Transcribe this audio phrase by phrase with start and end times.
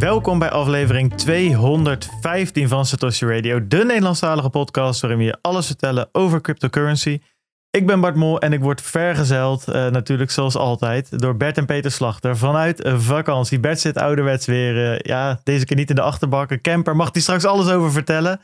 [0.00, 6.08] Welkom bij aflevering 215 van Satoshi Radio, de Nederlandstalige podcast waarin we je alles vertellen
[6.12, 7.20] over cryptocurrency.
[7.70, 11.66] Ik ben Bart Mol en ik word vergezeld, uh, natuurlijk zoals altijd, door Bert en
[11.66, 13.60] Peter Slachter vanuit vakantie.
[13.60, 16.96] Bert zit ouderwets weer, uh, ja, deze keer niet in de achterbak, een camper.
[16.96, 18.40] Mag hij straks alles over vertellen.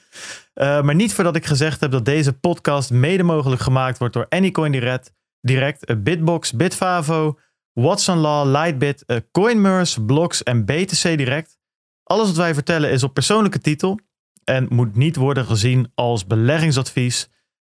[0.54, 4.27] Uh, maar niet voordat ik gezegd heb dat deze podcast mede mogelijk gemaakt wordt door
[4.29, 7.38] Anycoin Direct, direct Bitbox, Bitfavo,
[7.72, 11.55] Watson Law, Lightbit, CoinMers, Blocks en BTC Direct.
[12.06, 13.98] Alles wat wij vertellen is op persoonlijke titel
[14.44, 17.29] en moet niet worden gezien als beleggingsadvies.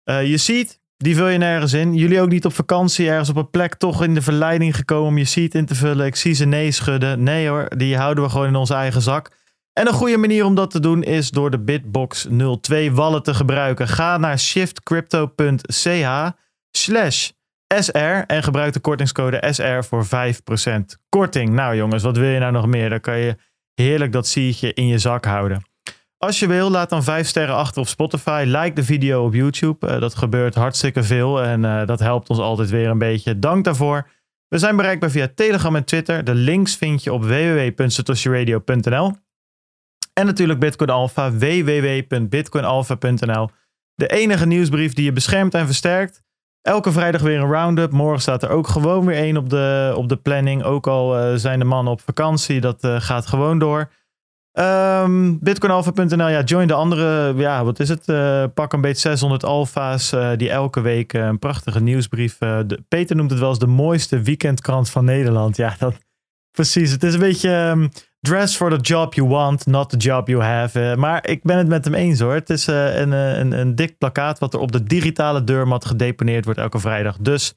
[0.06, 1.96] Uh, je ziet, die vul je nergens in.
[1.96, 5.18] Jullie ook niet op vakantie, ergens op een plek toch in de verleiding gekomen om
[5.18, 6.06] je seat in te vullen.
[6.06, 7.24] Ik zie ze nee schudden.
[7.24, 9.32] Nee hoor, die houden we gewoon in onze eigen zak.
[9.74, 12.28] En een goede manier om dat te doen is door de Bitbox
[12.62, 13.88] 02 wallet te gebruiken.
[13.88, 16.32] Ga naar shiftcrypto.ch
[16.72, 17.30] slash
[17.80, 20.10] SR en gebruik de kortingscode SR voor 5%
[21.10, 21.50] korting.
[21.50, 22.90] Nou jongens, wat wil je nou nog meer?
[22.90, 23.36] Dan kan je
[23.82, 25.64] heerlijk dat sietje in je zak houden.
[26.18, 28.44] Als je wil, laat dan 5 sterren achter op Spotify.
[28.48, 29.88] Like de video op YouTube.
[29.88, 33.40] Uh, dat gebeurt hartstikke veel en uh, dat helpt ons altijd weer een beetje.
[33.40, 34.10] Dank daarvoor.
[34.48, 36.24] We zijn bereikbaar via Telegram en Twitter.
[36.24, 39.14] De links vind je op www.satoshiradio.nl.
[40.14, 43.50] En natuurlijk Bitcoin Alpha, www.bitcoinalpha.nl.
[43.96, 46.24] De enige nieuwsbrief die je beschermt en versterkt.
[46.70, 47.92] Elke vrijdag weer een roundup.
[47.92, 50.64] Morgen staat er ook gewoon weer één op de, op de planning.
[50.64, 52.62] Ook al uh, zijn de mannen op vakantie.
[52.62, 53.92] Dat uh, gaat gewoon door.
[54.54, 58.08] Um, Bitcoinalpha.nl, ja, join de andere, ja, wat is het?
[58.08, 62.38] Uh, pak een beetje 600 alfa's die elke week een prachtige nieuwsbrief.
[62.88, 65.58] Peter noemt het wel eens de mooiste weekendkrant van Nederland.
[65.58, 65.96] Ja, dat,
[66.52, 66.92] precies.
[66.92, 67.90] Het is een beetje um,
[68.22, 70.96] dress for the job you want, not the job you have.
[70.98, 72.34] maar ik ben het met hem eens hoor.
[72.34, 76.60] Het is een, een, een dik plakkaat wat er op de digitale deurmat gedeponeerd wordt
[76.60, 77.18] elke vrijdag.
[77.18, 77.54] Dus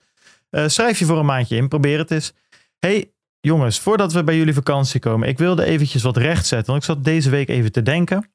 [0.50, 2.32] schrijf je voor een maandje in, probeer het eens.
[2.78, 6.72] Hey, jongens, voordat we bij jullie vakantie komen, ik wilde eventjes wat rechtzetten.
[6.72, 8.30] Want ik zat deze week even te denken.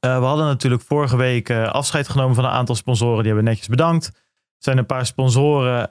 [0.00, 3.18] We hadden natuurlijk vorige week afscheid genomen van een aantal sponsoren.
[3.18, 4.06] Die hebben netjes bedankt.
[4.06, 4.12] Er
[4.58, 5.90] zijn een paar sponsoren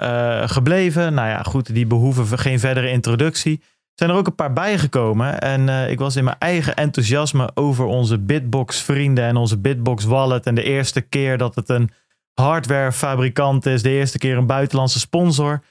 [0.50, 1.14] gebleven.
[1.14, 3.62] Nou ja, goed, die behoeven geen verdere introductie.
[3.96, 5.40] Zijn er ook een paar bijgekomen.
[5.40, 10.46] En ik was in mijn eigen enthousiasme over onze Bitbox vrienden en onze Bitbox wallet.
[10.46, 11.90] En de eerste keer dat het een
[12.34, 13.82] hardwarefabrikant is.
[13.82, 15.62] De eerste keer een buitenlandse sponsor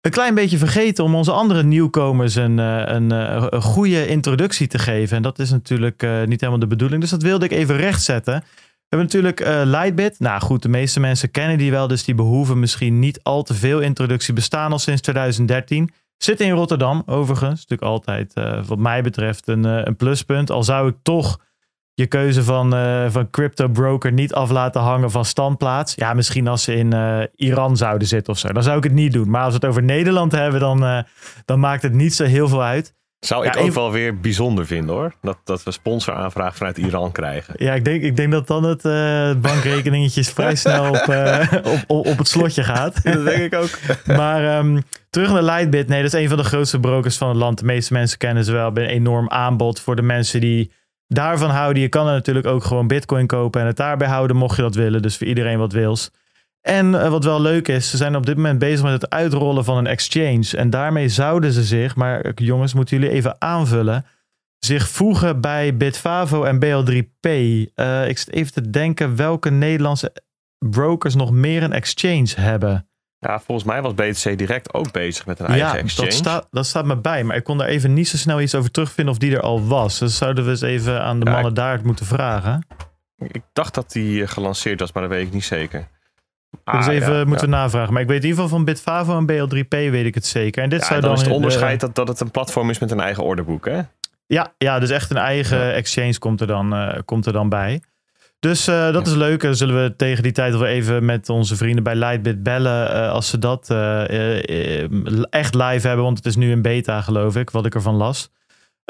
[0.00, 5.16] een klein beetje vergeten om onze andere nieuwkomers een, een, een goede introductie te geven.
[5.16, 7.00] En dat is natuurlijk niet helemaal de bedoeling.
[7.00, 8.34] Dus dat wilde ik even rechtzetten.
[8.34, 10.18] We hebben natuurlijk Lightbit.
[10.18, 13.54] Nou goed, de meeste mensen kennen die wel, dus die behoeven misschien niet al te
[13.54, 14.34] veel introductie.
[14.34, 15.90] Bestaan al sinds 2013.
[16.18, 17.66] Zit in Rotterdam, overigens.
[17.66, 20.50] Natuurlijk altijd, uh, wat mij betreft, een, een pluspunt.
[20.50, 21.40] Al zou ik toch
[21.94, 25.94] je keuze van, uh, van crypto broker niet af laten hangen van standplaats.
[25.94, 26.94] Ja, misschien als ze in
[27.34, 28.52] Iran zouden zitten of zo.
[28.52, 29.30] Dan zou ik het niet doen.
[29.30, 31.04] Maar als we het over Nederland hebben, dan,
[31.44, 32.94] dan maakt het niet zo heel veel uit.
[33.20, 33.80] Zou ik ook even...
[33.80, 35.14] wel weer bijzonder vinden hoor.
[35.22, 37.54] Dat, dat we sponsoraanvraag vanuit Iran krijgen.
[37.56, 38.82] Ja, ik denk, ik denk dat dan het
[39.40, 41.08] bankrekeningetje vrij snel op,
[41.72, 43.02] op, op, op, het slotje gaat.
[43.02, 43.78] dat denk ik ook.
[44.20, 45.88] maar um, terug naar Lightbit.
[45.88, 47.58] Nee, dat is een van de grootste brokers van het land.
[47.58, 48.66] De meeste mensen kennen ze wel.
[48.66, 50.72] Een enorm aanbod voor de mensen die
[51.08, 51.82] daarvan houden.
[51.82, 54.74] Je kan er natuurlijk ook gewoon bitcoin kopen en het daarbij houden mocht je dat
[54.74, 55.02] willen.
[55.02, 56.10] Dus voor iedereen wat wils.
[56.60, 59.64] En uh, wat wel leuk is, ze zijn op dit moment bezig met het uitrollen
[59.64, 60.56] van een exchange.
[60.56, 64.06] En daarmee zouden ze zich, maar jongens, moeten jullie even aanvullen,
[64.58, 67.28] zich voegen bij Bitfavo en BL3P.
[67.28, 70.12] Uh, ik zit even te denken welke Nederlandse
[70.58, 72.88] brokers nog meer een exchange hebben.
[73.18, 76.08] Ja, volgens mij was BTC Direct ook bezig met een eigen ja, exchange.
[76.08, 78.54] Dat staat, dat staat me bij, maar ik kon daar even niet zo snel iets
[78.54, 79.98] over terugvinden of die er al was.
[79.98, 82.66] Dus zouden we eens even aan de ja, mannen ik, daar moeten vragen.
[83.16, 85.88] Ik dacht dat die eh, gelanceerd was, maar dat weet ik niet zeker.
[86.64, 87.54] Ah, dus even ja, moeten ja.
[87.54, 87.92] we navragen.
[87.92, 90.62] Maar ik weet in ieder geval van Bitfavo en BL3P weet ik het zeker.
[90.62, 91.86] En dit ja, zou dan, dan is het onderscheid de...
[91.86, 93.80] dat, dat het een platform is met een eigen orderboek, hè?
[94.26, 97.82] Ja, ja dus echt een eigen exchange komt er dan, uh, komt er dan bij.
[98.38, 99.42] Dus uh, dat is leuk.
[99.42, 102.96] Dan zullen we tegen die tijd wel even met onze vrienden bij Lightbit bellen.
[102.96, 103.70] Uh, als ze dat
[105.30, 106.04] echt live hebben.
[106.04, 108.30] Want het is nu in beta, geloof ik, wat ik ervan las.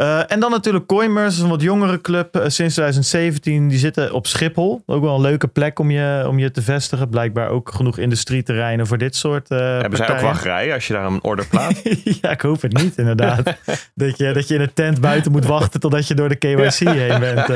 [0.05, 3.69] En dan natuurlijk Coinmers, een wat jongere club sinds 2017.
[3.69, 4.83] Die zitten op Schiphol.
[4.87, 7.09] Ook wel een leuke plek om je, om je te vestigen.
[7.09, 10.07] Blijkbaar ook genoeg industrieterreinen voor dit soort Hebben partijen.
[10.07, 11.83] zij ook wachtrij als je daar een order plaatst?
[12.23, 13.43] ja, ik hoop het niet inderdaad.
[13.95, 16.79] dat, je, dat je in een tent buiten moet wachten totdat je door de KYC
[16.79, 17.49] heen bent.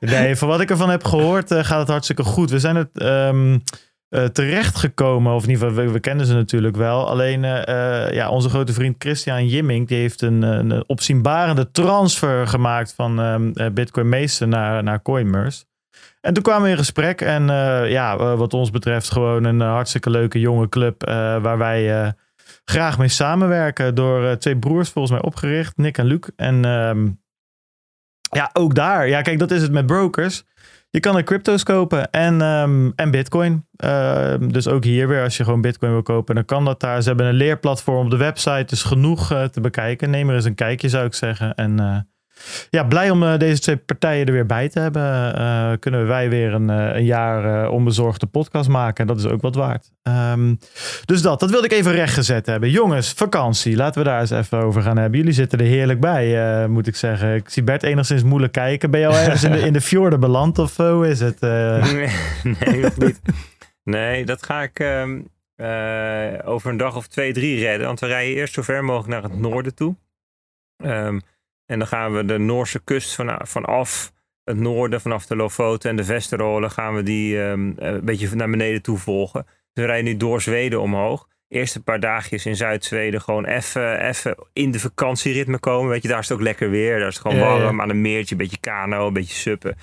[0.00, 2.50] nee, van wat ik ervan heb gehoord gaat het hartstikke goed.
[2.50, 3.02] We zijn het...
[3.02, 3.62] Um,
[4.10, 5.34] uh, terechtgekomen.
[5.34, 7.08] Of in ieder geval, we, kennen ze natuurlijk wel.
[7.08, 12.46] Alleen uh, uh, ja, onze grote vriend Christian Jimming, die heeft een, een opzienbarende transfer
[12.46, 15.64] gemaakt van um, Bitcoin Meester naar, naar Coinmers.
[16.20, 17.20] En toen kwamen we in gesprek.
[17.20, 17.46] En
[17.88, 21.04] ja, wat ons betreft gewoon een hartstikke leuke jonge club
[21.42, 22.14] waar wij
[22.70, 23.94] graag mee samenwerken.
[23.94, 26.20] Door eh, twee broers volgens mij opgericht, Nick en Luc.
[26.36, 27.08] En ehm,
[28.20, 29.08] ja, ook daar.
[29.08, 30.44] Ja, kijk, dat is het met brokers.
[30.90, 33.66] Je kan er crypto's kopen en, ehm, en bitcoin.
[33.76, 37.02] Ehm, dus ook hier weer, als je gewoon bitcoin wil kopen, dan kan dat daar.
[37.02, 40.10] Ze hebben een leerplatform op de website, dus genoeg eh, te bekijken.
[40.10, 41.54] Neem er eens een kijkje, zou ik zeggen.
[41.54, 41.98] En eh,
[42.70, 45.34] ja, blij om eh, deze twee partijen er weer bij te hebben.
[45.34, 49.06] Eh, kunnen wij weer een, eh, een jaar onbezorgde podcast maken.
[49.06, 49.90] Dat is ook wat waard.
[50.02, 50.54] Ehm,
[51.04, 52.70] dus dat, dat wilde ik even rechtgezet hebben.
[52.70, 53.76] Jongens, vakantie.
[53.76, 55.18] Laten we daar eens even over gaan hebben.
[55.18, 57.34] Jullie zitten er heerlijk bij, moet ik zeggen.
[57.34, 58.90] Ik zie Bert enigszins moeilijk kijken.
[58.90, 61.40] Ben je al ergens in de, in de fjorden beland of eh, hoe is het?
[61.48, 62.10] Nee,
[62.42, 63.20] nee, nog niet.
[63.84, 65.20] Nee, dat ga ik ehm,
[65.56, 67.86] eh, over een dag of twee, drie redden.
[67.86, 69.96] Want we rijden eerst zo ver mogelijk naar het noorden toe.
[70.76, 71.18] Ehm,
[71.68, 74.12] en dan gaan we de Noorse kust van, vanaf
[74.44, 78.50] het noorden, vanaf de Lofoten en de Vesterolen, gaan we die ehm, een beetje naar
[78.50, 79.42] beneden toe volgen.
[79.44, 81.28] Dus we rijden nu door Zweden omhoog.
[81.48, 85.90] Eerst een paar dagjes in Zuid-Zweden gewoon even even in de vakantieritme komen.
[85.90, 86.98] Weet je, daar is het ook lekker weer.
[86.98, 87.62] Daar is het gewoon Ja, ja.
[87.62, 89.76] warm aan een meertje, een beetje kano, een beetje suppen.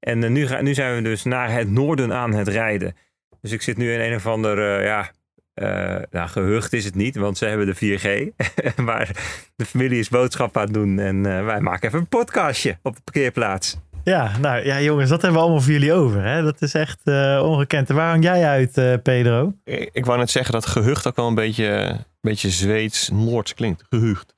[0.00, 2.96] En eh, nu, ga, nu zijn we dus naar het noorden aan het rijden.
[3.40, 5.10] Dus ik zit nu in een of ander, eh, ja,
[5.54, 8.34] eh, nou, gehucht is het niet, want ze hebben de 4G.
[8.84, 9.10] maar
[9.56, 12.96] de familie is boodschap aan het doen en eh, wij maken even een podcastje op
[12.96, 13.78] de parkeerplaats.
[14.04, 16.22] ja, nou ja, jongens, dat hebben we allemaal voor jullie over.
[16.24, 16.42] Hè?
[16.42, 17.90] Dat is echt eh, ongekend.
[17.90, 19.54] En Waar hang jij uit, eh, Pedro?
[19.64, 23.84] Ik, ik wou net zeggen dat gehucht ook wel een beetje, een beetje Zweeds-Noords klinkt.
[23.88, 24.34] Gehucht.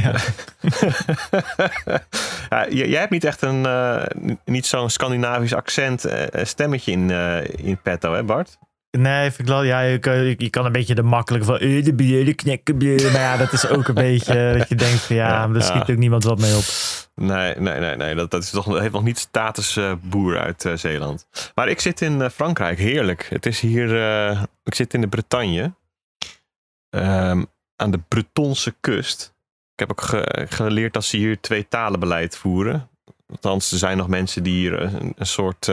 [0.00, 0.14] Ja.
[2.68, 4.04] ja, jij hebt niet echt een, eh,
[4.44, 8.58] niet zo'n Scandinavisch accent eh, stemmetje in, eh, in petto, hè Bart?
[8.98, 9.62] Nee, vind ik wel.
[9.62, 11.58] Ja, je kan, je kan een beetje de makkelijke van.
[11.58, 13.02] eh, de bier, de knekken, bier.
[13.12, 15.90] Maar ja, dat is ook een beetje dat je denkt van ja, Ja, daar schiet
[15.90, 16.62] ook niemand wat mee op.
[17.14, 18.14] Nee, nee, nee, nee.
[18.14, 21.26] Dat, dat is toch, dat heeft nog niet status eh, boer uit eh, Zeeland.
[21.54, 23.26] Maar ik zit in Frankrijk, heerlijk.
[23.28, 23.90] Het is hier,
[24.64, 25.74] ik zit in de Bretagne.
[26.90, 27.44] Ehm,
[27.76, 29.34] aan de Bretonse kust.
[29.72, 32.88] Ik heb ook ge- geleerd dat ze hier twee talenbeleid voeren.
[33.28, 35.68] Althans, er zijn nog mensen die hier een, een soort...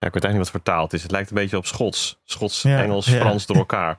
[0.00, 1.02] eh, ja, ik weet eigenlijk niet wat vertaald is.
[1.02, 2.20] Het lijkt een beetje op Schots.
[2.24, 3.20] Schots, Ja, Engels, ja.
[3.20, 3.98] Frans door elkaar.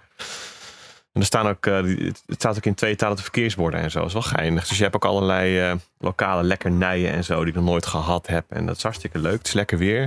[1.11, 3.97] En er staan ook, eh, het staat ook in twee talen de verkeersborden en zo.
[3.99, 4.67] Dat is wel geinig.
[4.67, 8.27] Dus je hebt ook allerlei eh, lokale lekkernijen en zo die ik nog nooit gehad
[8.27, 8.51] heb.
[8.51, 9.37] En dat is hartstikke leuk.
[9.37, 10.01] Het is lekker weer.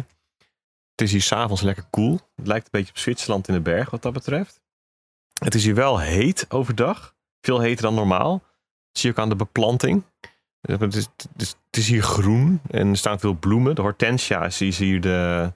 [0.90, 2.20] Het is hier s'avonds lekker koel.
[2.36, 4.60] Het lijkt een beetje op Zwitserland in de berg wat dat betreft.
[5.38, 7.14] Het is hier wel heet overdag.
[7.40, 8.32] Veel heter dan normaal.
[8.38, 10.04] Dat zie je ook aan de beplanting.
[10.60, 13.74] Het is, het is, het is hier groen en er staan veel bloemen.
[13.74, 15.52] De hortensia is hier de,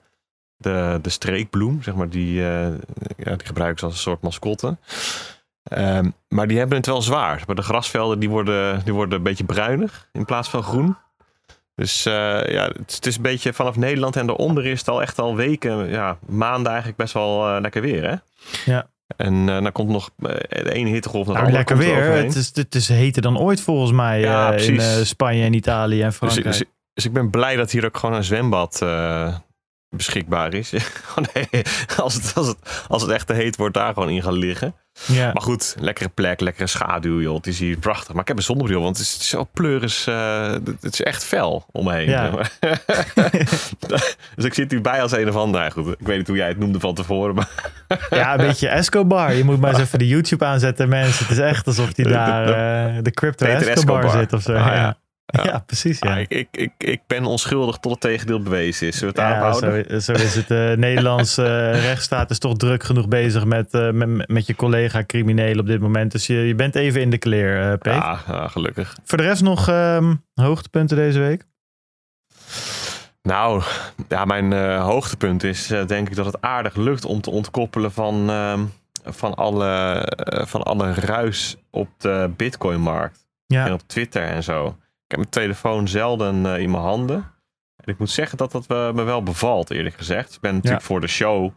[0.59, 2.09] de, de streekbloem, zeg maar.
[2.09, 2.67] Die, eh,
[3.17, 4.77] ja, die gebruiken ze als een soort mascotte.
[5.63, 7.43] Ehm, maar die hebben het wel zwaar.
[7.47, 10.95] Maar de grasvelden die worden, die worden een beetje bruinig in plaats van groen.
[11.75, 12.13] Dus eh,
[12.51, 15.19] ja, het, is- het is een beetje vanaf Nederland en daaronder is het al echt
[15.19, 18.09] al weken, ja, maanden eigenlijk best wel eh, lekker weer.
[18.09, 18.15] Hè?
[18.71, 18.87] Ja.
[19.17, 21.77] En eh, dan komt nog de ene hittegolf naar de Nou, andere.
[21.77, 22.23] lekker er weer.
[22.23, 26.07] Het is, het is heter dan ooit volgens mij Ja, in Spanje en Italië en
[26.07, 26.45] Dus, Frankrijk.
[26.45, 26.63] dus,
[26.93, 28.81] dus ik ben blij dat hier ook gewoon een zwembad
[29.89, 30.73] beschikbaar is.
[31.33, 31.63] Nee,
[31.97, 32.57] als, het, als, het,
[32.87, 34.75] als het echt te heet wordt, daar gewoon in gaan liggen.
[35.05, 35.25] ja.
[35.33, 37.35] Maar goed, lekkere plek, lekkere schaduw, joh.
[37.35, 38.11] Het is hier prachtig.
[38.13, 40.07] Maar ik heb een zonnebril, want het is zo pleuris.
[40.07, 40.51] eh,
[40.81, 42.09] het is echt fel om me heen.
[42.09, 42.31] Ja.
[44.35, 45.59] dus ik zit hierbij als een of ander.
[45.59, 47.35] Nou, goed, ik weet niet hoe jij het noemde van tevoren.
[47.35, 47.49] Maar
[48.09, 49.33] ja, een beetje Escobar.
[49.33, 51.25] Je moet maar eens even de YouTube aanzetten, mensen.
[51.27, 52.53] Het is echt alsof hij de- daar de-
[52.97, 54.09] eh, de crypto Escobar.
[54.11, 54.53] zit of zo.
[54.55, 54.97] Ah, ja.
[55.31, 55.43] Ja.
[55.43, 55.63] Ja.
[55.65, 55.99] precies.
[55.99, 56.13] Ja.
[56.13, 58.97] ah, ik, ik, ik, ben onschuldig tot het tegendeel bewezen is.
[58.97, 60.01] Zullen we het Ja, daarop houden?
[60.01, 60.47] zo, zo is het.
[60.47, 61.43] De Nederlandse
[61.73, 65.67] eh, rechtsstaat is toch druk genoeg bezig met, eh, met, met je collega criminelen op
[65.67, 66.11] dit moment.
[66.11, 67.93] Dus je, je bent even in de clear, eh Peet.
[67.93, 68.95] Ja, ah, gelukkig.
[69.03, 71.47] Voor de rest nog ehm, hoogtepunten deze week?
[73.21, 73.63] Nou,
[74.07, 77.91] ja, mijn eh, hoogtepunt is eh, denk ik dat het aardig lukt om te ontkoppelen
[77.91, 78.65] van, ehm,
[79.05, 83.27] van, alle, eh, van alle ruis op de bitcoinmarkt.
[83.45, 83.65] Ja.
[83.65, 84.77] En op Twitter en zo.
[85.09, 87.15] Ik heb mijn telefoon zelden eh, in mijn handen.
[87.75, 90.33] En ik moet zeggen dat dat eh, me wel bevalt, eerlijk gezegd.
[90.35, 90.87] Ik ben natuurlijk Ja.
[90.87, 91.51] voor de show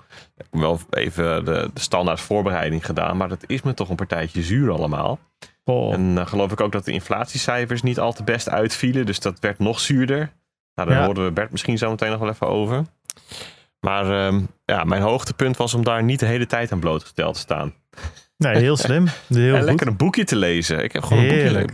[0.50, 3.16] wel even de, de standaard voorbereiding gedaan.
[3.16, 5.18] Maar dat is me toch een partijtje zuur allemaal.
[5.64, 5.92] Oh.
[5.92, 9.06] En uh, geloof ik ook dat de inflatiecijfers niet al te best uitvielen.
[9.06, 10.32] Dus dat werd nog zuurder.
[10.74, 11.04] Nou, daar Ja.
[11.04, 12.84] hoorden we Bert misschien zo meteen nog wel even over.
[13.80, 17.40] Maar ehm, ja, mijn hoogtepunt was om daar niet de hele tijd aan blootgesteld te
[17.40, 17.74] staan.
[18.36, 19.06] Nee, heel slim.
[19.28, 19.68] Heel en goed.
[19.68, 20.82] lekker een boekje te lezen.
[20.84, 21.66] Ik heb gewoon een boekje.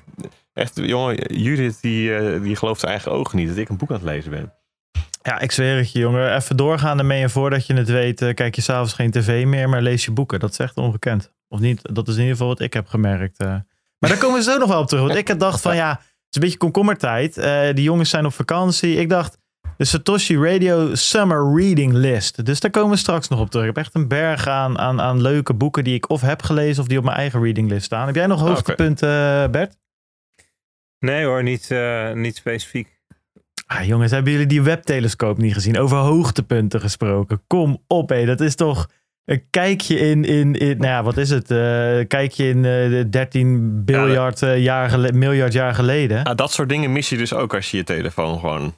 [0.58, 3.88] Echt, jongen, Judith die, eh, die gelooft zijn eigen ogen niet dat ik een boek
[3.90, 4.52] aan het lezen ben.
[5.22, 6.34] Ja, ik zweer het je, jongen.
[6.36, 9.68] Even doorgaan ermee en voordat je het weet, eh, kijk je s'avonds geen tv meer,
[9.68, 10.40] maar lees je boeken.
[10.40, 11.32] Dat is echt ongekend.
[11.48, 11.80] Of niet?
[11.94, 13.38] Dat is in ieder geval wat ik heb gemerkt.
[13.38, 13.46] eh.
[13.98, 15.04] Maar daar komen we zo nog wel op terug.
[15.06, 16.00] Want ik had dacht van ja, het
[16.30, 17.34] is een beetje komkommertijd.
[17.74, 18.96] Die jongens zijn op vakantie.
[18.96, 19.38] Ik dacht,
[19.76, 22.44] De Satoshi Radio Summer Reading List.
[22.46, 23.66] Dus daar komen we straks nog op terug.
[23.66, 26.82] Ik heb echt een berg aan, aan, aan leuke boeken die ik of heb gelezen
[26.82, 28.06] of die op mijn eigen reading list staan.
[28.06, 29.50] Heb jij nog hoogtepunten, okay.
[29.50, 29.76] Bert?
[30.98, 32.96] Nee hoor, niet, uh, niet specifiek.
[33.66, 35.78] Ah, jongens, hebben jullie die webtelescoop niet gezien?
[35.78, 37.42] Over hoogtepunten gesproken.
[37.46, 38.24] Kom op, hé.
[38.24, 38.88] Dat is toch
[39.24, 41.50] een kijkje in, in, in nou ja, wat is het?
[41.50, 41.58] Uh,
[42.06, 46.24] kijkje in uh, 13 biljard, uh, jaar miljard jaar geleden.
[46.24, 48.74] Ah, dat soort dingen mis je dus ook als je je telefoon gewoon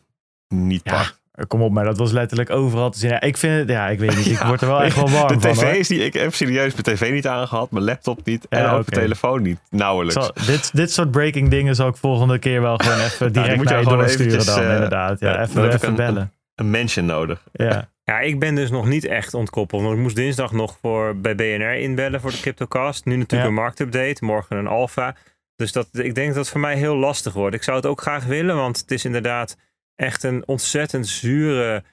[0.48, 1.19] niet Ja, pakt.
[1.46, 3.10] Kom op, maar dat was letterlijk overal te zien.
[3.10, 4.26] Ja, ik vind het, ja, ik weet niet.
[4.26, 5.52] Ik word er wel echt wel warm De van.
[5.52, 8.64] tv is niet, ik heb serieus mijn tv niet aangehad, mijn laptop niet en Ja,
[8.72, 9.58] ook mijn telefoon niet.
[9.70, 10.14] Nauwelijks.
[10.24, 13.56] Zal- dit, dit soort breaking dingen zal ik volgende keer wel gewoon even die direct
[13.56, 15.20] moet je naar je doorsturen eventjes, dan, eh, inderdaad.
[15.20, 16.32] Ja, ja, even, even een- bellen.
[16.54, 17.42] Een mention nodig.
[17.52, 17.88] Ja.
[18.04, 19.82] Ja, ik ben dus nog niet echt ontkoppeld.
[19.82, 23.04] Want ik moest dinsdag nog voor, bij BNR inbellen voor de CryptoCast.
[23.04, 23.48] Nu natuurlijk Ja.
[23.48, 25.14] een marktupdate, morgen een alpha.
[25.56, 27.54] Dus dat, ik denk dat het voor mij heel lastig wordt.
[27.54, 29.56] Ik zou het ook graag willen, want het is inderdaad
[30.00, 31.84] echt een ontzettend zure...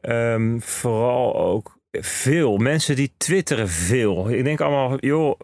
[0.00, 2.56] ehm, vooral ook veel.
[2.56, 4.30] Mensen die twitteren veel.
[4.30, 5.40] Ik denk allemaal, joh...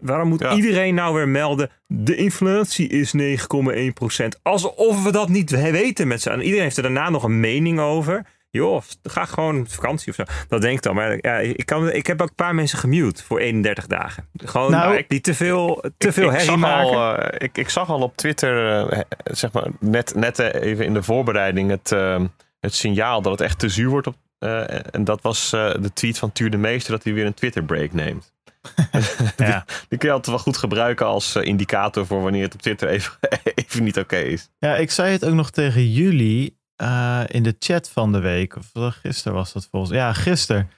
[0.00, 0.54] Waarom moet Ja.
[0.54, 1.70] iedereen nou weer melden...
[1.86, 4.26] de inflatie is 9,1%.
[4.42, 6.38] Alsof we dat niet weten met z'n.
[6.40, 8.26] Iedereen heeft er daarna nog een mening over.
[8.52, 10.22] Joh, ga gewoon op vakantie of zo.
[10.48, 10.94] Dat denk ik dan.
[10.94, 14.28] Maar ja, ik, kan, ik heb ook een paar mensen gemute voor 31 dagen.
[14.44, 16.96] Gewoon Nou, nou, die te veel, te veel ik, herrie zag maken.
[16.96, 20.84] al, eh, ik, ik zag al op Twitter, eh, zeg maar, net, net eh, even
[20.84, 22.20] in de voorbereiding het, eh,
[22.60, 24.06] het signaal dat het echt te zuur wordt.
[24.06, 27.26] Op, eh, en dat was eh, de tweet van Tuur de Meester dat hij weer
[27.26, 28.32] een Twitter break neemt.
[29.36, 29.64] Ja.
[29.88, 33.12] Die kun je altijd wel goed gebruiken als indicator voor wanneer het op Twitter even,
[33.54, 34.48] even niet oké is.
[34.58, 38.56] ja, ik zei het ook nog tegen jullie eh, in de chat van de week.
[38.56, 40.70] Of gisteren was dat volgens Ja, gisteren.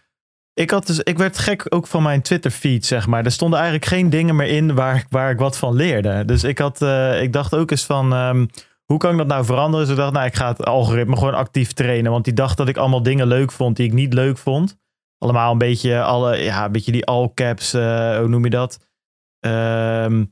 [0.55, 3.25] Ik, had dus, ik werd gek ook van mijn Twitter feed, zeg maar.
[3.25, 6.25] Er stonden eigenlijk geen dingen meer in waar, waar ik wat van leerde.
[6.25, 8.13] Dus ik, had, eh, ik dacht ook eens van...
[8.13, 8.47] ehm,
[8.85, 9.87] hoe kan ik dat nou veranderen?
[9.87, 12.11] Dus ik dacht, nou, ik ga het algoritme gewoon actief trainen.
[12.11, 14.79] Want die dacht dat ik allemaal dingen leuk vond die ik niet leuk vond.
[15.19, 18.79] Allemaal een beetje, alle, ja, een beetje die all caps, eh, hoe noem je dat?
[19.41, 20.25] Ehm,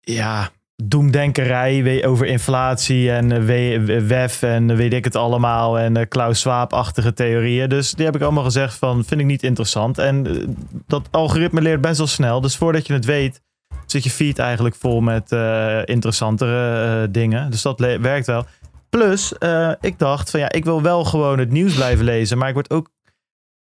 [0.00, 0.50] ja,
[0.84, 3.42] doemdenkerij over inflatie en eh,
[3.84, 5.78] we- WEF en weet ik het allemaal.
[5.78, 7.68] En eh, Klaus Schwab-achtige theorieën.
[7.68, 9.98] Dus die heb ik allemaal gezegd van, vind ik niet interessant.
[9.98, 10.48] En eh,
[10.86, 12.40] dat algoritme leert best wel snel.
[12.40, 13.40] Dus voordat je het weet,
[13.86, 17.50] zit je feed eigenlijk vol met eh, interessantere eh, dingen.
[17.50, 18.44] Dus dat werkt wel.
[18.90, 22.38] Plus, eh, ik dacht van ja, ik wil wel gewoon het nieuws blijven lezen.
[22.38, 22.90] Maar ik word ook.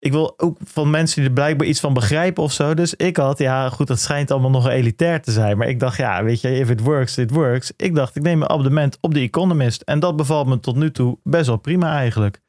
[0.06, 2.74] Ik wil ook van mensen die er blijkbaar iets van begrijpen of zo.
[2.74, 5.56] Dus ik had, ja, goed, dat schijnt allemaal nog elitair te zijn.
[5.58, 7.72] Maar ik dacht, ja, weet je, if it works, it works.
[7.76, 9.82] Ik dacht, ik neem een abonnement op The Economist.
[9.82, 12.40] En dat bevalt me tot nu toe best wel prima eigenlijk.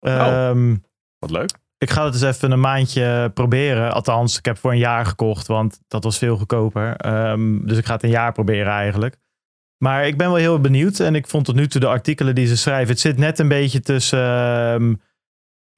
[0.00, 0.76] Ehm,
[1.18, 1.50] Wat leuk.
[1.78, 3.92] ik ga het eens even een maandje proberen.
[3.92, 6.96] Althans, ik heb voor een jaar gekocht, want dat was veel goedkoper.
[6.96, 9.16] Ehm, dus ik ga het een jaar proberen eigenlijk.
[9.78, 11.00] Maar ik ben wel heel benieuwd.
[11.00, 12.88] En ik vond tot nu toe de artikelen die ze schrijven.
[12.88, 14.94] Het zit net een beetje tussen ehm,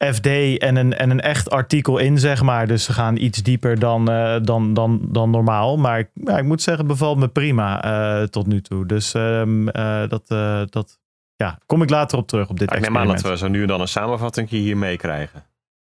[0.04, 0.26] FD
[0.58, 2.66] en een, en een echt artikel in, zeg maar.
[2.66, 5.76] Dus ze gaan iets dieper dan, eh, dan, dan, dan normaal.
[5.76, 8.86] Maar ik, ja, ik moet zeggen, bevalt me prima eh, tot nu toe.
[8.86, 10.28] Dus eh, dat,
[10.72, 10.98] dat
[11.36, 13.22] ja, kom ik later op terug op dit Ja, ik neem aan experiment.
[13.40, 15.44] dat we zo nu en dan een samenvatting hier meekrijgen.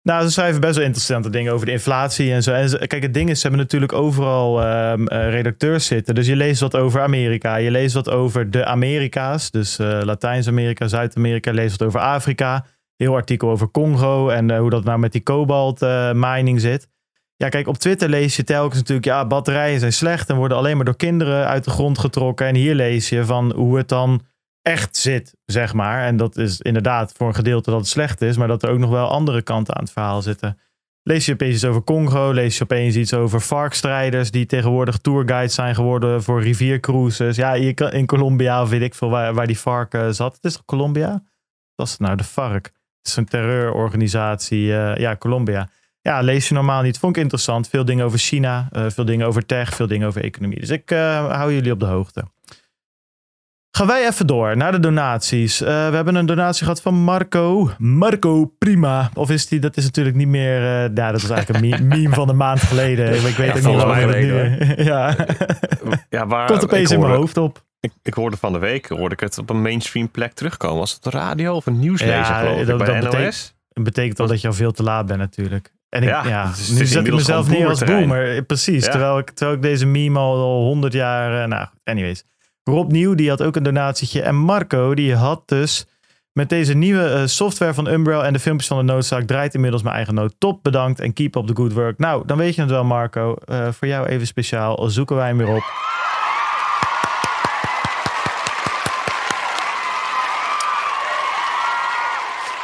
[0.04, 2.52] Nou, ze schrijven best wel interessante dingen over de inflatie en zo.
[2.54, 6.16] En ze- kijk, het ding is, ze hebben natuurlijk overal ehm, eh, redacteurs zitten.
[6.16, 7.56] Dus je leest wat over Amerika.
[7.56, 9.52] Je leest wat over de Amerika's.
[9.52, 11.52] Dus Latijns-Amerika, Zuid-Amerika.
[11.52, 12.66] Leest wat over Afrika.
[13.02, 16.88] Heel artikel over Congo en eh, hoe dat nou met die kobalt eh, mining zit.
[17.36, 19.06] Ja, kijk, op Twitter lees je telkens natuurlijk...
[19.06, 22.48] ja, batterijen zijn slecht en worden alleen maar door kinderen uit de grond getrokken.
[22.48, 24.22] En hier lees je van hoe het dan
[24.62, 26.06] echt zit, zeg maar.
[26.06, 28.80] En dat is inderdaad voor een gedeelte dat het slecht is, maar dat er ook
[28.80, 30.60] nog wel andere kanten aan het verhaal zitten.
[31.04, 35.56] Lees je opeens iets over Congo, lees je opeens iets over varkstrijders die tegenwoordig tourguides
[35.56, 37.36] zijn geworden voor riviercruises.
[37.36, 37.54] Ja,
[37.92, 40.36] in Colombia weet ik veel waar, waar die vark eh, zat.
[40.36, 41.24] Het is toch Colombia?
[41.76, 42.16] Was het nou?
[42.16, 42.72] De vark.
[43.02, 44.76] Het is een terreurorganisatie.
[44.78, 45.70] eh, ja, Colombia.
[46.02, 46.98] Ja, lees je normaal niet.
[47.00, 47.68] Vond ik interessant.
[47.70, 50.60] Veel dingen over China, eh, veel dingen over tech, veel dingen over economie.
[50.60, 52.24] Dus ik eh, hou jullie op de hoogte.
[53.78, 55.60] Gaan wij even door naar de donaties.
[55.60, 57.72] We hebben een donatie gehad van Marco.
[57.78, 59.10] Marco Prima.
[59.14, 60.62] Of is die, dat is natuurlijk niet meer...
[60.62, 63.14] ja, dat was eigenlijk een me- meme van een maand geleden.
[63.14, 64.20] Ik, weet Ja, ook niet mij het
[64.78, 64.84] nu...
[64.92, 65.16] ja,
[66.10, 67.64] Ja, waar, komt opeens in mijn hoofd op.
[67.82, 70.78] Ik, ik hoorde van de week hoorde ik het op een mainstream plek terugkomen.
[70.78, 73.54] Was het radio of een nieuwslezer Ja, geloof ik, dat- bij dat NOS?
[73.74, 75.72] betekent- al dat je al veel te laat bent natuurlijk.
[75.90, 78.36] En ik, ja, Ja, het is- het nu zet ik mezelf neer als boomer.
[78.36, 78.92] Eh, Precies, Ja.
[78.92, 81.48] terwijl, ik, terwijl ik deze meme al honderd jaar...
[81.48, 82.24] nou, anyways.
[82.64, 84.22] Rob Nieuw, die had ook een donatietje.
[84.22, 85.86] En Marco, die had dus
[86.34, 89.84] met deze nieuwe eh, software van Umbrel en de filmpjes van de noodzaak draait inmiddels
[89.84, 90.36] mijn eigen nood.
[90.38, 91.98] Top, bedankt en keep up the good work.
[91.98, 93.36] Nou, dan weet je het wel Marco.
[93.46, 95.64] Eh, voor jou even speciaal, zoeken wij hem weer op.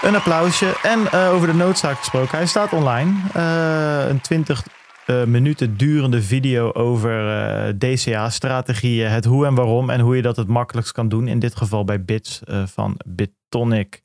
[0.02, 0.80] Een applausje.
[0.84, 2.38] En eh, over de noodzaak gesproken.
[2.38, 3.14] Hij staat online.
[3.36, 4.64] Uh, een 20
[5.08, 9.10] uh, minuten durende video over DCA-strategieën.
[9.10, 9.90] Het hoe en waarom.
[9.90, 11.28] En hoe je dat het makkelijkst kan doen.
[11.28, 14.04] In dit geval bij Bits van Bitonic.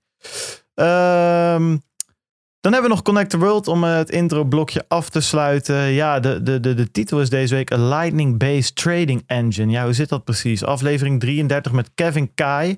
[0.75, 1.76] Ehm
[2.62, 5.76] dan hebben we nog Connect the World om het intro-blokje af te sluiten.
[5.76, 9.70] Ja, de, de, de, de titel is deze week A Lightning-Based Trading Engine.
[9.70, 10.64] Ja, hoe zit dat precies?
[10.64, 12.68] Aflevering 33 met Kevin Kai.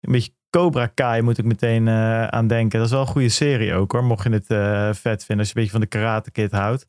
[0.00, 2.78] Een beetje Cobra Kai moet ik meteen uh, aan denken.
[2.78, 5.48] Dat is wel een goede serie ook hoor, mocht je het uh, vet vinden als
[5.48, 6.86] je een beetje van de Karate Kid houdt.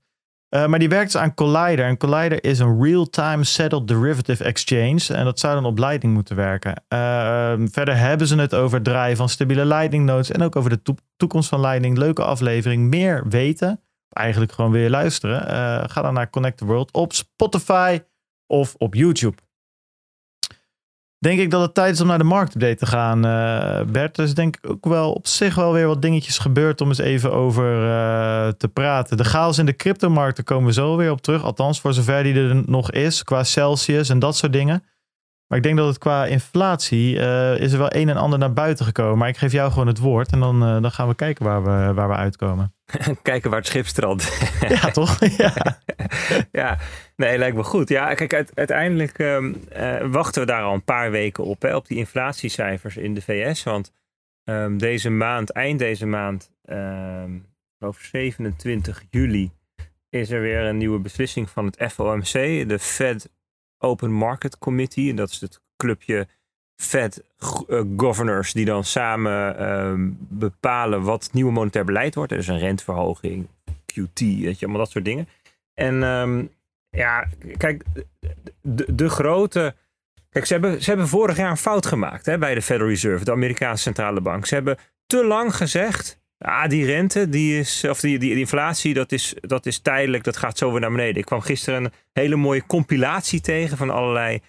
[0.56, 1.86] Uh, maar die werkt dus aan Collider.
[1.86, 5.14] En Collider is een real-time settled derivative exchange.
[5.14, 6.84] En dat zou dan op Lightning moeten werken.
[6.94, 10.32] Uh, verder hebben ze het over het draaien van stabiele Lightning nodes.
[10.32, 11.98] En ook over de to toekomst van Lightning.
[11.98, 12.90] Leuke aflevering.
[12.90, 13.82] Meer weten.
[14.10, 15.42] Eigenlijk gewoon weer luisteren.
[15.90, 18.00] Ga dan naar Connect the World op Spotify
[18.46, 19.38] of op YouTube
[21.20, 24.16] denk ik dat het tijd is om naar de marktupdate te gaan, uh, Bert.
[24.16, 27.34] Dus denk ik ook wel op zich wel weer wat dingetjes gebeurd om eens even
[27.34, 29.18] over uh, te praten.
[29.18, 31.44] De chaos in de cryptomarkten komen we zo weer op terug.
[31.44, 34.84] Althans, voor zover die er nog is, qua Celsius en dat soort dingen.
[35.48, 38.54] Maar ik denk dat het qua inflatie uh, is er wel een en ander naar
[38.54, 39.18] buiten gekomen.
[39.18, 41.94] Maar ik geef jou gewoon het woord en dan, dan gaan we kijken waar we,
[41.94, 42.74] waar we uitkomen.
[43.22, 44.50] kijken waar het schip strandt.
[44.82, 45.20] ja, toch?
[45.38, 45.54] ja.
[46.52, 46.78] ja,
[47.16, 47.90] nee, lijkt me goed.
[47.90, 51.88] Ja, kijk, uiteindelijk um, uh, wachten we daar al een paar weken op, hè, op
[51.88, 53.64] die inflatiecijfers in de VS.
[53.64, 53.94] Want
[54.44, 57.46] um, deze maand, eind deze maand, um,
[57.80, 59.52] over 27 juli,
[60.10, 62.32] is er weer een nieuwe beslissing van het FOMC,
[62.70, 63.30] de Fed
[63.78, 65.10] Open Market Committee.
[65.10, 66.28] En dat is het clubje
[66.82, 67.24] Fed
[67.68, 72.32] uh, governors die dan samen uh, bepalen wat nieuwe monetair beleid wordt.
[72.32, 73.48] Is een renteverhoging,
[73.86, 75.28] QT, weet je, allemaal dat soort dingen.
[75.74, 76.50] En um,
[76.90, 77.84] ja, kijk,
[78.62, 79.76] de, de, grote.
[80.30, 83.26] Kijk, ze hebben, ze hebben vorig jaar een fout gemaakt hè, bij de Federal Reserve,
[83.26, 84.46] de Amerikaanse centrale bank.
[84.46, 86.20] Ze hebben te lang gezegd.
[86.40, 90.38] Ah, die rente, die is, of die, die, inflatie, dat is, dat is tijdelijk, dat
[90.38, 91.16] gaat zo weer naar beneden.
[91.16, 94.40] Ik kwam gisteren een hele mooie compilatie tegen van allerlei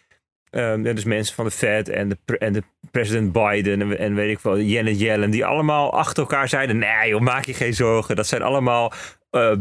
[0.50, 4.30] Um, dus mensen van de Fed en de, en de president Biden en, en weet
[4.30, 8.16] ik wel, Janet Yellen, die allemaal achter elkaar zeiden: Nee, joh, maak je geen zorgen.
[8.16, 8.92] Dat zijn allemaal
[9.30, 9.52] uh,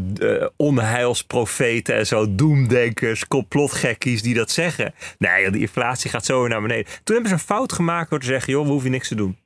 [0.56, 4.94] onheilsprofeten en zo, doemdenkers, complotgekkies die dat zeggen.
[5.18, 6.84] Nee, joh, die inflatie gaat zo weer naar beneden.
[6.84, 9.36] Toen hebben ze een fout gemaakt door te zeggen: Joh, we hoeven niks te doen.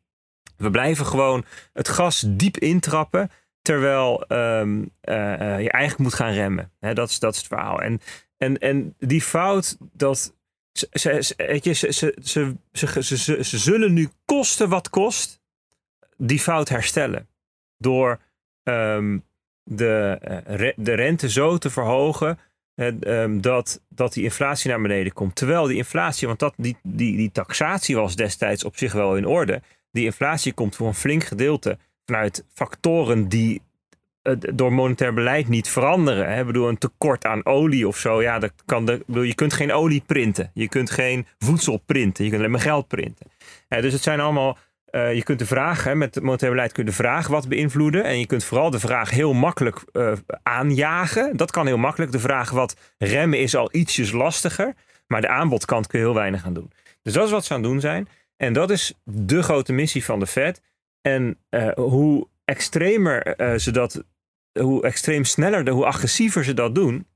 [0.62, 3.31] We blijven gewoon het gas diep intrappen.
[3.62, 6.72] Terwijl um, je eigenlijk moet gaan remmen.
[6.81, 7.83] Dat, is, dat is het verhaal.
[7.83, 8.01] En,
[8.37, 10.35] en, en die fout, dat,
[10.72, 15.40] ze, ze, ze, ze, ze, ze, zullen nu kosten wat kost
[16.16, 17.29] die fout herstellen.
[17.79, 18.20] Door
[18.62, 19.25] um,
[19.64, 22.38] de, uh, de rente zo te verhogen
[22.75, 25.37] um, dat, dat die inflatie naar beneden komt.
[25.37, 29.27] Terwijl die inflatie, want dat, die, die, die taxatie was destijds op zich wel in
[29.27, 29.62] orde.
[29.92, 33.62] Die inflatie komt voor een flink gedeelte vanuit factoren die
[34.55, 36.35] door monetair beleid niet veranderen.
[36.35, 36.44] Hè?
[36.44, 38.22] Bedoel, een tekort aan olie of zo.
[38.22, 40.50] Ja, dat kan de, je kunt geen olie printen.
[40.55, 42.24] Je kunt geen voedsel printen.
[42.24, 43.26] Je kunt alleen maar geld printen.
[43.68, 44.59] dus het zijn allemaal.
[44.90, 48.05] Uh, je kunt de vraag, hè, met monetair beleid kun je de vraag wat beïnvloeden.
[48.05, 51.37] En je kunt vooral de vraag heel makkelijk uh, aanjagen.
[51.37, 52.12] Dat kan heel makkelijk.
[52.12, 54.74] De vraag wat remmen is al ietsjes lastiger.
[55.07, 56.72] Maar de aanbodkant kun je heel weinig aan doen.
[57.02, 58.09] Dus dat is wat ze aan het doen zijn.
[58.42, 60.62] En dat is de grote missie van de Fed.
[61.00, 64.05] En uh, hoe extremer ze dat
[64.61, 67.07] hoe extreem sneller, hoe agressiever ze dat doen,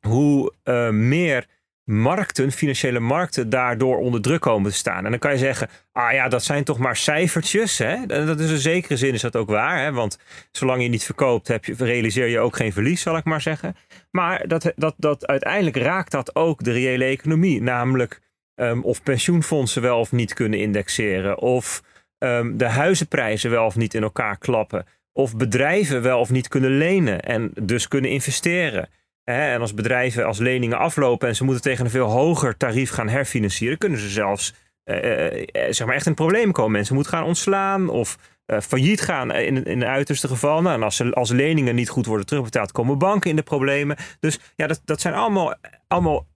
[0.00, 1.46] hoe uh, meer
[1.84, 5.04] markten, financiële markten, daardoor onder druk komen te staan.
[5.04, 7.78] En dan kan je zeggen, ah ja, dat zijn toch maar cijfertjes.
[7.78, 8.06] Hè?
[8.06, 9.82] Dat is in zekere zin is dat ook waar.
[9.82, 9.92] Hè?
[9.92, 10.18] Want
[10.52, 13.76] zolang je niet verkoopt, heb je, realiseer je ook geen verlies, zal ik maar zeggen.
[14.10, 17.62] Maar dat, dat, dat, uiteindelijk raakt dat ook de reële economie.
[17.62, 18.20] Namelijk
[18.60, 21.38] um, of pensioenfondsen wel of niet kunnen indexeren.
[21.38, 21.82] Of
[22.18, 24.86] um, de huizenprijzen wel of niet in elkaar klappen
[25.18, 28.88] of bedrijven wel of niet kunnen lenen en dus kunnen investeren.
[29.24, 33.08] En als bedrijven als leningen aflopen en ze moeten tegen een veel hoger tarief gaan
[33.08, 36.72] herfinancieren, kunnen ze zelfs eh, eh, eh, zeg maar echt in problemen komen.
[36.72, 38.18] Mensen moeten gaan ontslaan of
[38.62, 40.62] failliet gaan in, in het uiterste geval.
[40.62, 43.96] Nou, en als, ze, als leningen niet goed worden terugbetaald, komen banken in de problemen.
[44.20, 45.54] Dus ja, dat, dat zijn allemaal,
[45.86, 46.26] allemaal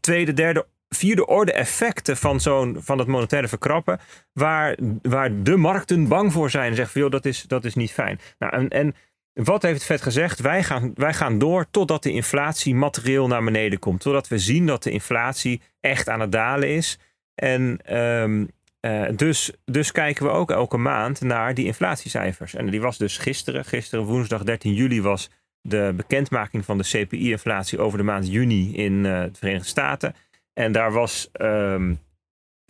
[0.00, 4.00] tweede, derde vierde orde effecten van, zo'n, van het monetaire verkrappen,
[4.32, 7.92] waar, waar de markten bang voor zijn en zeggen van dat is, dat is niet
[7.92, 8.20] fijn.
[8.38, 8.94] Nou, en, en
[9.32, 10.40] wat heeft het vet gezegd?
[10.40, 14.00] Wij gaan, wij gaan door totdat de inflatie materieel naar beneden komt.
[14.00, 16.98] Totdat we zien dat de inflatie echt aan het dalen is.
[17.34, 22.54] En um, uh, dus, dus kijken we ook elke maand naar die inflatiecijfers.
[22.54, 25.30] En die was dus gisteren, gisteren woensdag 13 juli was
[25.60, 30.14] de bekendmaking van de CPI-inflatie over de maand juni in uh, de Verenigde Staten.
[30.54, 32.00] En daar was um,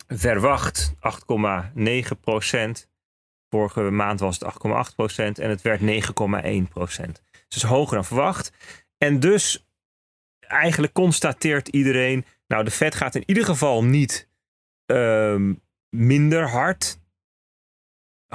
[0.07, 2.89] verwacht 8,9 procent.
[3.49, 5.85] Vorige maand was het 8,8% en het werd 9,1%.
[7.47, 8.51] Dus hoger dan verwacht.
[8.97, 9.67] En dus
[10.39, 14.29] eigenlijk constateert iedereen, nou de Fed gaat in ieder geval niet
[14.85, 15.53] ehm,
[15.89, 16.99] minder hard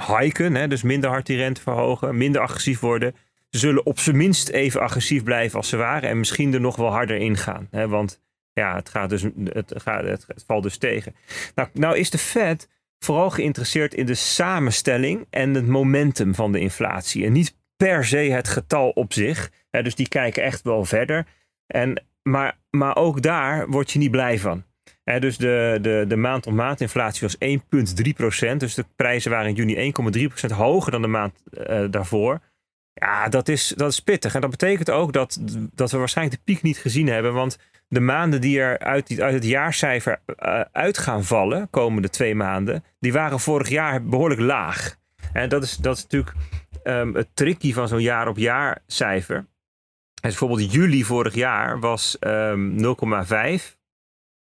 [0.07, 3.15] hiken, hè, dus minder hard die rente verhogen, minder agressief worden.
[3.49, 6.75] Ze zullen op zijn minst even agressief blijven als ze waren en misschien er nog
[6.75, 7.67] wel harder ingaan.
[7.71, 8.21] Hè, want
[8.53, 11.15] ja, het, gaat dus, het, gaat, het, valt dus tegen.
[11.55, 16.59] Nou, nou is de Fed vooral geïnteresseerd in de samenstelling en het momentum van de
[16.59, 17.25] inflatie.
[17.25, 19.51] En niet per se het getal op zich.
[19.69, 21.25] Hè, dus die kijken echt wel verder.
[21.67, 24.63] En, maar, maar ook daar word je niet blij van.
[25.03, 27.37] Hè, dus de, de, de maand-op-maand inflatie was
[28.51, 28.57] 1,3%.
[28.57, 29.93] Dus de prijzen waren in juni
[30.49, 32.39] 1,3% hoger dan de maand uh, daarvoor.
[32.93, 34.35] Ja, dat is, dat is pittig.
[34.35, 35.39] En dat betekent ook dat,
[35.73, 37.33] dat we waarschijnlijk de piek niet gezien hebben.
[37.33, 37.57] Want
[37.91, 42.83] de maanden die er uit, uit het jaarcijfer uh, uit gaan vallen, komende twee maanden,
[42.99, 44.95] die waren vorig jaar behoorlijk laag.
[45.33, 46.35] En dat is, dat is natuurlijk
[46.83, 49.35] um, het tricky van zo'n jaar-op-jaar cijfer.
[49.35, 49.45] En
[50.29, 52.83] bijvoorbeeld juli vorig jaar was um, 0,5.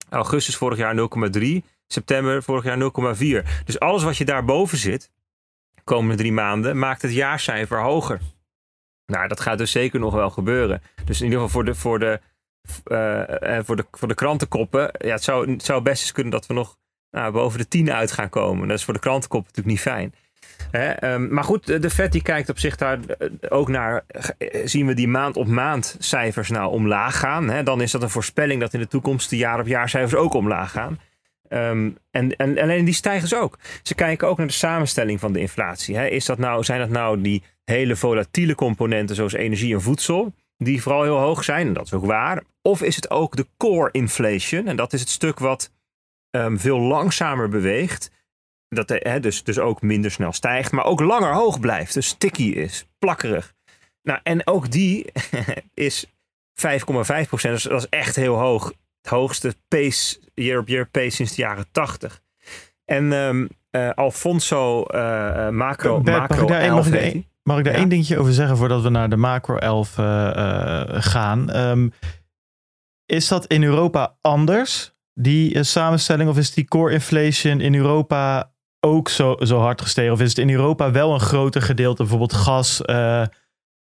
[0.10, 0.96] Augustus vorig jaar
[1.40, 1.46] 0,3.
[1.88, 2.78] September vorig jaar
[3.16, 3.64] 0,4.
[3.66, 5.12] Dus alles wat je daarboven zit,
[5.84, 8.20] komende drie maanden, maakt het jaarcijfer hoger.
[9.06, 10.82] Nou, dat gaat dus zeker nog wel gebeuren.
[11.06, 12.20] Dus in ieder geval voor de, voor de,
[12.88, 14.92] uh, voor de, voor de krantenkoppen.
[14.98, 16.78] Ja, het, zou, het zou best eens kunnen dat we nog
[17.12, 18.68] nou, boven de 10 uit gaan komen.
[18.68, 20.14] Dat is voor de krantenkoppen natuurlijk niet fijn.
[20.72, 21.14] Hè?
[21.14, 24.06] Um, maar goed, de Fed die kijkt op zich daar eh, ook naar.
[24.64, 27.50] Zien we die maand op maand cijfers nou omlaag gaan?
[27.50, 27.64] Hè?
[27.64, 30.34] Dan is dat een voorspelling dat in de toekomst de jaar op jaar cijfers ook
[30.34, 31.00] omlaag gaan.
[31.50, 33.60] Um, en, en alleen die stijgen ze ook.
[33.84, 35.96] Ze kijken ook naar de samenstelling van de inflatie.
[35.96, 36.08] Hè?
[36.08, 40.34] Is dat nou, zijn dat nou die hele volatiele componenten zoals energie en voedsel?
[40.64, 42.44] Die vooral heel hoog zijn, en dat is ook waar.
[42.62, 44.68] Of is het ook de core inflation?
[44.68, 45.72] En dat is het stuk wat
[46.32, 48.12] um, veel langzamer beweegt.
[48.68, 51.94] Dat hè, dus, dus ook minder snel stijgt, maar ook langer hoog blijft.
[51.94, 53.54] Dus sticky is, plakkerig.
[54.02, 55.12] Nou, en ook die
[55.74, 56.12] is 5,5
[57.28, 57.54] procent.
[57.54, 58.74] Dus dat is echt heel hoog.
[59.02, 62.22] Het hoogste pace, year-op-year pace sinds de jaren 80.
[62.86, 67.58] En um, uh, Alfonso uh, macro, Bert, macro mag ik daar, 11 mag ik mag
[67.58, 67.80] ik daar Ja.
[67.80, 71.50] één dingetje over zeggen voordat we naar de macro 11 eh, eh, gaan?
[71.50, 71.90] Ehm,
[73.06, 76.30] is dat in Europa anders, die eh, samenstelling?
[76.30, 80.14] Of is die core inflation in Europa ook zo, zo hard gestegen?
[80.14, 82.82] Of is het in Europa wel een groter gedeelte, bijvoorbeeld gas?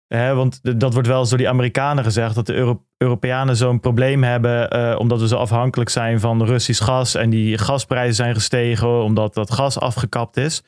[0.08, 3.80] hè, want dat wordt wel eens door die Amerikanen gezegd, dat de Euro- Europeanen zo'n
[3.80, 7.16] probleem hebben, omdat we zo afhankelijk zijn van Russisch gas.
[7.16, 10.64] En die gasprijzen zijn gestegen, omdat dat gas afgekapt is.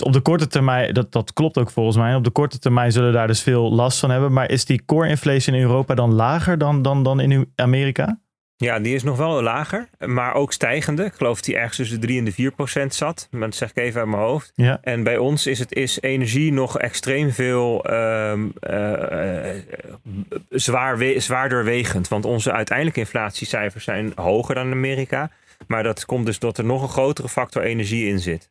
[0.00, 2.14] Dus op de korte termijn, dat, dat klopt ook volgens mij.
[2.14, 4.32] Op de korte termijn zullen we daar dus veel last van hebben.
[4.32, 8.20] Maar is die core inflation in Europa dan lager dan, dan, dan in Amerika?
[8.56, 11.04] Ja, die is nog wel lager, maar ook stijgende.
[11.04, 13.28] Ik geloof dat die ergens tussen de 3 en de 4 procent zat.
[13.30, 14.52] Maar dat zeg ik even uit mijn hoofd.
[14.54, 14.78] Ja.
[14.82, 19.50] En bij ons is, het, is energie nog extreem veel ehm, eh,
[20.48, 22.08] zwaar we- zwaarder wegend.
[22.08, 25.30] Want onze uiteindelijke inflatiecijfers zijn hoger dan in Amerika.
[25.66, 28.50] Maar dat komt dus dat er nog een grotere factor energie in zit.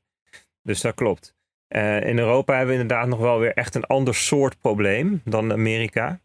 [0.63, 1.37] Dus dat klopt.
[1.69, 5.51] Eh, in Europa hebben we inderdaad nog wel weer echt een ander soort probleem dan
[5.51, 6.19] Amerika.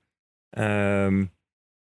[0.50, 1.24] Ehm,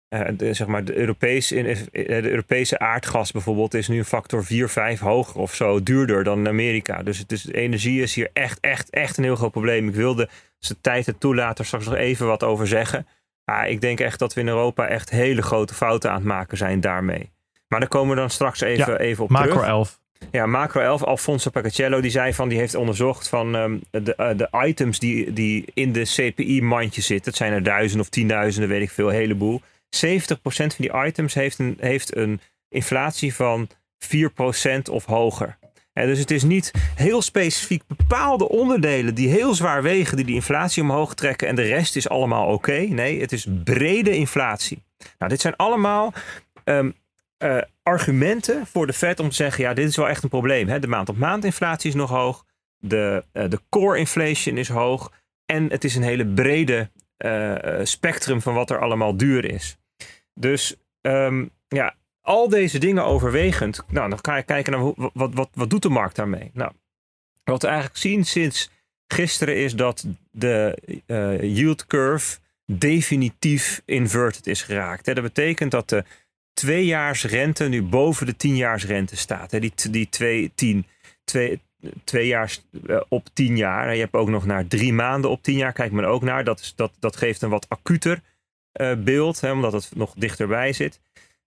[0.08, 4.44] eh, de, zeg maar de, Europese, eh, de Europese aardgas bijvoorbeeld is nu een factor
[4.44, 7.02] 4, 5 hoger of zo duurder dan in Amerika.
[7.02, 9.88] Dus, het is, energie is hier echt, echt, echt een heel groot probleem.
[9.88, 13.06] Ik wilde, als de tijd het toelaat, er straks nog even wat over zeggen.
[13.44, 16.56] Maar ik denk echt dat we in Europa echt hele grote fouten aan het maken
[16.56, 17.30] zijn daarmee.
[17.68, 19.66] Maar daar komen we dan straks even, Ja, even op Macro terug.
[19.66, 20.00] 11.
[20.30, 24.36] Ja, Macro 11, Alfonso Pacacello, die zei van, die heeft onderzocht van ehm, de, eh,
[24.36, 27.30] de items die, die in de CPI-mandje zitten.
[27.30, 29.60] Het zijn er duizenden of tienduizenden, weet ik veel, een heleboel.
[29.90, 35.58] 70% van die items heeft een, heeft een inflatie van 4% of hoger.
[35.92, 40.34] En dus het is niet heel specifiek bepaalde onderdelen die heel zwaar wegen, die die
[40.34, 42.78] inflatie omhoog trekken en de rest is allemaal oké.
[42.78, 44.82] Nee, het is brede inflatie.
[45.18, 46.12] Nou, dit zijn allemaal
[46.64, 46.90] ehm,
[47.40, 50.68] eh, argumenten voor de Fed om te zeggen, ja, dit is wel echt een probleem.
[50.68, 50.78] Hè?
[50.78, 52.44] De maand-op-maand inflatie is nog hoog,
[52.76, 55.12] de, eh, de core inflation is hoog
[55.46, 59.78] en het is een hele brede eh, spectrum van wat er allemaal duur is.
[60.34, 65.34] Dus ehm, ja, al deze dingen overwegend, nou, dan ga je kijken naar hoe, wat,
[65.34, 66.50] wat, wat doet de markt daarmee.
[66.54, 66.72] Nou,
[67.44, 68.70] wat we eigenlijk zien sinds
[69.06, 70.78] gisteren is dat de
[71.40, 75.04] yield curve definitief inverted is geraakt.
[75.04, 76.04] Dat betekent dat de
[76.60, 79.50] tweejaarsrente nu boven de tienjaarsrente staat.
[79.50, 79.60] Hè.
[79.60, 80.86] Die, die twee, tien,
[81.24, 81.60] twee,
[82.04, 83.94] tweejaars eh, op tien jaar.
[83.94, 85.72] Je hebt ook nog naar drie maanden op tien jaar.
[85.72, 86.44] Kijkt men ook naar.
[86.44, 88.20] Dat, is, dat, dat geeft een wat acuter
[88.72, 91.00] eh, beeld, hè, omdat het nog dichterbij zit.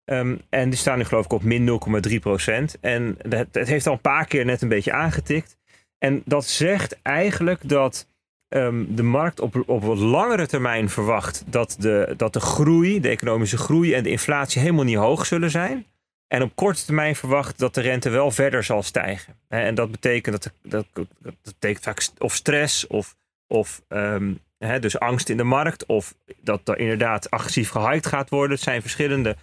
[0.06, 2.78] Ehm, en die staan nu geloof ik op min 0,3 procent.
[2.82, 5.58] En het, het heeft al een paar keer net een beetje aangetikt.
[5.98, 8.08] En dat zegt eigenlijk dat
[8.54, 13.10] ehm, de markt op, op wat langere termijn verwacht dat de, dat de groei, de
[13.10, 15.86] economische groei en de inflatie helemaal niet hoog zullen zijn.
[16.28, 19.34] En op korte termijn verwacht dat de rente wel verder zal stijgen.
[19.48, 23.16] En dat betekent, dat, dat, dat betekent vaak of stress of,
[23.48, 24.40] of um,
[24.80, 25.86] dus angst in de markt.
[25.86, 28.52] Of dat er inderdaad agressief gehiked gaat worden.
[28.56, 29.36] Het zijn verschillende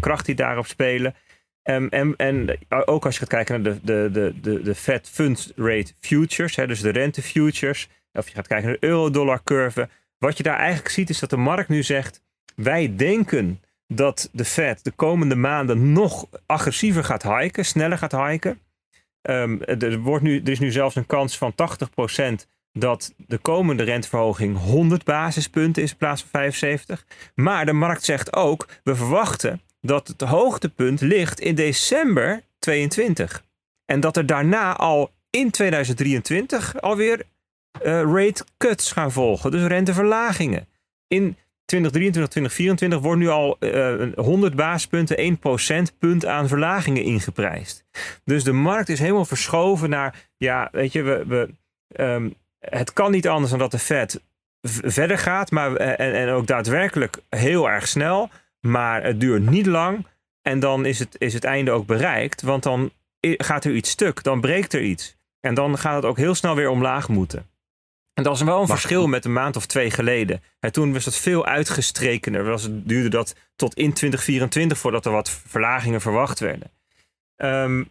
[0.00, 1.14] krachten die daarop spelen.
[1.62, 5.08] Um, en, en ook als je gaat kijken naar de, de, de, de, de Fed
[5.08, 7.88] Funds Rate Futures, hè, dus de rente futures.
[8.12, 9.88] Of je gaat kijken naar de euro-dollar curve.
[10.18, 12.22] Wat je daar eigenlijk ziet is dat de markt nu zegt,
[12.54, 18.58] wij denken dat de Fed de komende maanden nog agressiever gaat hiken, sneller gaat hiken.
[19.22, 21.54] Um, er, wordt nu, er is nu zelfs een kans van
[22.42, 27.06] 80% dat de komende renteverhoging 100 basispunten is in plaats van 75.
[27.34, 33.44] Maar de markt zegt ook, we verwachten dat het hoogtepunt ligt in december 22.
[33.84, 37.22] En dat er daarna al in 2023 alweer
[37.82, 40.68] uh, rate cuts gaan volgen, dus renteverlagingen.
[41.06, 47.84] In 2023, 2024 wordt nu al uh, eh, 100 basispunten, 1 procentpunt aan verlagingen ingeprijsd.
[48.24, 51.48] Dus de markt is helemaal verschoven naar, ja, weet je, we, we,
[52.02, 54.22] um, het kan niet anders dan dat de Fed
[54.82, 58.30] verder gaat, maar, eh, en, en ook daadwerkelijk heel erg snel.
[58.60, 60.06] Maar het duurt niet lang
[60.42, 64.22] en dan is het, is het einde ook bereikt, want dan gaat er iets stuk,
[64.22, 65.16] dan breekt er iets.
[65.40, 67.46] En dan gaat het ook heel snel weer omlaag moeten.
[68.14, 70.42] En dat is wel een verschil met een maand of twee geleden.
[70.70, 72.44] toen was het veel uitgestrekener.
[72.44, 76.70] Was het, duurde dat tot in 2024 voordat er wat verlagingen verwacht werden.
[77.36, 77.90] Um,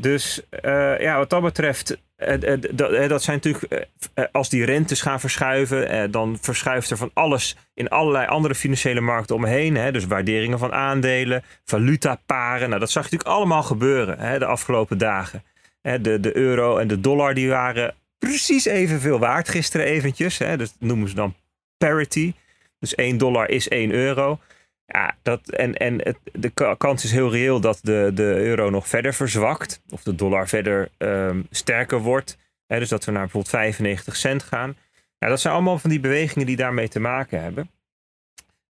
[0.00, 3.88] dus uh, ja, wat dat betreft, uh, dat, dat zijn natuurlijk,
[4.32, 9.36] als die rentes gaan verschuiven, dan verschuift er van alles in allerlei andere financiële markten
[9.36, 9.76] omheen.
[9.76, 12.68] Hè, dus waarderingen van aandelen, valutaparen.
[12.68, 15.42] Nou, dat zag je natuurlijk allemaal gebeuren hè, de afgelopen dagen.
[15.80, 20.38] Hè, de, de euro en de dollar die waren precies evenveel waard gisteren eventjes.
[20.38, 21.34] Hè, dus noemen ze dan
[21.76, 22.34] parity.
[22.78, 24.38] Dus 1 dollar is 1 euro.
[24.86, 28.88] Ja, dat, en, en het, de kans is heel reëel dat de, de euro nog
[28.88, 29.82] verder verzwakt.
[29.90, 32.38] Of de dollar verder um, sterker wordt.
[32.66, 34.76] Hè, dus dat we naar bijvoorbeeld 95 cent gaan.
[35.18, 37.70] Ja, dat zijn allemaal van die bewegingen die daarmee te maken hebben.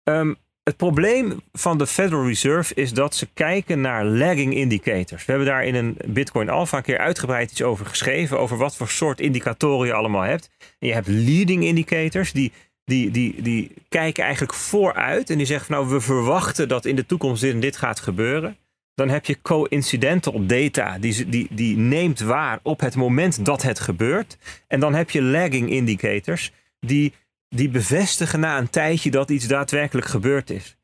[0.03, 5.25] Um, het probleem van de Federal Reserve is dat ze kijken naar lagging indicators.
[5.25, 8.39] We hebben daar in een Bitcoin Alpha een keer uitgebreid iets over geschreven.
[8.39, 10.49] Over wat voor soort indicatoren je allemaal hebt.
[10.79, 12.51] En je hebt leading indicators die
[12.85, 16.95] die, die, die kijken eigenlijk vooruit en die zeggen van nou we verwachten dat in
[16.95, 18.57] de toekomst dit en dit gaat gebeuren.
[18.95, 23.79] Dan heb je coincidental data, die, die, die neemt waar op het moment dat het
[23.79, 24.37] gebeurt.
[24.67, 27.13] En dan heb je lagging indicators, die,
[27.55, 30.77] die bevestigen na een tijdje dat iets daadwerkelijk gebeurd is.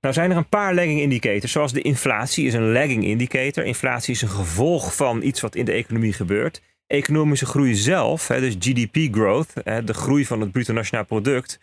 [0.00, 3.64] Nou zijn er een paar lagging indicators, zoals de inflatie is een lagging indicator.
[3.64, 8.54] Inflatie is een gevolg van iets wat in de economie gebeurt economische groei zelf, dus
[8.58, 9.52] GDP growth,
[9.84, 11.60] de groei van het bruto nationaal product,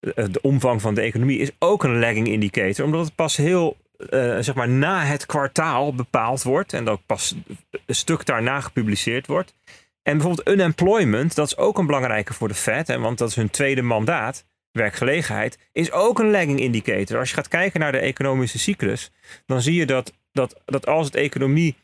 [0.00, 3.76] eh, de omvang van de economie, is ook een lagging indicator, omdat het pas heel
[3.98, 7.34] uh, zeg maar na het kwartaal bepaald wordt en ook pas
[7.86, 9.54] een stuk daarna gepubliceerd wordt.
[10.04, 13.36] En bijvoorbeeld unemployment, dat is ook een belangrijke voor de Fed, hè, want dat is
[13.36, 14.44] hun tweede mandaat.
[14.70, 17.18] Werkgelegenheid is ook een lagging indicator.
[17.18, 19.10] Als je gaat kijken naar de economische cyclus,
[19.46, 21.76] dan zie je dat, dat, dat als het economie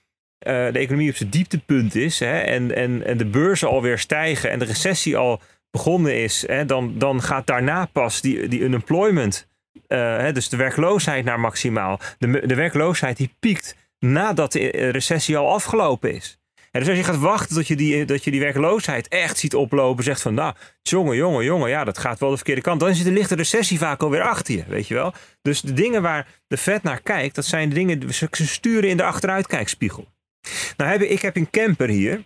[0.47, 4.51] uh, de economie op zijn dieptepunt is hè, en, en, en de beurzen alweer stijgen
[4.51, 9.49] en de recessie al begonnen is, hè, dan, dan gaat daarna pas die, die unemployment,
[9.89, 12.01] uh, hè, dus de werkloosheid naar maximaal.
[12.19, 16.40] De, de werkloosheid die piekt nadat de recessie al afgelopen is.
[16.71, 20.05] Dus als je gaat wachten tot je, die, dat je die werkloosheid echt ziet oplopen,
[20.05, 22.81] zegt van nou, jongen, jongen, jongen, ja, dat gaat wel de verkeerde kant.
[22.81, 25.15] Dan zit de lichte recessie vaak alweer achter je, weet je wel.
[25.43, 28.97] Dus de dingen waar de Fed naar kijkt, dat zijn de dingen, ze sturen in
[28.97, 30.07] de achteruitkijkspiegel.
[30.77, 32.25] Nou, heb, ik heb een camper hier.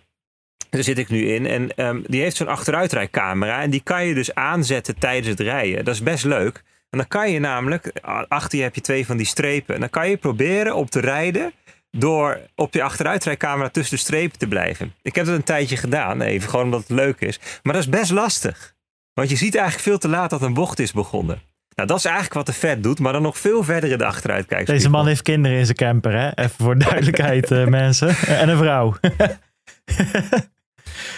[0.69, 1.45] Daar zit ik nu in.
[1.45, 3.61] En um, die heeft zo'n achteruitrijcamera.
[3.61, 5.85] En die kan je dus aanzetten tijdens het rijden.
[5.85, 6.63] Dat is best leuk.
[6.89, 7.91] En dan kan je namelijk,
[8.27, 9.73] achter je heb je twee van die strepen.
[9.73, 11.53] En dan kan je proberen op te rijden
[11.97, 14.93] door op je achteruitrijcamera tussen de strepen te blijven.
[15.01, 17.39] Ik heb dat een tijdje gedaan, even gewoon omdat het leuk is.
[17.63, 18.73] Maar dat is best lastig.
[19.13, 21.41] Want je ziet eigenlijk veel te laat dat een bocht is begonnen.
[21.75, 24.05] Nou, dat is eigenlijk wat de vet doet, maar dan nog veel verder in de
[24.05, 24.67] achteruit kijkt.
[24.67, 26.35] Deze man heeft kinderen in zijn camper, hè?
[26.35, 28.15] Even voor duidelijkheid, uh, mensen.
[28.27, 28.95] En een vrouw.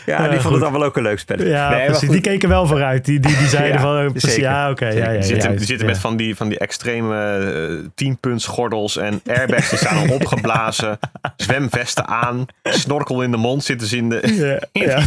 [0.06, 1.42] Ja, die vonden het allemaal ook een leuk spel.
[1.42, 2.10] Ja, nee, precies.
[2.10, 3.06] Die keken wel vooruit.
[3.06, 4.86] Die, die, die zeiden van, oh, precies, ja, oké.
[4.86, 7.40] Okay, ja, ja, die zitten, die zitten met van die, van die extreme
[7.80, 11.00] uh, tienpuntsgordels en airbags die staan al opgeblazen.
[11.36, 14.60] zwemvesten aan, snorkel in de mond zitten ze in de...
[14.72, 15.06] Ja, ja.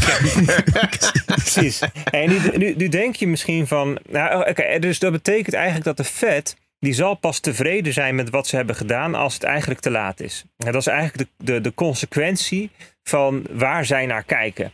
[1.26, 1.80] precies.
[2.10, 3.98] En nu, nu, nu, denk je misschien van...
[4.08, 8.30] Nou, oké, dus dat betekent eigenlijk dat de Fed die zal pas tevreden zijn met
[8.30, 10.44] wat ze hebben gedaan als het eigenlijk te laat is.
[10.56, 12.70] En dat is eigenlijk de, de, de consequentie
[13.10, 14.72] van waar zij naar kijken.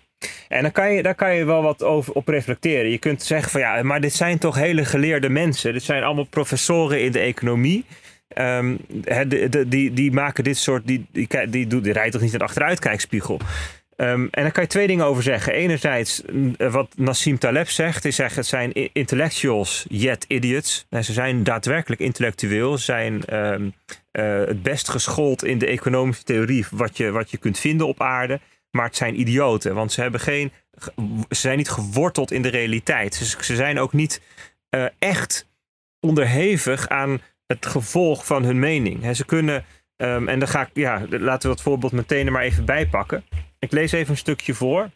[0.48, 2.90] En dan kan je, daar kan je wel wat over op reflecteren.
[2.90, 5.72] Je kunt zeggen van ja, maar dit zijn toch hele geleerde mensen.
[5.72, 7.84] Dit zijn allemaal professoren in de economie.
[8.28, 10.86] De, die, die maken dit soort.
[10.86, 13.40] Die, die, die, die, die rijdt toch niet een achteruitkijkspiegel.
[13.96, 15.52] Um, en daar kan je twee dingen over zeggen.
[15.52, 16.22] Enerzijds,
[16.58, 20.86] wat Nassim Taleb zegt, is zeggen het zijn intellectuals yet idiots.
[20.90, 23.74] En ze zijn daadwerkelijk intellectueel, zijn um,
[24.12, 28.00] uh, het best geschoold in de economische theorie wat je, wat je kunt vinden op
[28.00, 28.40] aarde.
[28.70, 30.52] Maar het zijn idioten, want ze, hebben geen,
[31.28, 33.14] ze zijn niet geworteld in de realiteit.
[33.14, 34.20] Ze, ze zijn ook niet
[34.70, 35.48] uh, echt
[36.00, 39.02] onderhevig aan het gevolg van hun mening.
[39.02, 39.64] He, ze kunnen,
[39.96, 42.86] um, en dan ga ik, ja, laten we dat voorbeeld meteen er maar even bij
[42.86, 43.24] pakken.
[43.66, 44.90] Ik lees even een stukje voor.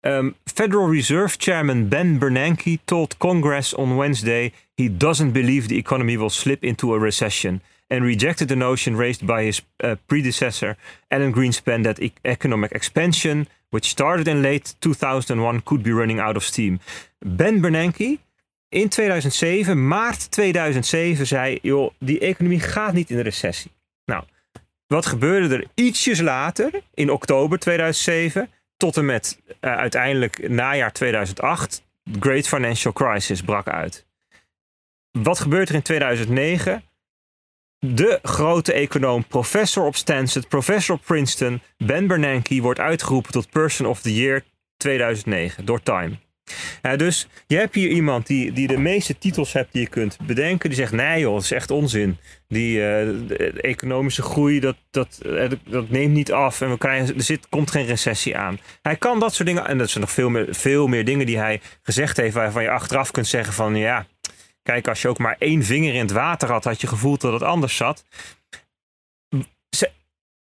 [0.00, 6.18] Um, Federal Reserve Chairman Ben Bernanke told Congress on Wednesday he doesn't believe the economy
[6.18, 10.76] will slip into a recession and rejected the notion raised by his uh, predecessor
[11.08, 16.36] Alan Greenspan that e economic expansion, which started in late 2001, could be running out
[16.36, 16.78] of steam.
[17.18, 18.18] Ben Bernanke
[18.68, 23.70] in 2007, maart 2007, zei: joh, die economie gaat niet in de recessie.
[24.86, 31.82] Wat gebeurde er ietsjes later, in oktober 2007, tot en met uh, uiteindelijk najaar 2008,
[32.02, 34.06] de Great Financial Crisis brak uit.
[35.10, 36.82] Wat gebeurt er in 2009?
[37.78, 43.86] De grote econoom, professor op Stanford, professor op Princeton, Ben Bernanke, wordt uitgeroepen tot Person
[43.86, 44.44] of the Year
[44.76, 46.18] 2009 door Time.
[46.96, 50.68] Dus je hebt hier iemand die, die de meeste titels hebt die je kunt bedenken.
[50.68, 52.18] Die zegt, nee joh, dat is echt onzin.
[52.48, 56.60] Die uh, economische groei, dat, dat, uh, dat neemt niet af.
[56.60, 58.58] En we krijgen, er zit, komt geen recessie aan.
[58.82, 61.38] Hij kan dat soort dingen, en dat zijn nog veel meer, veel meer dingen die
[61.38, 62.34] hij gezegd heeft...
[62.34, 64.06] waarvan je achteraf kunt zeggen van, ja...
[64.62, 67.32] Kijk, als je ook maar één vinger in het water had, had je gevoeld dat
[67.32, 68.04] het anders zat.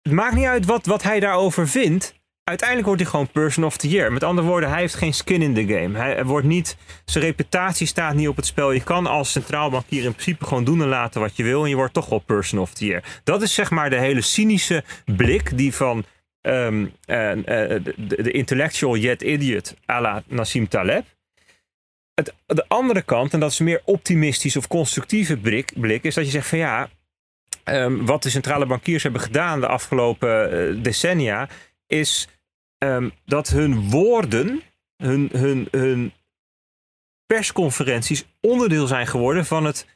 [0.02, 2.17] Het maakt niet uit wat, wat hij daarover vindt
[2.48, 4.12] uiteindelijk wordt hij gewoon person of the year.
[4.12, 5.98] Met andere woorden, hij heeft geen skin in the game.
[5.98, 8.72] Hij wordt niet, zijn reputatie staat niet op het spel.
[8.72, 11.62] Je kan als centraal bankier in principe gewoon doen en laten wat je wil.
[11.62, 13.20] En je wordt toch wel person of the year.
[13.24, 14.84] Dat is zeg maar de hele cynische
[15.16, 16.04] blik die van
[16.42, 21.04] um, uh, uh, de, de, intellectual yet idiot à la Nassim Taleb.
[22.14, 25.36] Het, de andere kant, en dat is meer optimistisch of constructieve
[25.74, 26.88] blik, is dat je zegt van ja,
[27.64, 31.48] um, wat de centrale bankiers hebben gedaan de afgelopen uh, decennia,
[31.86, 32.28] is
[32.78, 34.62] um, dat hun woorden,
[34.96, 36.12] hun, hun, hun
[37.26, 39.86] persconferenties onderdeel zijn geworden van het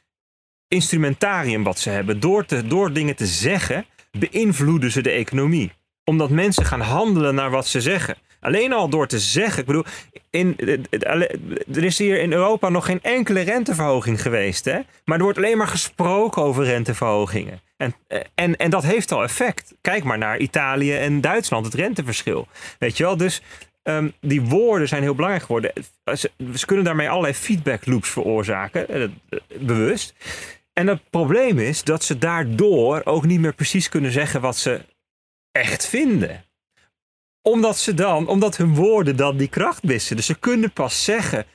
[0.67, 2.19] instrumentarium wat ze hebben.
[2.19, 5.71] Door, te, door dingen te zeggen, beïnvloeden ze de economie.
[6.03, 8.17] Omdat mensen gaan handelen naar wat ze zeggen.
[8.43, 9.59] Alleen al door te zeggen.
[9.59, 9.85] Ik bedoel,
[10.29, 10.57] in,
[11.73, 14.65] er is hier in Europa nog geen enkele renteverhoging geweest.
[14.65, 14.79] Hè?
[15.05, 17.61] Maar er wordt alleen maar gesproken over renteverhogingen.
[17.77, 17.95] En,
[18.35, 19.73] en, en dat heeft al effect.
[19.81, 22.47] Kijk maar naar Italië en Duitsland, het renteverschil.
[22.79, 23.41] Weet je wel, dus
[23.83, 25.73] um, die woorden zijn heel belangrijk geworden.
[26.13, 29.13] Ze, kunnen daarmee allerlei feedback loops veroorzaken,
[29.59, 30.13] bewust.
[30.73, 34.81] En het probleem is dat ze daardoor ook niet meer precies kunnen zeggen wat ze
[35.51, 36.43] echt vinden
[37.43, 40.15] omdat ze dan, omdat hun woorden dan die kracht missen.
[40.15, 41.45] Dus ze kunnen pas zeggen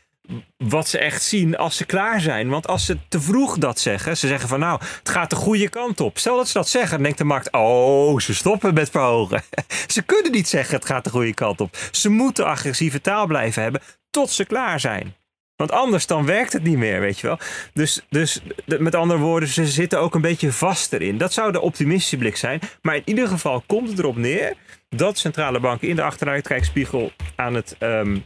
[0.57, 2.48] wat ze echt zien als ze klaar zijn.
[2.48, 5.68] Want als ze te vroeg dat zeggen, ze zeggen van nou, het gaat de goede
[5.68, 6.18] kant op.
[6.18, 9.42] Stel dat ze dat zeggen, dan denkt de markt, oh, ze stoppen met verhogen.
[9.87, 11.77] ze kunnen niet zeggen het gaat de goede kant op.
[11.90, 15.14] Ze moeten agressieve taal blijven hebben tot ze klaar zijn.
[15.57, 17.38] Want anders dan werkt het niet meer, weet je wel.
[17.72, 21.18] Dus, dus met andere woorden, ze zitten ook een beetje vast erin.
[21.18, 22.61] Dat zou de optimistische blik zijn.
[22.83, 24.57] Maar in ieder geval komt het erop neer
[24.88, 28.24] dat centrale banken in de achteruitkijkspiegel aan het um,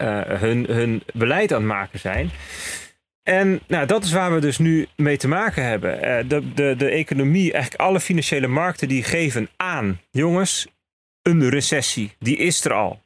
[0.00, 2.30] uh, hun, hun beleid aan het maken zijn.
[3.22, 5.96] En nou, dat is waar we dus nu mee te maken hebben.
[5.96, 10.66] Uh, de, de, de economie, eigenlijk alle financiële markten, die geven aan, jongens,
[11.22, 12.12] een recessie.
[12.18, 13.02] Die is er al.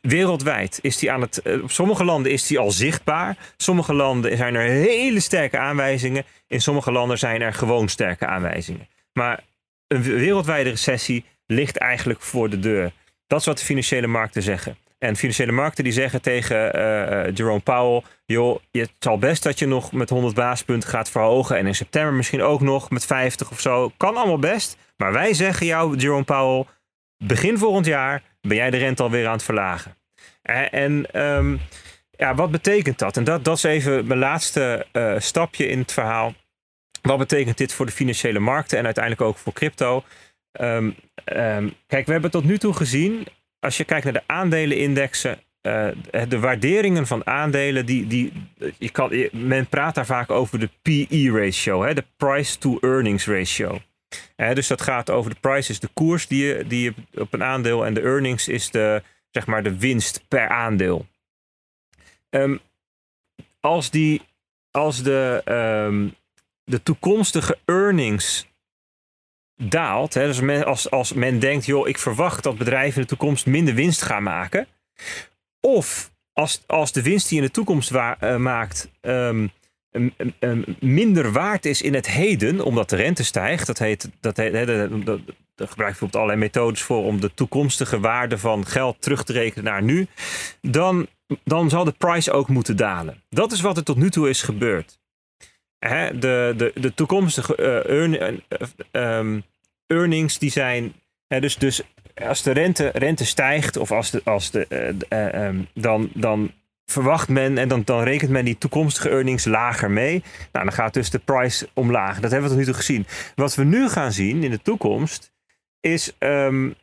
[0.00, 1.40] Wereldwijd is die aan het.
[1.44, 3.36] Uh, op sommige landen is die al zichtbaar.
[3.56, 6.24] Sommige landen zijn er hele sterke aanwijzingen.
[6.46, 8.88] In sommige landen zijn er gewoon sterke aanwijzingen.
[9.12, 9.44] Maar
[9.86, 12.92] een wereldwijde recessie ligt eigenlijk voor de deur.
[13.26, 14.76] Dat is wat de financiële markten zeggen.
[14.98, 19.66] En financiële markten die zeggen tegen uh, Jerome Powell: joh, het zal best dat je
[19.66, 21.56] nog met 100 basispunten gaat verhogen.
[21.56, 23.92] En in september misschien ook nog met 50 of zo.
[23.96, 24.76] Kan allemaal best.
[24.96, 26.64] Maar wij zeggen jou, Jerome Powell,
[27.24, 29.96] begin volgend jaar ben jij de rente alweer aan het verlagen.
[30.70, 31.60] En um,
[32.10, 33.16] ja, wat betekent dat?
[33.16, 34.86] En dat, dat is even mijn laatste
[35.18, 36.34] stapje in het verhaal.
[37.02, 40.04] Wat betekent dit voor de financiële markten en uiteindelijk ook voor crypto?
[40.60, 40.96] Um,
[41.36, 43.26] um, kijk, we hebben tot nu toe gezien,
[43.58, 45.88] als je kijkt naar de aandelenindexen, uh,
[46.28, 48.32] de waarderingen van aandelen, die, die,
[48.78, 53.26] je kan, men praat daar vaak over de PE ratio, hè, de price to earnings
[53.26, 53.80] ratio.
[54.36, 57.42] dus dat gaat over de price is de koers die je, die je op een
[57.42, 61.06] aandeel en de earnings is de, zeg maar de winst per aandeel.
[62.30, 62.56] Ehm,
[63.60, 64.22] als, die,
[64.70, 66.08] als de, ehm,
[66.64, 68.46] de toekomstige earnings
[69.68, 73.08] daalt, hè, dus men, als, als men denkt, joh, ik verwacht dat bedrijven in de
[73.08, 74.66] toekomst minder winst gaan maken,
[75.60, 79.52] of als, als de winst die je in de toekomst wa- uh, maakt um,
[80.80, 84.52] minder waard is in het heden, omdat de rente stijgt, dat heet, dat heet,
[85.04, 85.20] dat,
[85.54, 89.32] daar gebruik je bijvoorbeeld allerlei methodes voor om de toekomstige waarde van geld terug te
[89.32, 90.06] rekenen naar nu,
[90.60, 91.06] dan,
[91.44, 93.22] dan zal de price ook moeten dalen.
[93.28, 95.00] Dat is wat er tot nu toe is gebeurd.
[95.78, 98.42] Hè, de, de, de toekomstige uh, earn,
[98.92, 99.42] uh,
[99.92, 100.92] earnings die zijn.
[101.26, 101.82] Hè, dus, dus
[102.14, 106.52] als de rente, rente stijgt, of als de, als de, uh, dan, dan
[106.86, 110.22] verwacht men en dan, dan rekent men die toekomstige earnings lager mee.
[110.52, 112.20] Nou, dan gaat dus de price omlaag.
[112.20, 113.06] Dat hebben we tot nu toe gezien.
[113.34, 115.32] Wat we nu gaan zien in de toekomst
[115.80, 116.74] is um,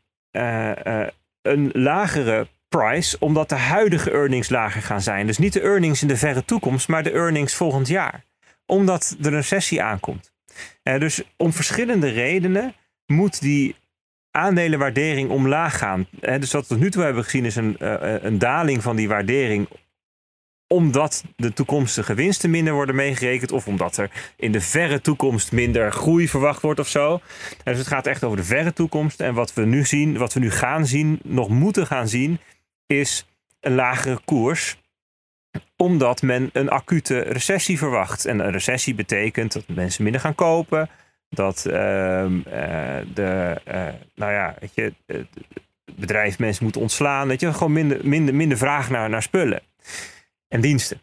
[1.42, 5.26] een lagere price, omdat de huidige earnings lager gaan zijn.
[5.26, 8.24] Dus niet de earnings in de verre toekomst, maar de earnings volgend jaar.
[8.66, 10.32] Omdat de recessie aankomt.
[10.84, 12.74] dus om verschillende redenen
[13.10, 13.76] moet die
[14.32, 16.08] aandelenwaardering omlaag gaan.
[16.20, 19.08] dus wat we tot nu toe hebben gezien is een, uh, een daling van die
[19.08, 19.68] waardering
[20.68, 25.92] omdat de toekomstige winsten minder worden meegerekend of omdat er in de verre toekomst minder
[25.92, 27.22] groei verwacht wordt of zo.
[27.64, 29.20] Dus het gaat echt over de verre toekomst.
[29.20, 32.40] En wat we nu zien, wat we nu gaan zien, nog moeten gaan zien,
[32.86, 33.26] is
[33.60, 34.78] een lagere koers
[35.76, 38.26] omdat men een acute recessie verwacht.
[38.26, 40.90] En een recessie betekent dat mensen minder gaan kopen,
[41.30, 44.94] dat uh, uh, de, uh, nou ja, weet je,
[45.96, 47.28] bedrijf mensen moeten ontslaan.
[47.28, 49.62] Dat je gewoon minder, minder, minder vraag naar, naar spullen
[50.48, 51.02] en diensten.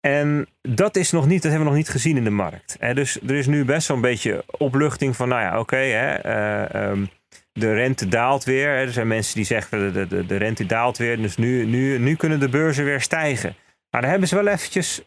[0.00, 2.76] En dat is nog niet, dat hebben we nog niet gezien in de markt.
[2.94, 7.08] Dus er is nu best zo'n beetje opluchting van, nou ja, oké, okay, um,
[7.52, 8.68] de rente daalt weer.
[8.68, 12.16] Er zijn mensen die zeggen, de, de, de rente daalt weer, dus nu, nu, nu
[12.16, 13.54] kunnen de beurzen weer stijgen.
[13.90, 15.02] Maar daar hebben ze wel eventjes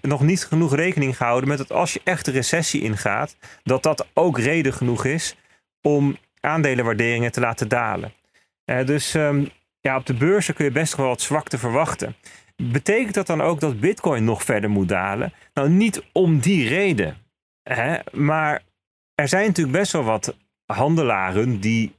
[0.00, 4.06] nog niet genoeg rekening gehouden met dat als je echt de recessie ingaat, dat dat
[4.14, 5.36] ook reden genoeg is
[5.82, 8.12] om aandelenwaarderingen te laten dalen.
[8.64, 9.48] Uh, dus um,
[9.80, 12.16] ja, op de beurzen kun je best wel wat zwakte verwachten.
[12.56, 15.32] Betekent dat dan ook dat Bitcoin nog verder moet dalen?
[15.54, 17.16] Nou, niet om die reden.
[17.62, 17.98] Hè?
[18.12, 18.62] Maar
[19.14, 20.36] er zijn natuurlijk best wel wat
[20.66, 21.94] handelaren die,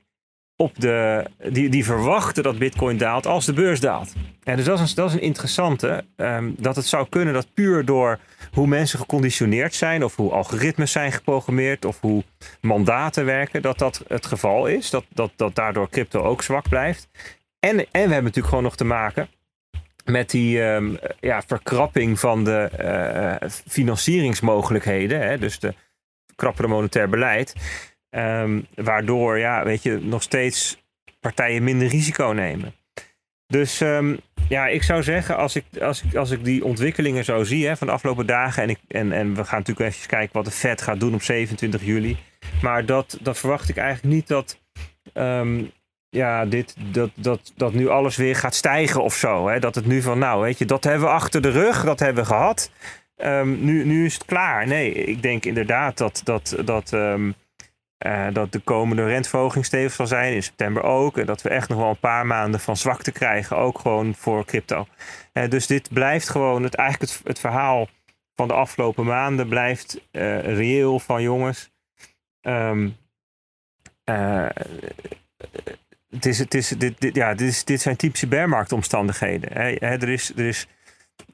[0.61, 4.13] op de, die, die verwachten dat Bitcoin daalt als de beurs daalt.
[4.43, 6.05] En dus dat is een, dat is een interessante.
[6.15, 8.19] Um, dat het zou kunnen dat puur door
[8.51, 12.23] hoe mensen geconditioneerd zijn, of hoe algoritmes zijn geprogrammeerd, of hoe
[12.61, 14.89] mandaten werken, dat dat het geval is.
[14.89, 17.07] Dat, dat, dat daardoor crypto ook zwak blijft.
[17.59, 19.27] En, en we hebben natuurlijk gewoon nog te maken
[20.05, 22.69] met die um, ja, verkrapping van de
[23.41, 25.21] uh, financieringsmogelijkheden.
[25.21, 25.73] Hè, dus de
[26.35, 27.55] krappere monetair beleid.
[28.09, 30.83] Um, waardoor, ja, weet je, nog steeds
[31.19, 32.73] partijen minder risico nemen.
[33.47, 37.43] Dus um, ja, ik zou zeggen, als ik, als ik, als ik die ontwikkelingen zo
[37.43, 38.63] zie hè, van de afgelopen dagen.
[38.63, 41.21] En, ik, en, en we gaan natuurlijk even kijken wat de Fed gaat doen op
[41.21, 42.17] 27 juli.
[42.61, 44.59] Maar dat, dat verwacht ik eigenlijk niet dat
[46.09, 49.47] ja, dit, dat, dat, dat nu alles weer gaat stijgen of zo.
[49.47, 49.59] Hè?
[49.59, 52.23] Dat het nu van, nou, weet je, dat hebben we achter de rug, dat hebben
[52.23, 52.71] we gehad.
[53.23, 54.67] Um, nu, nu is het klaar.
[54.67, 57.35] Nee, ik denk inderdaad dat, dat, dat, um,
[58.05, 61.17] uh, dat de komende renteverhoging stevig zal zijn, in september ook.
[61.17, 64.45] En dat we echt nog wel een paar maanden van zwakte krijgen, ook gewoon voor
[64.45, 64.87] crypto.
[65.33, 67.87] Uh, dus dit blijft gewoon, het, eigenlijk het, het verhaal
[68.35, 71.71] van de afgelopen maanden blijft uh, reëel van jongens.
[72.41, 72.97] Um,
[76.09, 79.53] het is, het is, dit, dit, ja, dit, is, dit zijn typische bearmarktomstandigheden.
[79.53, 79.71] Hè.
[79.75, 80.67] Er, is, er, is,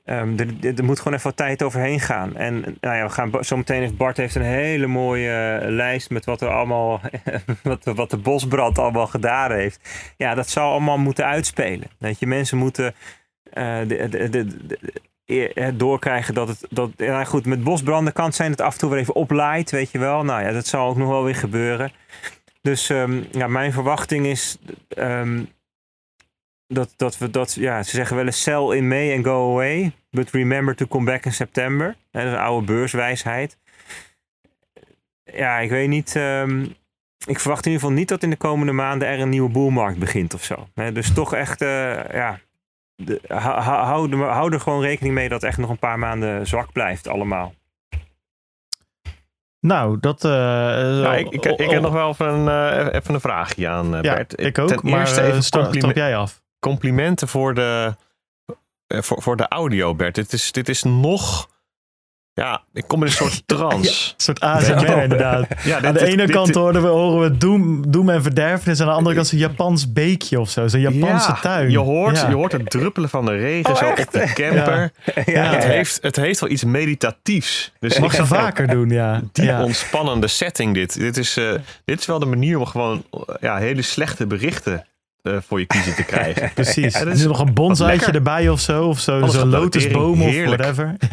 [0.05, 2.36] um, er, er, moet gewoon even wat tijd overheen gaan.
[2.36, 6.25] En nou ja, we gaan zo meteen Bart heeft een hele mooie uh, lijst met
[6.25, 7.01] wat er allemaal,
[7.63, 9.79] wat, wat de bosbrand allemaal gedaan heeft.
[10.17, 11.88] Ja, dat zal allemaal moeten uitspelen.
[11.97, 12.95] Weet je, mensen moeten
[13.53, 14.47] uh, de, de,
[15.25, 16.65] de, doorkrijgen dat het.
[16.69, 19.15] Dat, ja, goed, met bosbranden kan het zijn dat het af en toe weer even
[19.15, 20.23] oplaait, weet je wel.
[20.23, 21.91] Nou ja, dat zal ook nog wel weer gebeuren.
[22.61, 24.57] Dus um, ja, mijn verwachting is
[24.97, 25.47] um,
[26.68, 29.91] dat, dat we dat, ja, ze zeggen wel eens sell in May and go away,
[30.09, 31.95] but remember to come back in September.
[32.11, 33.57] Dat is een oude beurswijsheid.
[35.24, 36.16] Ja, ik weet niet.
[36.16, 36.76] Um,
[37.26, 39.99] ik verwacht in ieder geval niet dat in de komende maanden er een nieuwe boelmarkt
[39.99, 40.68] begint of zo.
[40.93, 41.70] Dus toch echt, uh,
[42.11, 42.39] ja,
[42.95, 46.72] de, hou, hou er gewoon rekening mee dat het echt nog een paar maanden zwak
[46.72, 47.53] blijft allemaal.
[49.59, 50.24] Nou, dat...
[50.24, 53.95] Uh, nou, ik, ik, ik heb nog wel even een, uh, even een vraagje aan
[53.95, 54.39] uh, ja, Bert.
[54.41, 56.43] ik ook, Ten maar eerste even stap, stap jij af.
[56.60, 57.95] Complimenten voor de,
[58.88, 60.16] voor, voor de audio, Bert.
[60.16, 61.49] Dit is, dit is nog
[62.34, 64.10] Ja, ik kom in een soort trance.
[64.10, 65.47] Een soort ASMR inderdaad.
[65.64, 68.80] Ja, aan de dit- ene dit- kant horen we, horen we doem, doem en verderfenis.
[68.80, 70.68] En aan de andere kant een Japans beekje of zo.
[70.68, 71.72] Zo'n Japanse ja, tuin.
[71.72, 72.30] Je hoort, Ja.
[72.30, 74.06] je hoort het druppelen van de regen Oh, zo echt?
[74.08, 74.82] op de camper.
[75.06, 75.70] ja, Het, ja.
[75.70, 77.72] heeft, het heeft wel iets meditatiefs.
[77.80, 79.22] Dus Mag ze vaker doen, ja.
[79.32, 79.64] diep ja.
[79.64, 80.99] ontspannende setting dit.
[80.99, 81.53] Dit is, eh,
[81.86, 84.86] dit is wel de manier om gewoon eh, ja, hele slechte berichten
[85.26, 86.51] eh, voor je kiezen te krijgen.
[86.53, 86.93] Precies.
[86.93, 88.88] Ja, Er is is nog een bonsaitje erbij of zo.
[88.88, 90.95] Of zo, zo'n de lotusboom of whatever.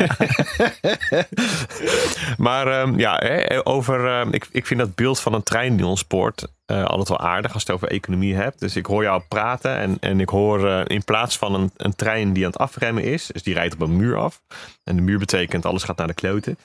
[2.47, 5.87] maar ehm, ja, hè, over, ehm, ik, ik vind dat beeld van een trein die
[5.87, 8.61] ons spoort eh, altijd wel aardig als je het over economie hebt.
[8.61, 11.95] Dus ik hoor jou praten en, en ik hoor eh, in plaats van een, een
[11.95, 14.43] trein die aan het afremmen is, dus die rijdt op een muur af.
[14.85, 16.59] En de muur betekent alles gaat naar de kloten.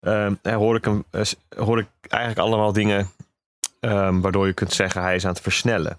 [0.00, 1.04] Ehm, hè, hoor, ik hem,
[1.56, 3.10] hoor ik eigenlijk allemaal dingen
[3.80, 5.98] ehm, waardoor je kunt zeggen hij is aan het versnellen.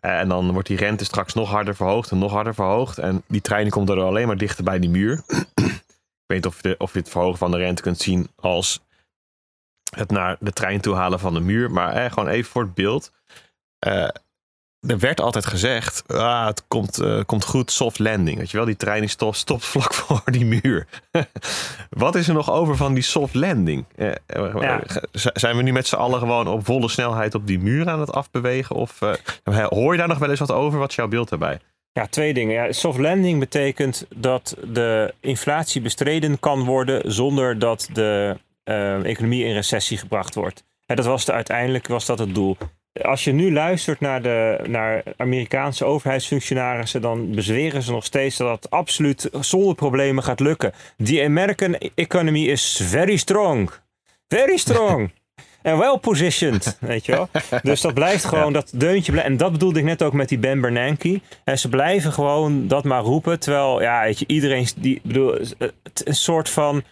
[0.00, 2.98] Eh, en dan wordt die rente straks nog harder verhoogd en nog harder verhoogd.
[2.98, 5.22] En die trein komt er alleen maar dichter bij die muur.
[6.26, 8.80] Ik weet niet of je, of je het verhogen van de rente kunt zien als
[9.96, 11.70] het naar de trein toe halen van de muur.
[11.70, 13.12] Maar eh, gewoon even voor het beeld.
[13.78, 14.08] Eh,
[14.86, 18.38] er werd altijd gezegd, ah, het komt, eh, komt goed, soft landing.
[18.38, 20.86] Weet je wel, die trein die stopt, stopt vlak voor die muur.
[21.90, 23.84] Wat is er nog over van die soft landing?
[23.96, 24.82] Eh, eh, Ja.
[31.92, 32.54] Ja, twee dingen.
[32.54, 38.36] Ja, soft landing betekent dat de inflatie bestreden kan worden zonder dat de
[39.02, 40.64] economie in recessie gebracht wordt.
[40.86, 42.56] En dat was de, uiteindelijk was dat het doel.
[43.02, 48.62] Als je nu luistert naar, de, naar Amerikaanse overheidsfunctionarissen, dan bezweren ze nog steeds dat
[48.62, 50.72] het absoluut zonder problemen gaat lukken.
[51.04, 53.70] The American economy is very strong.
[54.28, 55.10] Very strong.
[55.62, 57.28] En well positioned, weet je wel.
[57.62, 59.20] Dus dat blijft gewoon dat deuntje.
[59.20, 61.20] En dat bedoelde ik net ook met die Ben Bernanke.
[61.44, 63.40] En ze blijven gewoon dat maar roepen.
[63.40, 64.66] Terwijl, ja, weet je, iedereen...
[64.76, 66.82] Die, bedoel, het- een soort van...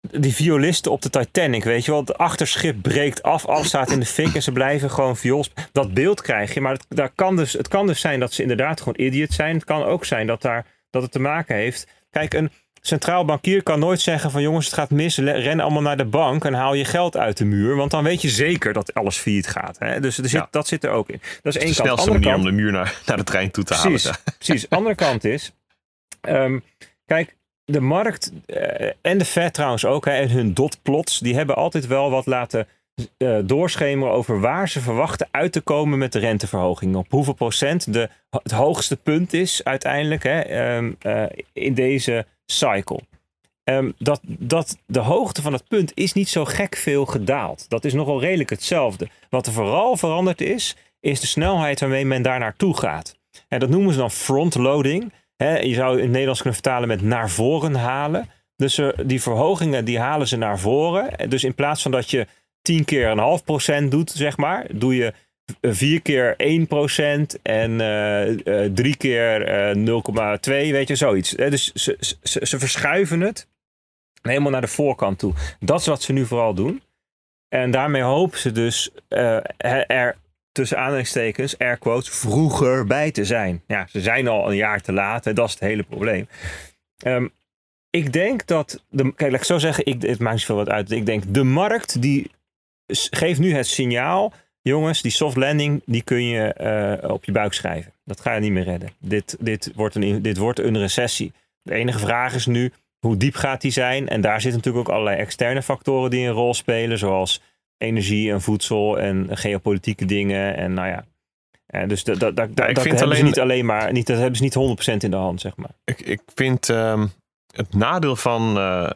[0.00, 2.00] Die violisten op de Titanic, weet je wel.
[2.00, 5.50] Het achterschip breekt af, alles staat in de fik en ze blijven gewoon viols.
[5.72, 8.42] Dat beeld krijg je, maar het, daar kan dus, het kan dus zijn dat ze
[8.42, 9.54] inderdaad gewoon idiots zijn.
[9.54, 11.86] Het kan ook zijn dat, daar, dat het te maken heeft.
[12.10, 15.96] Kijk, een centraal bankier kan nooit zeggen van jongens, het gaat mis, ren allemaal naar
[15.96, 17.76] de bank en haal je geld uit de muur.
[17.76, 19.76] Want dan weet je zeker dat alles failliet gaat.
[19.78, 20.00] Hè?
[20.00, 20.48] Dus er zit, Ja.
[20.50, 21.20] dat zit er ook in.
[21.42, 21.86] Dat is De één kant.
[21.86, 23.90] snelste manier kant, om de muur naar, naar de trein toe te halen.
[23.90, 24.68] Precies, precies.
[24.70, 25.52] Andere kant is,
[26.20, 26.58] ehm,
[27.06, 27.36] kijk,
[27.70, 31.86] de markt eh, en de Fed trouwens ook, hè, en hun dotplots, die hebben altijd
[31.86, 32.66] wel wat laten
[33.16, 36.96] eh, doorschemeren over waar ze verwachten uit te komen met de renteverhoging.
[36.96, 43.00] Op hoeveel procent de, het hoogste punt is uiteindelijk hè, ehm, eh, in deze cycle.
[43.64, 47.68] Ehm, dat, dat de hoogte van het punt is niet zo gek veel gedaald.
[47.68, 49.08] Dat is nogal redelijk hetzelfde.
[49.30, 53.18] Wat er vooral veranderd is, is de snelheid waarmee men daar naartoe gaat.
[53.48, 55.12] En dat noemen ze dan frontloading.
[55.44, 58.28] Je zou in het Nederlands kunnen vertalen met naar voren halen.
[58.56, 61.30] Dus die verhogingen die halen ze naar voren.
[61.30, 62.26] Dus in plaats van dat je
[62.62, 65.14] 10 keer een half procent doet, zeg maar, doe je
[65.60, 71.30] eh, vier keer 1 procent en eh, drie keer eh, 0,2, weet je, zoiets.
[71.30, 73.48] Dus ze, ze, verschuiven het
[74.22, 75.32] helemaal naar de voorkant toe.
[75.60, 76.82] Dat is wat ze nu vooral doen.
[77.48, 80.16] En daarmee hopen ze dus er
[80.52, 83.62] tussen aanhalingstekens, air quotes, vroeger bij te zijn.
[83.66, 85.24] Ja, ze zijn al een jaar te laat.
[85.24, 86.28] Dat is het hele probleem.
[86.96, 87.26] Ehm,
[87.90, 90.90] ik denk dat, de, kijk, ik zo zeggen, ik, het maakt niet veel wat uit.
[90.90, 92.30] Ik denk, de markt die
[93.10, 94.32] geeft nu het signaal,
[94.62, 97.92] jongens, die soft landing, die kun je eh, op je buik schrijven.
[98.04, 98.90] Dat ga je niet meer redden.
[98.98, 101.32] Dit, dit, wordt een, dit wordt een recessie.
[101.62, 104.08] De enige vraag is nu, hoe diep gaat die zijn?
[104.08, 107.42] En daar zitten natuurlijk ook allerlei externe factoren die een rol spelen, zoals
[107.80, 110.56] energie en voedsel en geopolitieke dingen.
[110.56, 111.04] En nou ja,
[111.66, 114.18] en dus dat, dat, dat, ik dat hebben ze alleen- niet alleen maar, niet, dat
[114.18, 115.70] hebben ze niet 100% in de hand, zeg maar.
[115.84, 117.06] Ik, ik vind ehm,
[117.54, 118.90] het nadeel van, eh,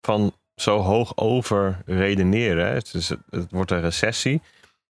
[0.00, 4.40] van zo hoog over redeneren, hè, het, is, het wordt een recessie,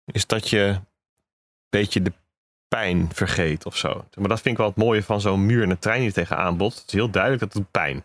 [0.05, 0.87] is dat je een
[1.69, 2.13] beetje de
[2.69, 4.05] pijn vergeet of zo.
[4.15, 6.57] Maar dat vind ik wel het mooie van zo'n muur en een trein die tegenaan
[6.57, 6.79] botst.
[6.79, 8.05] Het is heel duidelijk dat het pijn.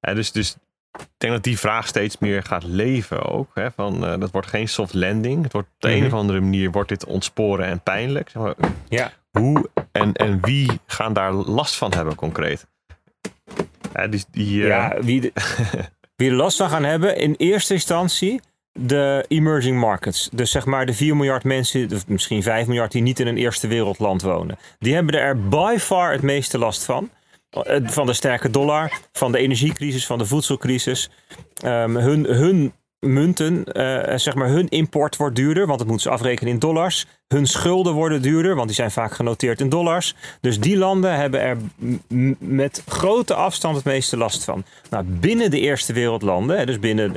[0.00, 0.56] Ja, dus, dus
[0.98, 3.50] ik denk dat die vraag steeds meer gaat leven ook.
[3.54, 5.42] Hè, van, eh, dat wordt geen soft landing.
[5.42, 5.96] Het wordt op de Mhm.
[5.98, 8.28] een of andere manier wordt dit ontsporen en pijnlijk.
[8.30, 8.54] Zeg maar,
[8.88, 9.12] Ja.
[9.30, 12.66] Hoe en, en wie gaan daar last van hebben concreet?
[13.94, 15.32] Ja, die, die, eh, Ja, wie, de,
[16.16, 18.40] wie er last van gaan hebben, in eerste instantie
[18.72, 20.28] de emerging markets.
[20.32, 23.36] Dus zeg maar de 4 miljard mensen, of misschien 5 miljard, die niet in een
[23.36, 24.58] eerste wereldland wonen.
[24.78, 27.10] Die hebben er by far het meeste last van.
[27.52, 31.10] Eh, Van de sterke dollar, van de energiecrisis, van de voedselcrisis.
[31.62, 36.16] Ehm, hun, hun munten, eh, zeg maar, hun import wordt duurder, want het moeten ze
[36.16, 37.06] afrekenen in dollars.
[37.28, 40.14] Hun schulden worden duurder, want die zijn vaak genoteerd in dollars.
[40.40, 41.56] Dus die landen hebben er
[42.38, 44.64] met grote afstand het meeste last van.
[44.90, 47.16] Nou, binnen de eerste wereldlanden, dus binnen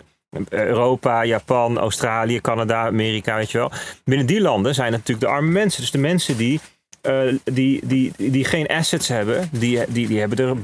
[0.50, 3.72] Europa, Japan, Australië, Canada, Amerika, weet je wel.
[4.04, 5.82] Binnen die landen zijn natuurlijk de arme mensen.
[5.82, 6.60] Dus de mensen die,
[7.44, 10.58] die, die, die geen assets hebben, die, die, die hebben er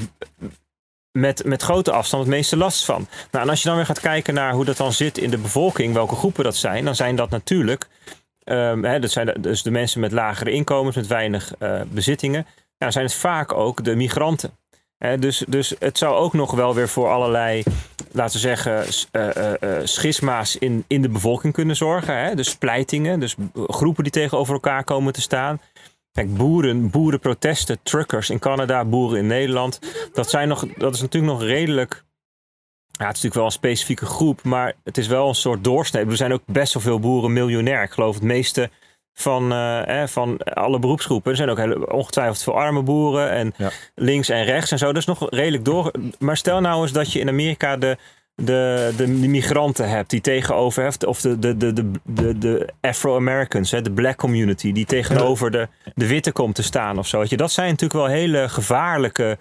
[1.12, 3.08] met, met grote afstand het meeste last van.
[3.32, 5.38] Nou, en als je dan weer gaat kijken naar hoe dat dan zit in de
[5.38, 7.88] bevolking, welke groepen dat zijn, dan zijn dat natuurlijk,
[8.46, 12.42] um, hè, dat zijn dus de mensen met lagere inkomens, met weinig uh, bezittingen.
[12.42, 14.52] Nou, dan zijn het vaak ook de migranten.
[15.20, 17.64] dus, dus het zou ook nog wel weer voor allerlei,
[18.12, 22.18] laten we zeggen, uh, schisma's in, in de bevolking kunnen zorgen.
[22.18, 22.36] Hè?
[22.36, 25.62] Dus splijtingen, dus groepen die tegenover elkaar komen te staan.
[26.12, 29.80] Kijk, boeren, boerenprotesten, truckers in Canada, boeren in Nederland.
[30.14, 32.04] Dat, zijn nog, dat is natuurlijk nog redelijk.
[32.92, 36.12] Ja, het is natuurlijk wel een specifieke groep, maar het is wel een soort doorsnede.
[36.12, 37.84] Er zijn ook best wel veel boeren miljonair.
[37.84, 38.70] Ik geloof het meeste
[39.14, 41.32] van, uh, van alle beroepsgroepen.
[41.32, 43.54] Er zijn ook heel, ongetwijfeld veel arme boeren en
[43.96, 44.86] links en rechts en zo.
[44.86, 45.92] Dat is nog redelijk door.
[46.20, 47.98] Maar stel nou eens dat je in Amerika de
[48.46, 53.92] de, de, migranten hebt die tegenover heeft, of de, de, de, de, de Afro-Americans, de
[53.92, 57.26] black community, die tegenover de, de witte komt te staan of zo.
[57.26, 59.38] dat zijn natuurlijk wel hele gevaarlijke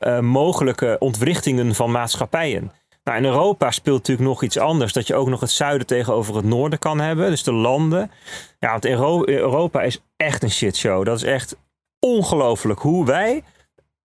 [0.00, 2.72] uh, mogelijke ontwrichtingen van maatschappijen.
[3.04, 4.92] Nou, in Europa speelt natuurlijk nog iets anders.
[4.92, 7.30] Dat je ook nog het zuiden tegenover het noorden kan hebben.
[7.30, 8.10] Dus de landen.
[8.58, 8.84] Ja, want
[9.28, 11.04] Europa is echt een shitshow.
[11.04, 11.56] Dat is echt
[11.98, 13.42] ongelooflijk hoe wij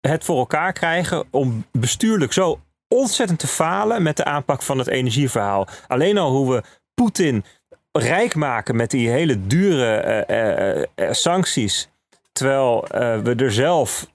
[0.01, 4.88] het voor elkaar krijgen om bestuurlijk zo ontzettend te falen met de aanpak van het
[4.88, 5.68] energieverhaal.
[5.88, 6.64] Alleen al hoe we
[6.94, 7.46] Poetin
[7.92, 11.90] rijk maken met die hele dure uh, sancties.
[12.32, 12.86] Terwijl
[13.24, 14.08] we er zelf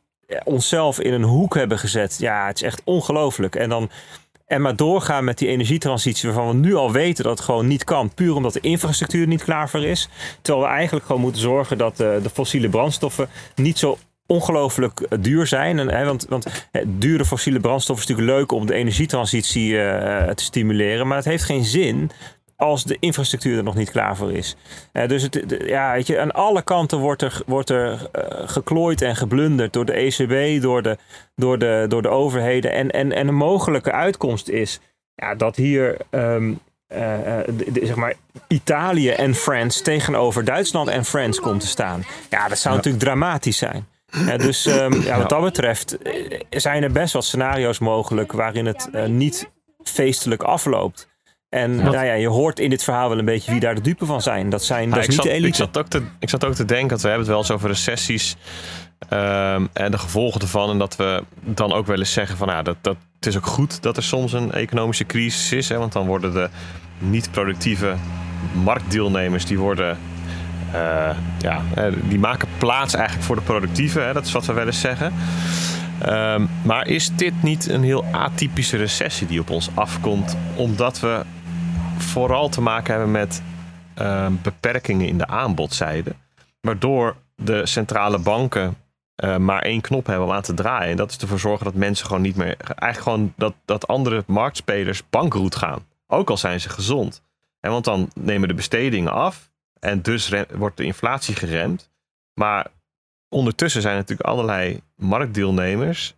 [0.45, 2.17] onszelf in een hoek hebben gezet.
[2.19, 3.55] Ja, het is echt ongelooflijk.
[3.55, 3.91] En dan
[4.47, 7.85] en maar doorgaan met die energietransitie waarvan we nu al weten dat het gewoon niet
[7.85, 8.15] kan.
[8.15, 10.09] Puur omdat de infrastructuur niet klaar voor is.
[10.43, 13.99] Terwijl we eigenlijk gewoon moeten zorgen dat de fossiele brandstoffen niet zo
[14.33, 15.79] ongelooflijk duur zijn.
[15.79, 20.43] En, hè, want, want dure fossiele brandstof is natuurlijk leuk om de energietransitie uh, te
[20.43, 21.07] stimuleren.
[21.07, 22.11] Maar het heeft geen zin
[22.57, 24.57] als de infrastructuur er nog niet klaar voor is.
[24.93, 29.03] Uh, dus het, ja, weet je, aan alle kanten wordt er, wordt er uh, geklooid
[29.03, 30.99] en geblunderd door de ECB, door de,
[31.35, 32.73] door de, door de overheden.
[32.73, 34.81] En, en, en een mogelijke uitkomst is
[35.15, 36.61] ja, dat hier um,
[37.83, 38.15] zeg maar
[38.47, 42.05] Italië en France tegenover Duitsland en France komt te staan.
[42.31, 43.87] Ja, dat zou natuurlijk dramatisch zijn.
[44.27, 48.67] Ja, dus um, ja, wat dat betreft eh, zijn er best wel scenario's mogelijk waarin
[48.67, 49.51] het uh, niet
[49.83, 51.11] feestelijk afloopt.
[51.49, 54.07] En nou ja, je hoort in dit verhaal wel een beetje wie daar de dupe
[54.07, 54.51] van zijn.
[54.51, 55.47] Dat zijn dat is niet zat, de elite.
[55.47, 57.51] Ik zat, ook te, ik zat ook te denken, dat we hebben het wel eens
[57.51, 58.37] over recessies
[59.11, 60.71] um, en de gevolgen ervan.
[60.71, 63.47] En dat we dan ook wel eens zeggen van ja, dat, dat, het is ook
[63.47, 65.69] goed dat er soms een economische crisis is.
[65.69, 66.49] Hè, want dan worden de
[66.99, 67.95] niet productieve
[68.53, 69.99] marktdeelnemers die worden
[70.75, 71.63] uh, ja,
[72.09, 74.01] die maken plaats eigenlijk voor de productieve.
[74.01, 75.13] Hè, dat is wat we wel eens zeggen.
[76.07, 81.23] Um, maar is dit niet een heel atypische recessie die op ons afkomt, omdat we
[81.99, 83.43] vooral te maken hebben met
[84.01, 86.15] uh, beperkingen in de aanbodzijde,
[86.61, 88.77] waardoor de centrale banken
[89.17, 90.91] uh, maar één knop hebben om aan te draaien.
[90.91, 94.25] En dat is ervoor zorgen dat mensen gewoon niet meer, eigenlijk gewoon dat, dat andere
[94.27, 95.87] marktspelers bankroet gaan.
[96.07, 97.23] Ook al zijn ze gezond.
[97.61, 99.51] En want dan nemen de bestedingen af.
[99.85, 101.91] En dus wordt de inflatie geremd.
[102.35, 102.67] Maar
[103.29, 106.15] ondertussen zijn er natuurlijk allerlei marktdeelnemers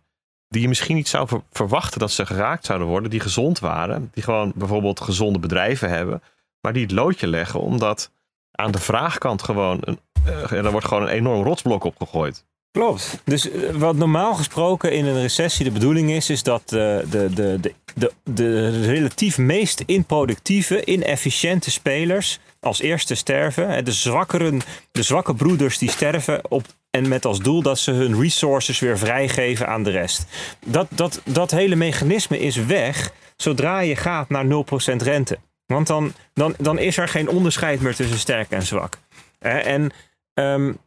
[0.47, 4.23] die je misschien niet zou verwachten dat ze geraakt zouden worden, die gezond waren, die
[4.23, 6.21] gewoon bijvoorbeeld gezonde bedrijven hebben,
[6.61, 8.11] maar die het loodje leggen omdat
[8.51, 12.45] aan de vraagkant gewoon een, uh, er wordt gewoon een enorm rotsblok opgegooid.
[12.71, 13.21] Klopt.
[13.23, 17.33] Dus eh, wat normaal gesproken in een recessie de bedoeling is, is dat de, de,
[17.33, 23.85] de, de, de, relatief meest improductieve, inefficiënte spelers als eerste sterven.
[23.85, 24.61] De, zwakkeren,
[24.91, 28.97] de zwakke broeders die sterven op, en met als doel dat ze hun resources weer
[28.97, 30.25] vrijgeven aan de rest.
[30.65, 34.47] Dat, dat, dat hele mechanisme is weg zodra je gaat naar 0%
[34.95, 35.37] rente.
[35.65, 38.97] Want dan, dan, dan is er geen onderscheid meer tussen sterk en zwak.
[39.39, 39.91] En
[40.33, 40.77] um,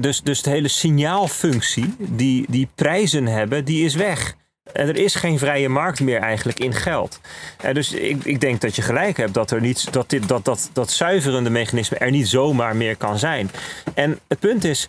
[0.00, 4.36] dus, dus de hele signaalfunctie die, die prijzen hebben, die is weg.
[4.72, 7.20] En er is geen vrije markt meer eigenlijk in geld.
[7.60, 10.44] En dus ik, ik denk dat je gelijk hebt dat, er niet, dat, dit, dat,
[10.44, 13.50] dat, dat zuiverende mechanisme er niet zomaar meer kan zijn.
[13.94, 14.88] En het punt is,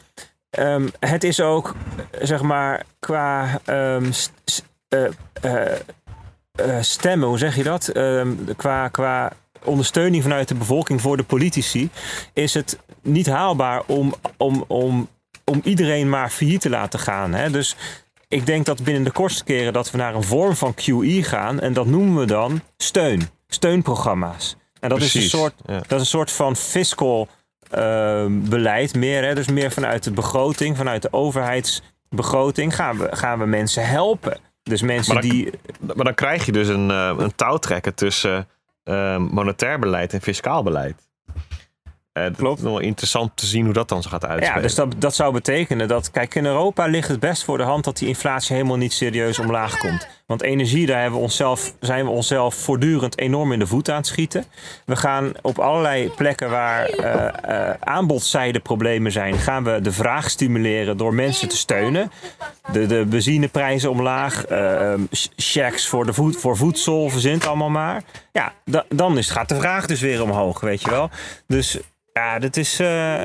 [0.59, 1.75] um, het is ook
[2.21, 3.97] zeg maar qua uh,
[4.89, 5.07] uh,
[5.45, 7.95] uh, stemmen, hoe zeg je dat?
[7.95, 9.31] Um, qua, qua
[9.63, 11.89] ondersteuning vanuit de bevolking voor de politici,
[12.33, 15.09] is het niet haalbaar om, om, om,
[15.43, 17.33] om iedereen maar failliet te laten gaan.
[17.33, 17.49] Hè?
[17.49, 17.75] Dus
[18.29, 21.59] ik denk dat binnen de kortste keren dat we naar een vorm van QE gaan
[21.59, 23.29] en dat noemen we dan steun.
[23.47, 24.55] steunprogramma's.
[24.79, 27.27] En dat is, een soort, dat is een soort van fiscal
[27.69, 29.23] ehm, beleid meer.
[29.23, 29.35] Hè?
[29.35, 34.39] Dus meer vanuit de begroting, vanuit de overheidsbegroting gaan we, gaan we mensen helpen.
[34.63, 35.49] Dus mensen maar dan, die.
[35.79, 38.47] Maar dan krijg je dus een, uh, een touwtrekken tussen
[38.83, 41.08] uh, monetair beleid en fiscaal beleid.
[42.19, 42.57] Uh, Klopt.
[42.59, 44.55] Het is wel interessant te zien hoe dat dan gaat uitspelen.
[44.55, 47.63] Ja, dus dat, dat zou betekenen dat, kijk, in Europa ligt het best voor de
[47.63, 50.07] hand dat die inflatie helemaal niet serieus omlaag komt.
[50.25, 53.95] Want energie, daar hebben we onszelf, zijn we onszelf voortdurend enorm in de voet aan
[53.95, 54.45] het schieten.
[54.85, 60.29] We gaan op allerlei plekken waar uh, uh, aanbodzijde problemen zijn, gaan we de vraag
[60.29, 62.11] stimuleren door mensen te steunen.
[62.71, 64.93] De, de benzineprijzen omlaag, uh,
[65.35, 68.03] checks voor, de voed, voor voedsel, verzint allemaal maar.
[68.31, 71.09] Ja, da, dan is, gaat de vraag dus weer omhoog, weet je wel.
[71.47, 71.79] Dus
[72.19, 72.79] ja, dat is.
[72.79, 73.21] Uh,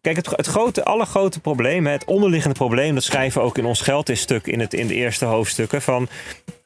[0.00, 3.80] kijk, het, het grote, allergrote probleem, het onderliggende probleem, dat schrijven we ook in ons
[3.80, 6.08] geld is stuk in, het, in de eerste hoofdstukken, van,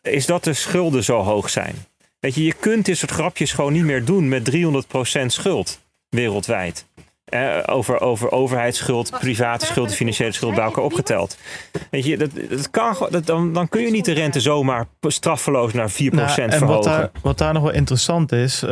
[0.02, 1.74] is dat de schulden zo hoog zijn.
[2.20, 4.50] Weet je, je kunt dit soort grapjes gewoon niet meer doen met
[5.22, 6.86] 300% schuld wereldwijd.
[7.30, 11.38] Eh, over, over overheidsschuld, private schuld, financiële schuld bij elkaar opgeteld.
[11.90, 15.72] Weet je, dat, dat kan, dat, dan, dan kun je niet de rente zomaar straffeloos
[15.72, 16.66] naar 4% nou, en verhogen.
[16.66, 18.70] Wat daar, wat daar nog wel interessant is, uh,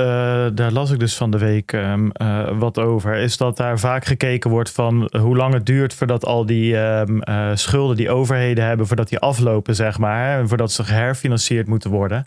[0.55, 4.05] daar las ik dus van de week um, uh, wat over, is dat daar vaak
[4.05, 7.21] gekeken wordt van hoe lang het duurt voordat al die um,
[7.55, 12.27] schulden die overheden hebben, voordat die aflopen, zeg maar, hè, voordat ze geherfinancierd moeten worden.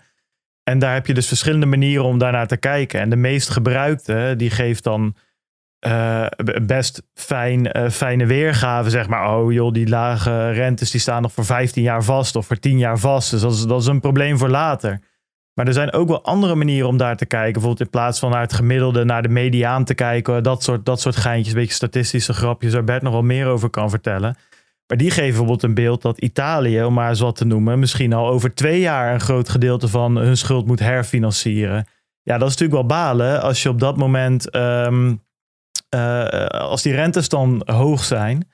[0.63, 2.99] En daar heb je dus verschillende manieren om daarnaar te kijken.
[2.99, 5.15] En de meest gebruikte, die geeft dan
[5.87, 6.25] uh,
[6.61, 9.37] best fijn, uh, fijne weergave, zeg maar.
[9.37, 12.77] Oh joh, die lage rentes die staan nog voor 15 jaar vast of voor 10
[12.77, 13.31] jaar vast.
[13.31, 14.99] Dus dat is, dat is een probleem voor later.
[15.53, 17.53] Maar er zijn ook wel andere manieren om daar te kijken.
[17.53, 20.43] Bijvoorbeeld in plaats van naar het gemiddelde, naar de mediaan te kijken.
[20.43, 23.69] Dat soort, dat soort geintjes, een beetje statistische grapjes waar Bert nog wel meer over
[23.69, 24.37] kan vertellen.
[24.87, 28.13] Maar die geven bijvoorbeeld een beeld dat Italië, om maar eens wat te noemen, misschien
[28.13, 31.87] al over twee jaar een groot gedeelte van hun schuld moet herfinancieren.
[32.21, 35.21] Ja, dat is natuurlijk wel balen als je op dat moment um,
[35.95, 38.47] uh, als die rentes dan hoog zijn.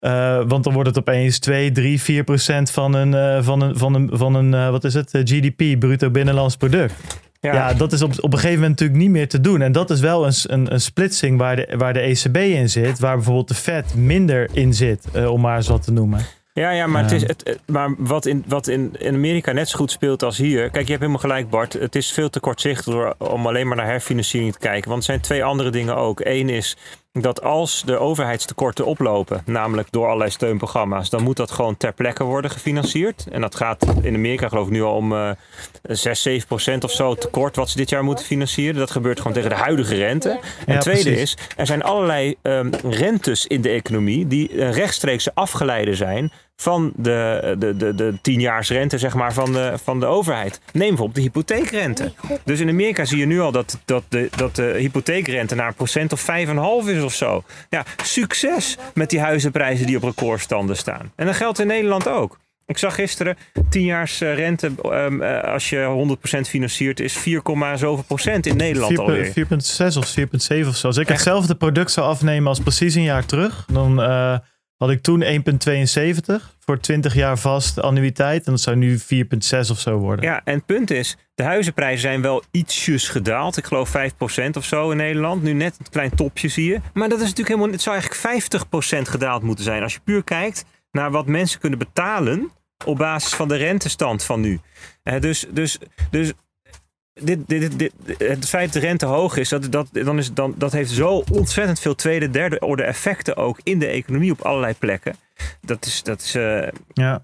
[0.00, 3.78] Uh, want dan wordt het opeens 2, 3, 4 procent van een, uh, van een,
[3.78, 6.94] van een, van een wat is het, GDP, bruto binnenlands product.
[7.40, 7.54] Ja.
[7.54, 9.60] ja, dat is op, op een gegeven moment natuurlijk niet meer te doen.
[9.62, 12.98] En dat is wel een, een, een splitsing waar de, waar de ECB in zit,
[12.98, 16.20] waar bijvoorbeeld de Fed minder in zit, om maar eens wat te noemen.
[16.56, 19.78] Ja, ja maar, het is het, maar wat, in, wat in, in Amerika net zo
[19.78, 20.70] goed speelt als hier.
[20.70, 21.72] Kijk, je hebt helemaal gelijk, Bart.
[21.72, 24.88] Het is veel te kortzichtig door, om alleen maar naar herfinanciering te kijken.
[24.88, 26.20] Want er zijn twee andere dingen ook.
[26.24, 26.76] Eén is
[27.22, 32.24] dat als de overheidstekorten oplopen, namelijk door allerlei steunprogramma's, dan moet dat gewoon ter plekke
[32.24, 33.26] worden gefinancierd.
[33.30, 35.30] En dat gaat in Amerika geloof ik nu al om uh,
[35.82, 38.78] 6, 7 procent of zo tekort wat ze dit jaar moeten financieren.
[38.78, 40.40] Dat gebeurt gewoon tegen de huidige rente.
[40.66, 41.34] En ja, tweede precies.
[41.34, 46.92] is, er zijn allerlei um, rentes in de economie die uh, rechtstreeks afgeleide zijn van
[46.96, 50.60] de, de, de, de tienjaarsrente zeg maar, van, de, van de overheid.
[50.72, 52.12] Neem bijvoorbeeld de hypotheekrente.
[52.44, 55.74] Dus in Amerika zie je nu al dat, dat, de, dat de hypotheekrente naar een
[55.74, 56.26] procent of
[56.84, 57.42] 5,5 is of zo.
[57.70, 61.12] Ja, succes met die huizenprijzen die op recordstanden staan.
[61.16, 62.38] En dat geldt in Nederland ook.
[62.66, 63.36] Ik zag gisteren,
[63.68, 67.42] 10 jaars rente, um, uh, als je 100% financiert, is 4,
[67.74, 69.32] zoveel procent in Nederland 4, alweer.
[69.92, 70.86] 4,6 of 4,7 of zo.
[70.86, 71.08] Als ik Echt?
[71.08, 74.38] hetzelfde product zou afnemen als precies een jaar terug, dan uh,
[74.76, 78.46] had ik toen 1,72 voor 20 jaar vast annuïteit.
[78.46, 80.24] En dat zou nu 4,6 of zo worden.
[80.24, 83.56] Ja, en het punt is, de huizenprijzen zijn wel ietsjes gedaald.
[83.56, 85.42] Ik geloof 5% of zo in Nederland.
[85.42, 86.80] Nu net een klein topje zie je.
[86.94, 89.82] Maar dat is natuurlijk helemaal, het zou eigenlijk 50% gedaald moeten zijn.
[89.82, 92.50] Als je puur kijkt naar wat mensen kunnen betalen
[92.84, 94.60] op basis van de rentestand van nu.
[95.04, 95.78] Uh, dus, dus,
[96.10, 96.32] dus
[97.22, 100.54] dit, dit, dit, het feit dat de rente hoog is, dat, dat, dan is dan,
[100.56, 104.74] dat heeft zo ontzettend veel tweede, derde orde effecten ook in de economie op allerlei
[104.78, 105.16] plekken.
[105.60, 106.02] Dat is.
[106.02, 107.20] Dat, is, uh, ja.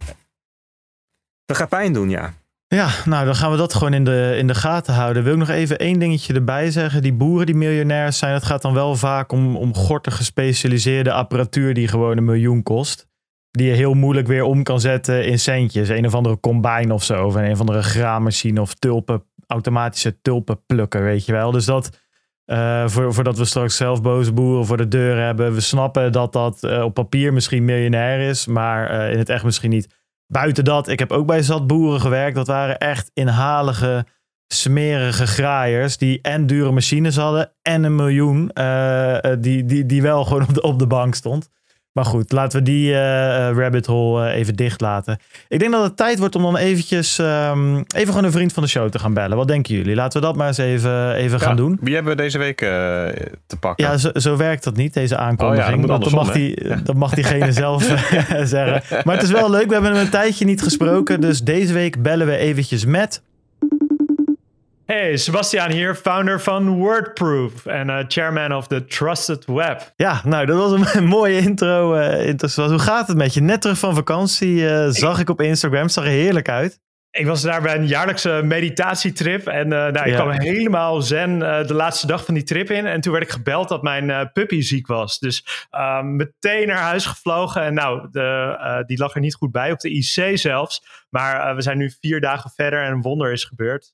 [1.44, 2.34] dat gaat pijn doen, ja.
[2.66, 5.22] Ja, nou dan gaan we dat gewoon in de, in de gaten houden.
[5.22, 7.02] Wil ik nog even één dingetje erbij zeggen.
[7.02, 11.74] Die boeren die miljonairs zijn, het gaat dan wel vaak om, om gorte gespecialiseerde apparatuur
[11.74, 13.06] die gewoon een miljoen kost.
[13.58, 15.88] Die je heel moeilijk weer om kan zetten in centjes.
[15.88, 17.26] Een of andere combine of zo.
[17.26, 21.50] Of een of andere graanmachine of tulpen, automatische tulpenplukker, weet je wel.
[21.50, 22.00] Dus dat,
[22.46, 25.54] uh, voor, voordat we straks zelf boze boeren voor de deur hebben.
[25.54, 29.44] We snappen dat dat uh, op papier misschien miljonair is, maar uh, in het echt
[29.44, 29.94] misschien niet.
[30.26, 32.36] Buiten dat, ik heb ook bij zat boeren gewerkt.
[32.36, 34.06] Dat waren echt inhalige,
[34.46, 38.50] smerige graaiers die en dure machines hadden en een miljoen
[39.40, 41.48] die, die, die wel gewoon op de, op de bank stond.
[41.92, 42.96] Maar goed, laten we die uh,
[43.54, 45.18] rabbit hole uh, even dicht laten.
[45.48, 48.62] Ik denk dat het tijd wordt om dan eventjes um, even gewoon een vriend van
[48.62, 49.36] de show te gaan bellen.
[49.36, 49.94] Wat denken jullie?
[49.94, 51.78] Laten we dat maar eens even, even ja, gaan doen.
[51.80, 52.68] Wie hebben we deze week uh,
[53.46, 53.86] te pakken?
[53.86, 55.84] Ja, zo, zo, werkt dat niet, deze aankondiging.
[55.84, 56.82] Oh ja, dat, mag die, ja.
[56.94, 57.82] mag diegene zelf
[58.42, 59.02] zeggen.
[59.04, 61.20] Maar het is wel leuk, we hebben hem een tijdje niet gesproken.
[61.20, 63.22] Dus deze week bellen we eventjes met...
[64.86, 69.92] Hey, Sebastiaan hier, founder van Wordproof en uh, chairman of the Trusted Web.
[69.96, 71.96] Ja, nou, dat was een, mooie intro.
[71.96, 73.40] Uh, Hoe gaat het met je?
[73.40, 76.80] Net terug van vakantie uh, zag ik op Instagram, zag er heerlijk uit.
[77.10, 79.46] Ik was daar bij een jaarlijkse meditatietrip.
[79.46, 82.86] En nou, ik kwam helemaal zen de laatste dag van die trip in.
[82.86, 85.18] En toen werd ik gebeld dat mijn puppy ziek was.
[85.18, 87.62] Dus ehm, meteen naar huis gevlogen.
[87.62, 91.06] En nou, de, die lag er niet goed bij, op de IC zelfs.
[91.10, 93.92] Maar we zijn nu vier dagen verder en een wonder is gebeurd.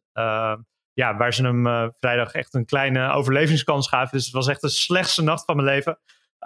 [0.98, 4.16] Ehm, ja, waar ze hem vrijdag echt een kleine overlevingskans gaven.
[4.16, 5.98] Dus het was echt de slechtste nacht van mijn leven.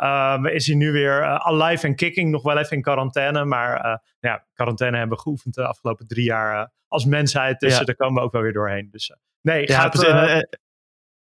[0.02, 3.44] Um, is hij nu weer uh, alive en kicking, nog wel even in quarantaine.
[3.44, 7.60] Maar uh, ja, quarantaine hebben we geoefend de afgelopen drie jaar als mensheid.
[7.60, 8.88] Dus daar komen we ook wel weer doorheen.
[8.90, 10.04] Dus nee, ja, gaat...
[10.04, 10.48] En,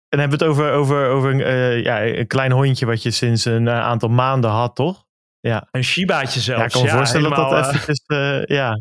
[0.08, 1.34] en hebben we het over, over, over
[1.82, 5.06] ja, een klein hondje wat je sinds een aantal maanden had, toch?
[5.40, 5.68] Ja.
[5.70, 6.60] Een Shibaatje zelfs.
[6.60, 8.02] Ja, ik kan me voorstellen dat dat eventjes,
[8.56, 8.80] ja...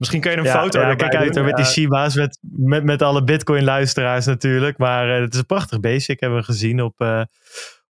[0.00, 3.24] Misschien kun je een foto ja, kijk uit met die Shiba's, met, met, met alle
[3.24, 4.78] Bitcoin luisteraars natuurlijk.
[4.78, 6.12] Maar het is een prachtig beestje.
[6.12, 7.26] Ik heb hem gezien op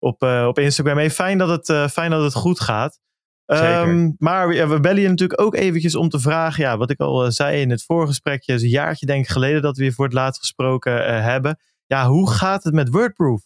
[0.00, 0.96] op, uh, op Instagram.
[0.96, 2.98] Hey, fijn, dat het, fijn dat het goed gaat.
[3.46, 7.00] Um, maar we, we, bellen je natuurlijk ook eventjes om te vragen, ja, wat ik
[7.00, 10.04] al zei in het voorgesprekje, is een jaartje denk ik geleden dat we je voor
[10.04, 11.58] het laatst gesproken hebben.
[11.86, 13.42] Ja, hoe gaat het met Wordproof?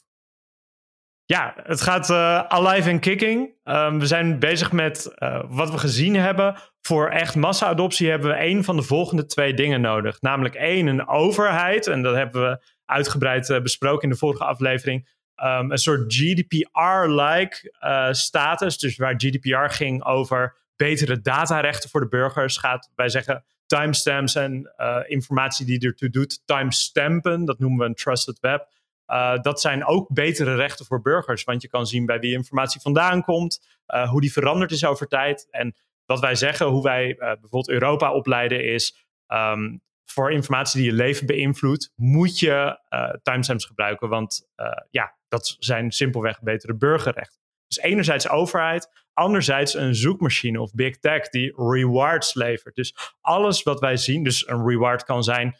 [1.26, 2.10] Ja, het gaat
[2.50, 3.54] alive en kicking.
[3.64, 5.14] Um, we zijn bezig met
[5.48, 6.56] wat we gezien hebben.
[6.80, 10.20] Voor echt massa-adoptie hebben we één van de volgende twee dingen nodig.
[10.20, 11.86] Namelijk één, een overheid.
[11.86, 15.08] En dat hebben we uitgebreid besproken in de vorige aflevering
[15.44, 17.72] um, een soort GDPR-like
[18.10, 18.78] status.
[18.78, 24.74] Dus waar GDPR ging over betere datarechten voor de burgers, gaat wij zeggen timestamps en
[25.06, 27.44] informatie die ertoe doet, timestampen.
[27.44, 28.68] Dat noemen we een trusted web.
[29.06, 32.80] Uh, dat zijn ook betere rechten voor burgers, want je kan zien bij wie informatie
[32.80, 33.78] vandaan komt,
[34.10, 35.48] hoe die veranderd is over tijd.
[35.50, 35.74] En
[36.06, 41.26] wat wij zeggen, hoe wij bijvoorbeeld Europa opleiden, is um, voor informatie die je leven
[41.26, 42.78] beïnvloedt, moet je
[43.22, 44.08] timestamps gebruiken.
[44.08, 44.48] Want
[44.90, 47.40] ja, dat zijn simpelweg betere burgerrechten.
[47.66, 52.74] Dus enerzijds overheid, anderzijds een zoekmachine of big tech die rewards levert.
[52.74, 55.56] Dus alles wat wij zien, dus een reward kan zijn,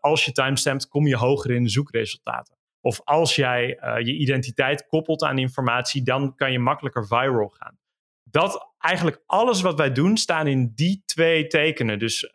[0.00, 2.54] als je timestampt, kom je hoger in de zoekresultaten.
[2.86, 3.66] Of als jij
[3.98, 7.78] je identiteit koppelt aan informatie, dan kan je makkelijker viral gaan.
[8.22, 11.98] Dat eigenlijk alles wat wij doen, staan in die twee tekenen.
[11.98, 12.34] Dus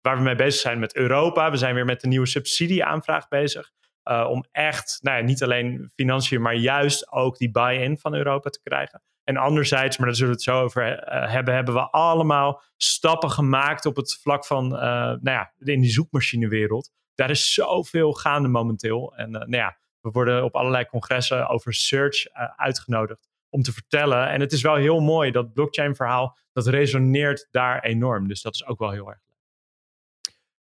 [0.00, 1.50] waar we mee bezig zijn met Europa.
[1.50, 3.70] We zijn weer met de nieuwe subsidieaanvraag bezig.
[4.04, 8.50] Uh, om echt, nou ja, niet alleen financiën, maar juist ook die buy-in van Europa
[8.50, 9.02] te krijgen.
[9.24, 13.30] En anderzijds, maar daar zullen we het zo over uh, hebben, hebben we allemaal stappen
[13.30, 16.90] gemaakt op het vlak van, nou ja, in die zoekmachinewereld.
[17.16, 19.12] Daar is zoveel gaande momenteel.
[19.16, 22.24] En nou ja, we worden op allerlei congressen over search
[22.56, 24.28] uitgenodigd om te vertellen.
[24.28, 28.28] En het is wel heel mooi, dat blockchain verhaal, dat resoneert daar enorm.
[28.28, 29.24] Dus dat is ook wel heel erg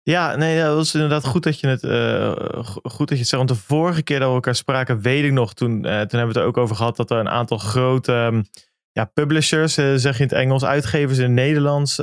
[0.03, 3.43] ja, nee, dat was inderdaad goed dat je het, uh, goed dat je het zegt.
[3.43, 6.27] Want de vorige keer dat we elkaar spraken, weet ik nog, toen, toen hebben we
[6.27, 8.45] het er ook over gehad dat er een aantal grote um,
[8.93, 11.97] ja, publishers, zeg je in het Engels, uitgevers in het Nederlands,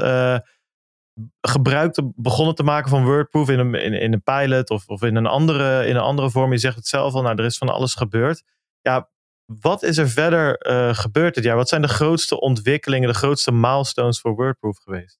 [1.41, 5.01] gebruik te, begonnen te maken van WordProof in een, in, in een pilot of, of
[5.01, 6.51] in, een andere, in een andere vorm.
[6.51, 8.43] Je zegt het zelf al, nou, er is van alles gebeurd.
[8.82, 9.09] Ja,
[9.61, 10.55] wat is er verder
[10.95, 11.55] gebeurd dit jaar?
[11.55, 15.20] Wat zijn de grootste ontwikkelingen, de grootste milestones voor WordProof geweest?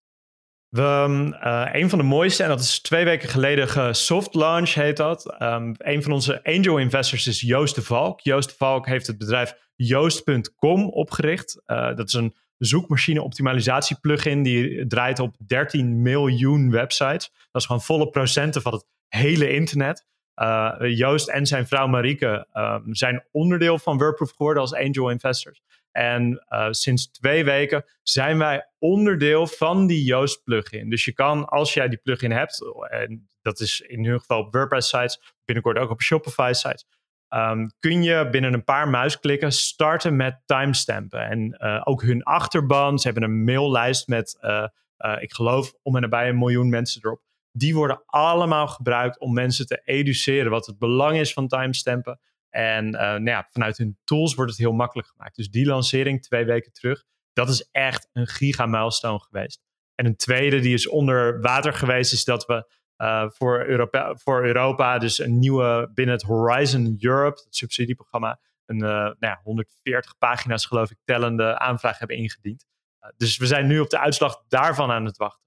[0.70, 4.97] We, uh, een van de mooiste, en dat is twee weken geleden gesoft launch heet
[4.97, 5.41] dat.
[5.41, 8.20] Um, een van onze angel investors is Joost de Valk.
[8.20, 11.62] Joost de Valk heeft het bedrijf Joost.com opgericht.
[11.68, 17.32] Uh, dat is een zoekmachine optimalisatie plugin die draait op 13 miljoen websites.
[17.51, 20.07] Dat is gewoon volle procenten van het hele internet.
[20.36, 25.62] Uh, Joost en zijn vrouw Marieke um, zijn onderdeel van WordProof geworden als angel investors.
[25.91, 30.89] En uh, sinds twee weken zijn wij onderdeel van die Yoast plugin.
[30.89, 34.53] Dus je kan, als jij die plugin hebt, en dat is in ieder geval op
[34.53, 36.86] WordPress sites, binnenkort ook op Shopify sites,
[37.30, 41.20] um, kun je binnen een paar muisklikken starten met timestampen.
[41.20, 44.68] En uh, ook hun achterban, ze hebben een maillijst met, uh,
[45.20, 47.22] ik geloof, om en nabij een miljoen mensen erop.
[47.52, 52.20] Die worden allemaal gebruikt om mensen te educeren wat het belang is van timestampen.
[52.50, 55.36] En nou ja, vanuit hun tools wordt het heel makkelijk gemaakt.
[55.36, 57.04] Dus die lancering twee weken terug,
[57.34, 59.62] dat is echt een giga milestone geweest.
[59.96, 62.72] En een tweede die is onder water geweest, is dat we
[63.02, 68.76] uh, voor, Europa, voor Europa, dus een nieuwe binnen het Horizon Europe, het subsidieprogramma, een
[68.76, 72.66] uh, nou ja, 140 pagina's geloof ik tellende aanvraag hebben ingediend.
[73.18, 75.39] dus we zijn nu op de uitslag daarvan aan het wachten.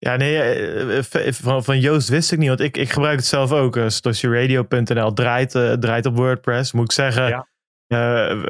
[0.00, 3.16] Ja, nee, eh, eh, eh, van, van Joost wist ik niet, want ik, ik gebruik
[3.16, 3.78] het zelf ook.
[3.86, 5.50] Stosjeradio.nl draait,
[5.80, 7.28] draait op WordPress, moet ik zeggen.
[7.28, 7.48] Ja.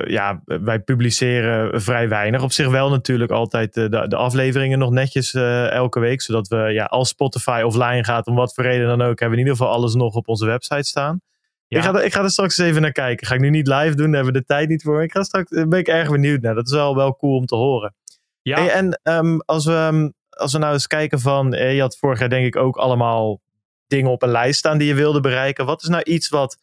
[0.07, 2.43] Ja, wij publiceren vrij weinig.
[2.43, 6.20] Op zich wel natuurlijk altijd de, de afleveringen nog netjes elke week.
[6.20, 9.34] Zodat we, ja, als Spotify offline gaat, om wat voor reden dan ook, hebben we
[9.34, 11.20] in ieder geval alles nog op onze website staan.
[11.68, 13.26] Ik, ga er, ik ga er straks eens even naar kijken.
[13.26, 15.03] Ga ik nu niet live doen, daar hebben we de tijd niet voor.
[15.03, 16.55] Ik ga straks, daar ben ik erg benieuwd naar.
[16.55, 17.95] Dat is wel, wel cool om te horen.
[18.43, 18.68] Ja.
[18.68, 22.18] en um, als, we, ehm, als we nou eens kijken van, eh, je had vorig
[22.18, 23.41] jaar denk ik ook allemaal
[23.86, 25.66] dingen op een lijst staan die je wilde bereiken.
[25.66, 26.59] Wat is nou iets wat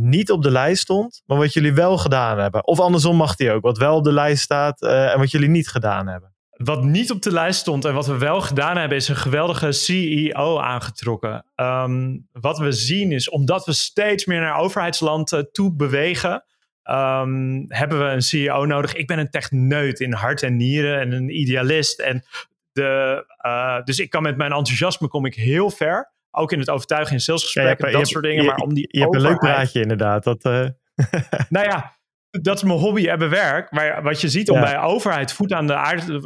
[0.00, 2.66] niet op de lijst stond, maar wat jullie wel gedaan hebben?
[2.66, 5.48] Of andersom mag die ook, wat wel op de lijst staat uh, en wat jullie
[5.48, 6.34] niet gedaan hebben.
[6.50, 9.72] Wat niet op de lijst stond en wat we wel gedaan hebben, is een geweldige
[9.72, 11.44] CEO aangetrokken.
[11.56, 16.44] Um, wat we zien is, omdat we steeds meer naar overheidsland uh, toe bewegen,
[16.84, 18.94] um, hebben we een CEO nodig.
[18.94, 22.00] Ik ben een techneut in hart en nieren en een idealist.
[22.00, 22.24] En
[22.72, 26.12] de, uh, dus ik kan met mijn enthousiasme kom ik heel ver.
[26.30, 28.44] Ook in het overtuigen in salesgesprekken, ja, dat soort dingen.
[28.44, 30.24] maar om die je hebt een leuk praatje inderdaad.
[30.24, 30.68] Dat, uh...
[31.48, 31.98] nou ja,
[32.30, 33.70] dat is mijn hobby en mijn werk.
[33.70, 36.20] Maar wat je ziet om bij overheid voet aan, de aarde,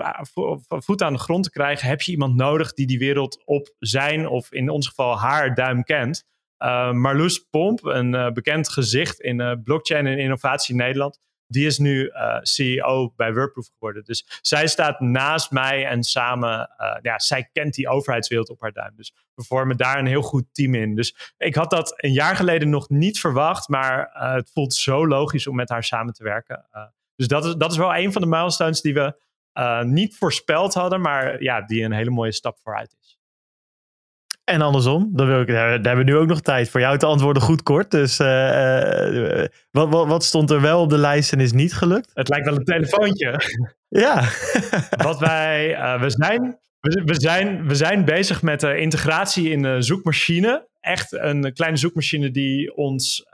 [0.68, 4.28] voet aan de grond te krijgen, heb je iemand nodig die die wereld op zijn
[4.28, 6.24] of in ons geval haar duim kent.
[6.58, 11.66] Uh, Marloes Pomp, een uh, bekend gezicht in uh, blockchain en innovatie in Nederland, die
[11.66, 14.04] is nu CEO bij Wordproof geworden.
[14.04, 16.70] Dus zij staat naast mij en samen,
[17.02, 18.92] ja, zij kent die overheidswereld op haar duim.
[18.96, 20.94] Dus we vormen daar een heel goed team in.
[20.94, 25.46] Dus ik had dat een jaar geleden nog niet verwacht, maar het voelt zo logisch
[25.46, 26.66] om met haar samen te werken.
[27.16, 29.22] dus dat is, dat is wel een van de milestones die we
[29.84, 33.18] niet voorspeld hadden, maar ja, die een hele mooie stap vooruit is.
[34.44, 37.06] En andersom, dan wil ik, daar hebben we nu ook nog tijd voor jou te
[37.06, 37.90] antwoorden goed kort.
[37.90, 42.10] Dus uh, wat, wat, wat, stond er wel op de lijst en is niet gelukt?
[42.14, 43.40] Het lijkt wel een telefoontje.
[43.88, 44.22] ja.
[44.96, 49.62] wat wij, uh, we, zijn, we, we, zijn, we zijn bezig met de integratie in
[49.62, 50.68] de zoekmachine.
[50.80, 53.26] Echt een kleine zoekmachine die ons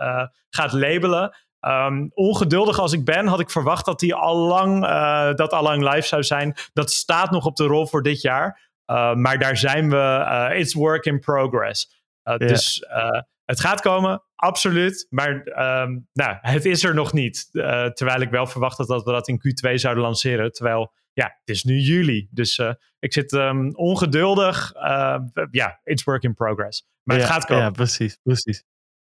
[0.51, 1.37] gaat labelen.
[1.61, 4.81] Um, ongeduldig als ik ben, had ik verwacht dat die al lang,
[5.37, 6.55] dat al lang live zou zijn.
[6.73, 8.70] Dat staat nog op de rol voor dit jaar.
[8.91, 12.05] Uh, maar daar zijn we, uh, it's work in progress.
[12.25, 12.85] Uh, Dus
[13.45, 15.07] het gaat komen, absoluut.
[15.11, 15.31] Maar
[15.83, 17.49] um, nou, het is er nog niet.
[17.95, 20.53] terwijl ik wel verwacht had dat we dat in Q2 zouden lanceren.
[20.53, 22.29] Terwijl, ja, het is nu juli.
[22.31, 22.63] Dus
[22.99, 24.73] ik zit um, ongeduldig.
[25.51, 26.89] Ja, it's work in progress.
[27.03, 27.65] Maar ja, het gaat komen.
[27.65, 28.65] Ja, precies, precies.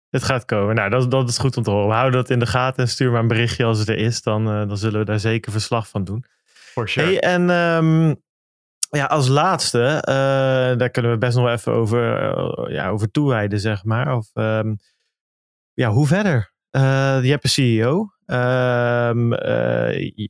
[0.09, 0.75] Het gaat komen.
[0.75, 1.87] Nou, dat, dat is goed om te horen.
[1.87, 4.21] We houden dat in de gaten en stuur maar een berichtje als het er is.
[4.21, 6.25] Dan, dan zullen we daar zeker verslag van doen.
[6.45, 7.07] For sure.
[7.07, 8.21] Hey, en um,
[8.89, 13.59] ja, als laatste, uh, daar kunnen we best nog even over, uh, ja, over toewijden,
[13.59, 14.15] zeg maar.
[14.15, 14.77] Of, um,
[15.73, 16.53] ja, hoe verder?
[16.71, 18.09] Uh, je hebt een CEO.
[18.25, 19.33] Um,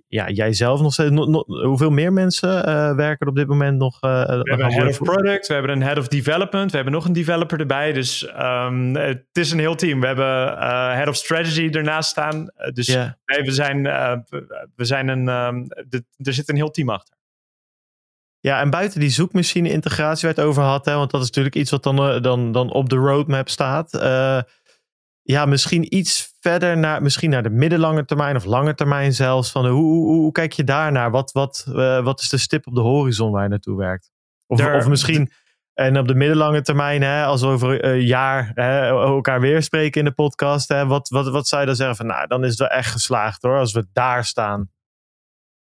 [0.08, 1.12] ja, jij zelf nog steeds.
[1.12, 4.00] No, no, hoeveel meer mensen werken er op dit moment nog?
[4.00, 7.06] we hebben een head of product, we hebben een head of development, we hebben nog
[7.06, 7.94] een developer erbij.
[7.94, 10.00] Dus um, het is een heel team.
[10.00, 10.58] We hebben
[10.96, 12.52] head of strategy ernaast staan.
[12.74, 13.10] dus yeah.
[13.26, 13.84] nee, we zijn,
[14.76, 15.28] we zijn een.
[16.18, 17.19] Er zit een heel team achter.
[18.42, 21.72] Ja, en buiten die zoekmachine-integratie waar het over had, hè, want dat is natuurlijk iets
[21.72, 23.94] wat dan, uh, dan, dan op de roadmap staat.
[23.94, 24.42] Uh,
[25.22, 29.52] ja, misschien iets verder naar, misschien naar de middellange termijn of lange termijn zelfs.
[29.52, 31.12] Van, hoe, hoe, hoe kijk je daarnaar?
[31.12, 34.12] Wat, wat, uh, wat is de stip op de horizon waar je naartoe werkt?
[34.48, 35.32] Of, Daar, of misschien,
[35.74, 40.00] en op de middellange termijn, hè, als we over een jaar hè, elkaar weer spreken
[40.00, 41.96] in de podcast, hè, wat, wat, wat zou je dan zeggen?
[41.96, 44.70] Van, nou, dan is het wel echt geslaagd hoor, als we daar staan.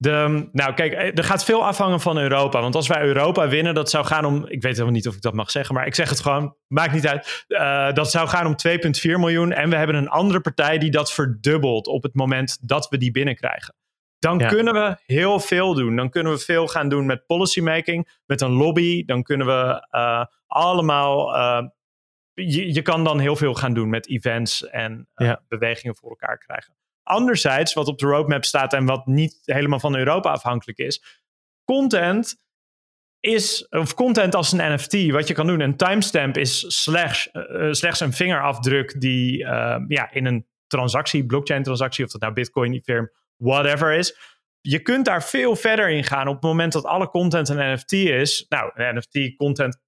[0.00, 2.60] De, nou, kijk, eh, er gaat veel afhangen van Europa.
[2.60, 4.46] Want als wij Europa winnen, dat zou gaan om.
[4.46, 6.56] Ik weet helemaal niet of ik dat mag zeggen, maar ik zeg het gewoon.
[6.66, 7.44] Maakt niet uit.
[7.48, 9.52] Uh, dat zou gaan om 2,4 miljoen.
[9.52, 13.10] En we hebben een andere partij die dat verdubbelt op het moment dat we die
[13.10, 13.74] binnenkrijgen.
[14.18, 14.48] Dan ja.
[14.48, 15.96] kunnen we heel veel doen.
[15.96, 19.04] Dan kunnen we veel gaan doen met policymaking, met een lobby.
[19.04, 21.36] Dan kunnen we uh, allemaal.
[21.36, 21.68] Uh,
[22.34, 25.42] je, je, kan dan heel veel gaan doen met events en ja.
[25.48, 26.74] bewegingen voor elkaar krijgen.
[27.10, 31.20] Anderzijds, wat op de roadmap staat en wat niet helemaal van Europa afhankelijk is,
[31.64, 32.40] content
[33.20, 35.60] is, of content als een NFT, wat je kan doen.
[35.60, 41.62] Een timestamp is slechts, uh, slechts een vingerafdruk die uh, ja, in een transactie, blockchain
[41.62, 44.18] transactie, of dat nou Bitcoin, Ethereum, whatever is.
[44.60, 47.92] Je kunt daar veel verder in gaan op het moment dat alle content een NFT
[47.92, 48.46] is.
[48.48, 49.78] Nou, een NFT content,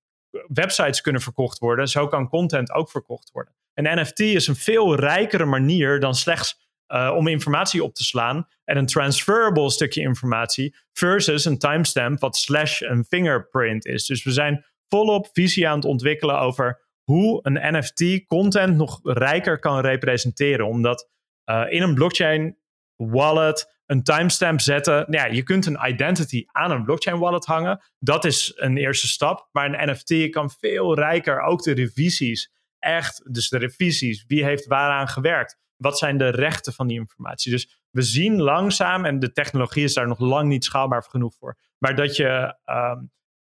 [0.46, 1.88] websites kunnen verkocht worden.
[1.88, 3.54] Zo kan content ook verkocht worden.
[3.74, 6.61] Een NFT is een veel rijkere manier dan slechts
[6.92, 8.46] uh, om informatie op te slaan.
[8.64, 14.06] En een transferable stukje informatie versus een timestamp wat slash een fingerprint is.
[14.06, 19.58] Dus we zijn volop visie aan het ontwikkelen over hoe een NFT content nog rijker
[19.58, 20.66] kan representeren.
[20.66, 21.10] Omdat
[21.50, 22.56] uh, in een blockchain
[22.96, 24.94] wallet een timestamp zetten.
[24.94, 27.80] Nou ja, je kunt een identity aan een blockchain wallet hangen.
[27.98, 29.48] Dat is een eerste stap.
[29.52, 32.52] Maar een NFT kan veel rijker ook de revisies.
[32.78, 34.24] Echt, dus de revisies.
[34.26, 35.58] Wie heeft waaraan gewerkt?
[35.82, 37.52] Wat zijn de rechten van die informatie.
[37.52, 41.58] Dus we zien langzaam, en de technologie is daar nog lang niet schaalbaar genoeg voor,
[41.78, 42.98] maar dat je, ehm,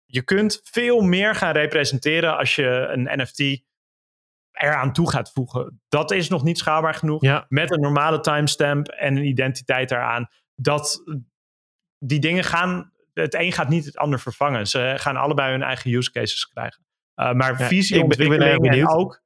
[0.04, 3.62] je kunt veel meer gaan representeren als je een NFT
[4.52, 5.80] eraan toe gaat voegen.
[5.88, 7.22] Dat is nog niet schaalbaar genoeg.
[7.22, 7.46] Ja.
[7.48, 10.28] Met een normale timestamp en een identiteit daaraan.
[10.54, 11.02] Dat
[11.98, 12.92] die dingen gaan.
[13.14, 14.66] Het een gaat niet het ander vervangen.
[14.66, 16.86] Ze gaan allebei hun eigen use cases krijgen.
[17.16, 19.22] Uh, maar Ja, ik ben- ik ben en ook.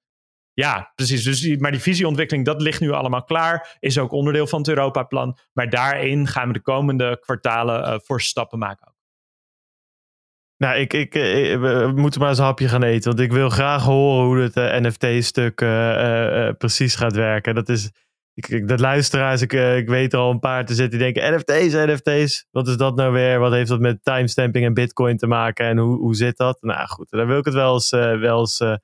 [0.55, 1.25] Ja, precies.
[1.25, 3.77] Dus die, maar die visieontwikkeling, dat ligt nu allemaal klaar.
[3.81, 5.39] Is ook onderdeel van het Europa-plan.
[5.53, 8.95] Maar daarin gaan we de komende kwartalen eh forse stappen maken.
[10.57, 13.11] Nou, ik, ik, eh, we moeten maar eens een hapje gaan eten.
[13.11, 17.55] Want ik wil graag horen hoe het eh, NFT-stuk eh, eh, precies gaat werken.
[17.55, 17.91] Dat is.
[18.35, 21.35] Ik, dat luisteraars, ik, eh, ik weet er al een paar te zitten die denken:
[21.35, 22.47] NFT's, NFT's.
[22.51, 23.39] Wat is dat nou weer?
[23.39, 25.67] Wat heeft dat met timestamping en Bitcoin te maken?
[25.67, 26.59] En hoe, hoe zit dat?
[26.61, 28.75] Nou goed, daar wil ik het wel eens, eh, wel eens eh,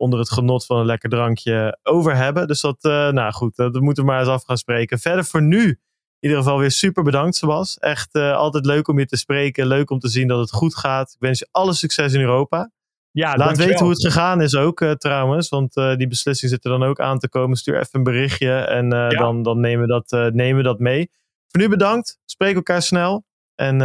[0.00, 2.46] onder het genot van een lekker drankje over hebben.
[2.46, 4.98] Dus dat, eh, nou goed, dat moeten we maar eens af gaan spreken.
[4.98, 7.78] Verder voor nu in ieder geval weer super bedankt, Sebas.
[7.78, 9.66] Echt eh, altijd leuk om je te spreken.
[9.66, 11.10] Leuk om te zien dat het goed gaat.
[11.10, 12.70] Ik wens je alle succes in Europa.
[13.10, 13.66] Ja, Laat dankjewel.
[13.66, 15.48] weten hoe het gegaan is ook eh, trouwens.
[15.48, 17.56] Want die beslissing zit er dan ook aan te komen.
[17.56, 19.08] Stuur even een berichtje en Ja.
[19.08, 21.10] dan, dan nemen, we dat, nemen we dat mee.
[21.48, 22.18] Voor nu bedankt.
[22.24, 23.24] Spreek elkaar snel.
[23.54, 23.78] En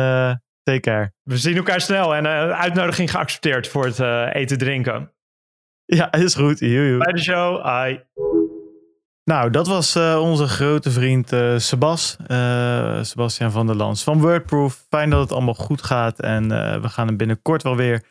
[0.63, 1.11] take care.
[1.23, 3.99] We zien elkaar snel en uitnodiging geaccepteerd voor het
[4.35, 5.13] eten drinken.
[5.85, 6.59] Ja, is goed.
[6.59, 6.97] Joe, joe.
[6.97, 7.61] Bij de show.
[7.61, 8.03] Ai.
[9.23, 12.17] Nou, dat was eh, onze grote vriend eh Sebas.
[12.27, 14.85] eh, Sebastian van der Lans van Wordproof.
[14.89, 16.19] Fijn dat het allemaal goed gaat.
[16.19, 18.03] En eh, we gaan hem binnenkort wel weer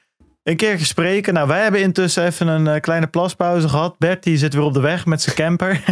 [0.42, 1.34] een keer spreken.
[1.34, 3.98] Nou, wij hebben intussen even een kleine plaspauze gehad.
[3.98, 5.80] Bert die zit weer op de weg met zijn camper.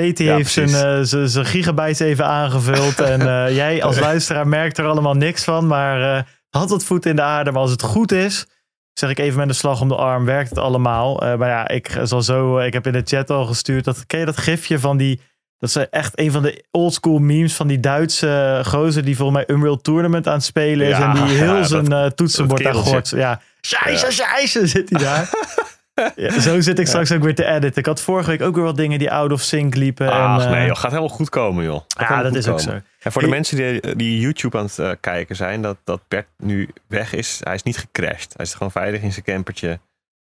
[0.00, 3.00] Ja, heeft zijn, eh, zijn, zijn gigabytes even aangevuld.
[3.00, 5.66] en eh, jij als luisteraar merkt er allemaal niks van.
[5.66, 7.52] Maar eh, had wat voet in de aarde.
[7.52, 8.46] Maar als het goed is,
[8.92, 11.22] zeg ik even met een slag om de arm, werkt het allemaal.
[11.22, 13.84] Eh, maar ja, ik zal zo, ik heb in de chat al gestuurd.
[13.84, 15.20] Dat, ken je dat gifje van die,
[15.58, 19.56] dat is echt een van de oldschool memes van die Duitse gozer die volgens mij
[19.56, 20.96] Unreal Tournament aan het spelen is.
[20.96, 23.16] Ja, en die heel ja, zijn dat- eh, toetsenbord dat daar kereltje.
[23.16, 23.22] gort.
[23.22, 25.30] Ja, scheisse, scheisse zit hij daar.
[26.16, 27.78] Ja, zo zit ik straks ook weer te editen.
[27.78, 30.12] Ik had vorige week ook weer wat dingen die out of sync liepen.
[30.12, 31.80] Ach en, eh, nee, joh, gaat helemaal goed komen, joh.
[31.96, 32.70] Gaat Ja, dat is ook zo.
[33.02, 36.26] En voor de mensen die, die YouTube aan het eh, kijken zijn, dat, dat Bert
[36.38, 38.32] nu weg is, hij is niet gecrashed.
[38.36, 39.78] Hij is gewoon veilig in zijn campertje.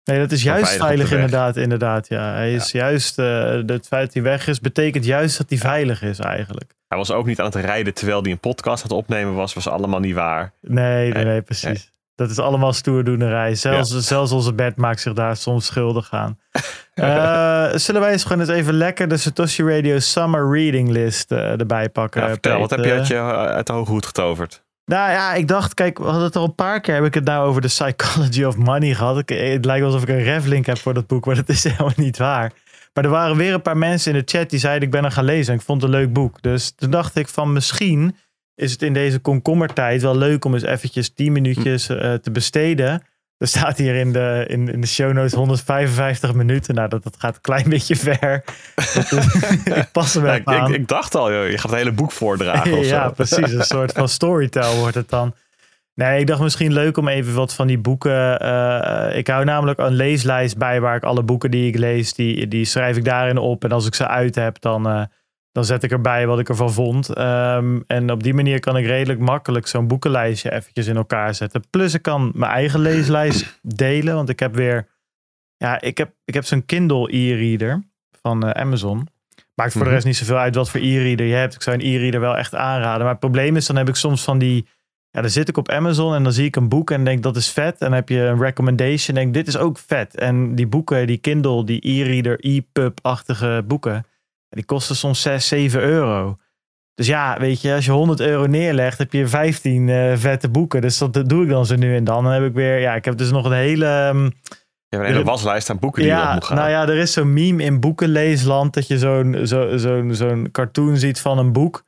[0.03, 2.07] Nee, dat is juist veilig inderdaad, inderdaad.
[2.07, 2.33] Ja.
[2.33, 6.01] Hij is juist, eh, het feit dat hij weg is, betekent juist dat hij veilig
[6.01, 6.73] is eigenlijk.
[6.87, 9.53] Hij was ook niet aan het rijden terwijl hij een podcast aan het opnemen was.
[9.53, 10.53] Was allemaal niet waar.
[10.61, 11.92] Nee, nee, precies.
[12.15, 13.55] Dat is allemaal stoerdoenerij.
[13.55, 16.37] Zelfs, zelfs onze bed maakt zich daar soms schuldig aan.
[16.93, 21.59] Eh, zullen wij eens gewoon eens even lekker de Satoshi Radio Summer Reading List eh,
[21.59, 22.21] erbij pakken?
[22.21, 24.63] Ja, vertel, wat heb je uit, je uit de hoge hoed getoverd?
[24.85, 27.23] Nou ja, ik dacht, kijk, we hadden het al een paar keer, heb ik het
[27.23, 29.17] nou over de Psychology of Money gehad.
[29.17, 31.93] Ik, het lijkt alsof ik een reflink heb voor dat boek, maar dat is helemaal
[31.95, 32.51] niet waar.
[32.93, 35.11] Maar er waren weer een paar mensen in de chat die zeiden, ik ben er
[35.11, 36.41] gaan lezen en ik vond het een leuk boek.
[36.41, 38.15] Dus toen dacht ik van, misschien
[38.55, 43.03] is het in deze komkommertijd wel leuk om eens eventjes 10 minuutjes eh, te besteden.
[43.37, 46.75] Er staat hier in de, in, in de show notes 155 minuten.
[46.75, 48.43] Nou, dat, dat gaat een klein beetje ver.
[48.75, 49.33] Dat is-
[49.77, 50.69] ik pas hem Ja, even ik, aan.
[50.73, 53.11] ik, ik dacht al, joh, je gaat het hele boek voordragen of ja, zo.
[53.13, 53.51] precies.
[53.51, 55.33] Een soort van storytell wordt het dan.
[55.95, 58.39] Nee, ik dacht misschien leuk om even wat van die boeken.
[58.39, 62.47] eh, ik hou namelijk een leeslijst bij waar ik alle boeken die ik lees, die,
[62.47, 63.63] die schrijf ik daarin op.
[63.63, 65.03] En als ik ze uit heb, dan, eh,
[65.53, 67.09] dan zet ik erbij wat ik ervan vond.
[67.09, 71.63] Ehm, en op die manier kan ik redelijk makkelijk zo'n boekenlijstje eventjes in elkaar zetten.
[71.69, 74.87] Plus ik kan mijn eigen leeslijst delen, want ik heb weer...
[75.57, 77.83] Ja, ik heb, ik heb zo'n Kindle e-reader
[78.21, 79.07] van eh, Amazon.
[79.55, 79.93] Maakt voor de Mhm.
[79.95, 81.53] rest niet zoveel uit wat voor e-reader je hebt.
[81.55, 83.01] Ik zou een e-reader wel echt aanraden.
[83.01, 84.67] Maar het probleem is, dan heb ik soms van die...
[85.09, 87.35] Ja, dan zit ik op Amazon en dan zie ik een boek en denk dat
[87.35, 87.71] is vet.
[87.71, 90.15] En dan heb je een recommendation en denk dit is ook vet.
[90.15, 94.05] En die boeken, die Kindle, die e-reader, e-pub-achtige boeken...
[94.53, 96.37] die kosten soms 6, 7 euro.
[96.95, 100.81] Dus ja, weet je, als je 100 euro neerlegt, heb je 15 eh, vette boeken.
[100.81, 102.23] Dus dat, dat doe ik dan zo nu en dan.
[102.23, 103.85] Dan heb ik weer, ja, ik heb dus nog een hele...
[103.85, 104.29] ehm, Je
[104.89, 106.57] hebt een hele waslijst aan boeken die je ja, moet gaan.
[106.57, 110.97] nou ja, er is zo'n meme in boekenleesland dat je zo'n zo, zo'n zo'n cartoon
[110.97, 111.83] ziet van een boek.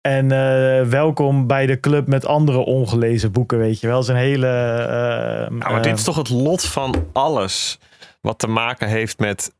[0.00, 4.02] En eh, welkom bij de club met andere ongelezen boeken, weet je wel.
[4.02, 4.46] Zo'n hele...
[4.46, 7.78] Ja, maar dit is toch het lot van alles
[8.20, 9.52] wat te maken heeft met,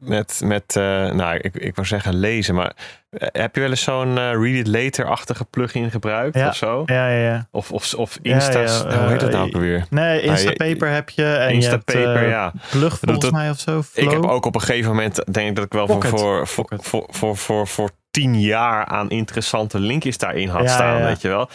[0.00, 2.72] met, met eh, nou, ik, ik wou zeggen lezen, maar
[3.10, 6.48] eh, heb je wel eens zo'n eh, Read It Later-achtige plugin gebruikt Ja.
[6.48, 6.82] of zo?
[6.86, 7.46] Ja, ja, ja.
[7.50, 9.86] Of, of, of Insta's, ja, nou, hoe heet dat nou ook alweer?
[9.90, 11.24] Nee, je- Instapaper heb je.
[11.24, 12.52] En je hebt Instapaper, eh, ja.
[12.70, 13.78] Plug volgens mij of zo.
[13.78, 14.12] Ik Flow.
[14.12, 16.10] heb ook op een gegeven moment, denk ik dat ik wel voor, Pocket.
[16.20, 16.86] voor, voor, Pocket.
[16.88, 21.48] voor, voor, voor, voor tien jaar aan interessante linkjes daarin had staan, weet je wel.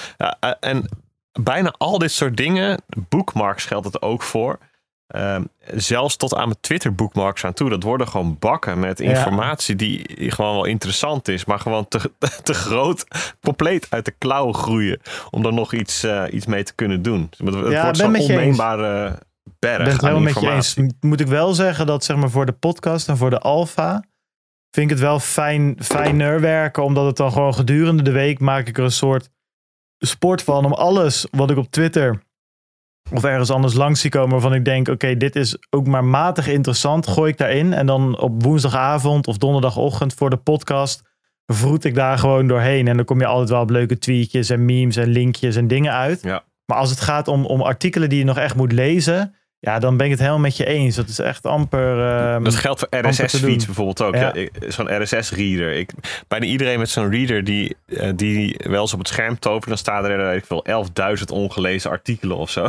[0.59, 0.89] En
[1.41, 4.57] bijna al dit soort dingen, bookmarks geldt het ook voor.
[5.07, 5.43] Ehm,
[5.75, 7.69] zelfs tot aan mijn Twitter bookmarks aan toe.
[7.69, 9.09] Dat worden gewoon bakken met Ja.
[9.09, 11.45] informatie die gewoon wel interessant is.
[11.45, 12.11] Maar gewoon te,
[12.43, 13.05] te groot,
[13.41, 14.99] compleet uit de klauwen groeien.
[15.29, 17.29] Om er nog iets, eh, iets mee te kunnen doen.
[17.37, 19.19] Het Ja, wordt zo'n onneembare
[19.59, 20.77] berg Ik ben het aan helemaal met je eens.
[20.99, 24.03] Moet ik wel zeggen dat zeg maar voor de podcast en voor de alfa
[24.71, 26.83] vind ik het wel fijn, fijner werken.
[26.83, 29.29] Omdat het dan gewoon gedurende de week maak ik er een soort
[29.97, 30.65] sport van.
[30.65, 32.21] Om alles wat ik op Twitter
[33.13, 36.47] of ergens anders langs zie komen waarvan ik denk, oké, dit is ook maar matig
[36.47, 37.73] interessant, gooi ik daarin.
[37.73, 41.01] En dan op woensdagavond of donderdagochtend voor de podcast
[41.45, 42.87] vroet ik daar gewoon doorheen.
[42.87, 45.93] En dan kom je altijd wel op leuke tweetjes en memes en linkjes en dingen
[45.93, 46.21] uit.
[46.21, 46.43] Ja.
[46.65, 49.97] Maar als het gaat om, om artikelen die je nog echt moet lezen, ja, dan
[49.97, 50.95] ben ik het helemaal met je eens.
[50.95, 51.99] Dat is echt amper.
[52.09, 52.99] ehm, Dat geldt voor.
[53.09, 54.15] RSS-feeds bijvoorbeeld ook.
[54.15, 54.33] Ja.
[54.67, 55.85] Zo'n RSS-reader.
[56.27, 59.77] Bijna iedereen met zo'n reader die, eh, die wel eens op het scherm tovert, dan
[59.77, 62.67] staan er ik veel 11.000 ongelezen artikelen of zo.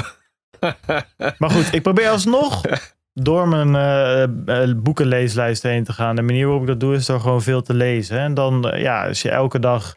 [1.39, 2.63] Maar goed, ik probeer alsnog
[3.23, 6.17] door mijn eh, eh, boekenleeslijst heen te gaan.
[6.17, 8.19] De manier waarop ik dat doe is door gewoon veel te lezen.
[8.19, 9.97] En dan, eh, ja, als je elke dag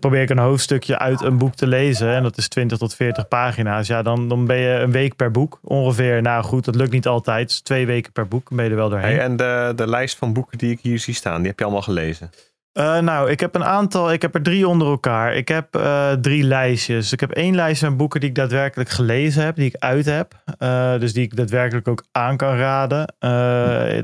[0.00, 2.14] probeer ik een hoofdstukje uit een boek te lezen.
[2.14, 3.86] En dat is 20 tot 40 pagina's.
[3.86, 6.22] Ja, dan, dan ben je een week per boek ongeveer.
[6.22, 7.48] Nou goed, dat lukt niet altijd.
[7.48, 9.10] Dus twee weken per boek ben je er wel doorheen.
[9.10, 11.64] Hey, en de, de lijst van boeken die ik hier zie staan, die heb je
[11.64, 12.30] allemaal gelezen.
[12.72, 15.34] Eh, nou, ik heb een aantal, ik heb er drie onder elkaar.
[15.34, 17.12] Ik heb eh, drie lijstjes.
[17.12, 20.42] Ik heb één lijstje met boeken die ik daadwerkelijk gelezen heb, die ik uit heb.
[20.58, 23.14] Eh, dus die ik daadwerkelijk ook aan kan raden.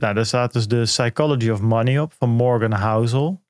[0.01, 3.45] Nou, daar staat dus de Psychology of Money op van Morgan Housel.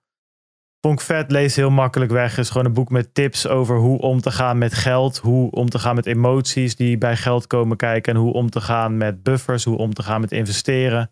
[0.81, 2.39] Vond ik vet, lees heel makkelijk weg.
[2.39, 5.19] Is gewoon een boek met tips over hoe om te gaan met geld.
[5.19, 8.15] Hoe om te gaan met emoties die bij geld komen kijken.
[8.15, 9.65] En hoe om te gaan met buffers.
[9.65, 11.11] Hoe om te gaan met investeren.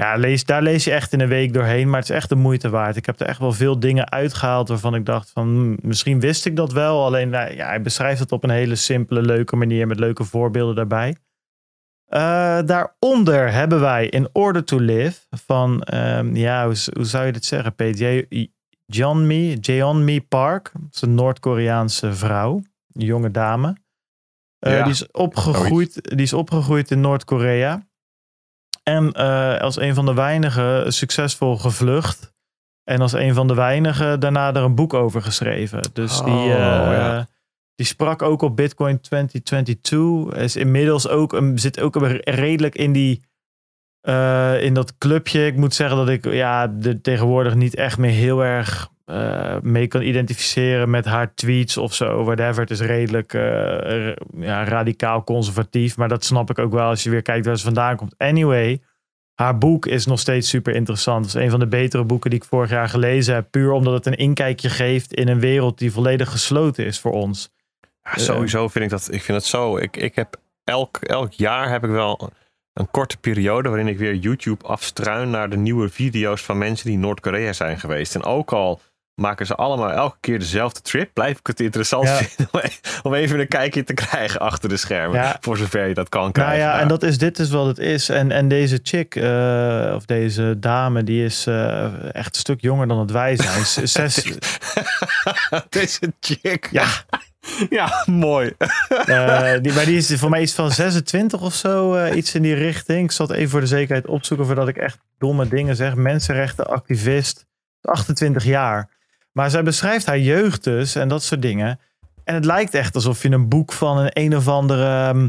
[0.00, 1.88] Ja, lees, daar lees je echt in een week doorheen.
[1.90, 2.96] Maar het is echt de moeite waard.
[2.96, 5.46] Ik heb er echt wel veel dingen uitgehaald waarvan ik dacht van...
[5.48, 7.04] hmm, misschien wist ik dat wel.
[7.04, 9.86] Alleen nou, ja, hij beschrijft het op een hele simpele, leuke manier.
[9.86, 11.16] Met leuke voorbeelden daarbij.
[12.06, 15.82] Eh, daaronder hebben wij In Order to Live van...
[15.82, 18.26] ehm, ja, hoe, hoe zou je dit zeggen, Peter?
[18.86, 20.70] Jeonmi, Jeonmi Park.
[20.72, 22.62] Dat is een Noord-Koreaanse vrouw.
[22.92, 23.76] Een jonge dame.
[24.58, 27.88] Eh, Ja, die, is opgegroeid, die is opgegroeid in Noord-Korea.
[28.90, 32.32] En eh, als een van de weinigen succesvol gevlucht.
[32.84, 35.80] En als een van de weinigen daarna er een boek over geschreven.
[35.92, 36.56] Dus die, Oh, eh,
[36.92, 37.28] ja.
[37.74, 40.34] die sprak ook op Bitcoin 2022.
[40.42, 43.22] Is inmiddels ook, een- zit ook redelijk in die...
[44.00, 45.46] eh, in dat clubje.
[45.46, 49.86] Ik moet zeggen dat ik ja, er tegenwoordig niet echt meer heel erg eh, mee
[49.86, 52.24] kan identificeren met haar tweets of zo.
[52.24, 52.60] Whatever.
[52.60, 55.96] Het is redelijk eh, ja, radicaal conservatief.
[55.96, 58.14] Maar dat snap ik ook wel als je weer kijkt waar ze vandaan komt.
[58.18, 58.80] Anyway,
[59.34, 61.24] haar boek is nog steeds super interessant.
[61.24, 63.50] Het is een van de betere boeken die ik vorig jaar gelezen heb.
[63.50, 67.52] Puur omdat het een inkijkje geeft in een wereld die volledig gesloten is voor ons.
[68.02, 69.08] Ja, sowieso vind ik dat.
[69.12, 69.76] Ik vind het zo.
[69.76, 72.30] Ik, ik heb elk, elk jaar heb ik wel
[72.72, 76.98] een korte periode waarin ik weer YouTube afstruin naar de nieuwe video's van mensen die
[76.98, 78.14] Noord-Korea zijn geweest.
[78.14, 78.80] En ook al
[79.20, 82.16] maken ze allemaal elke keer dezelfde trip, blijf ik het interessant Ja.
[82.16, 85.16] vinden om e- om even een kijkje te krijgen achter de schermen.
[85.20, 85.36] Ja.
[85.40, 86.58] Voor zover je dat kan Nou krijgen.
[86.58, 86.80] ja, Ja.
[86.80, 88.08] en dat is, dit is wat het is.
[88.08, 92.88] En, en deze chick, eh, of deze dame, die is eh, echt een stuk jonger
[92.88, 93.66] dan dat wij zijn.
[93.88, 94.22] Zes,
[95.68, 96.68] Deze chick.
[96.70, 96.86] ja,
[97.70, 98.52] Ja, mooi.
[98.88, 102.54] eh, die, maar die is voor mij iets van 26 of zo, iets in die
[102.54, 103.04] richting.
[103.04, 105.94] Ik zal het even voor de zekerheid opzoeken voordat ik echt domme dingen zeg.
[105.94, 107.46] Mensenrechtenactivist,
[107.82, 108.88] 28 jaar.
[109.32, 111.80] Maar zij beschrijft haar jeugd dus en dat soort dingen.
[112.24, 114.84] En het lijkt echt alsof je een boek van een een of andere...
[114.84, 115.28] ehm,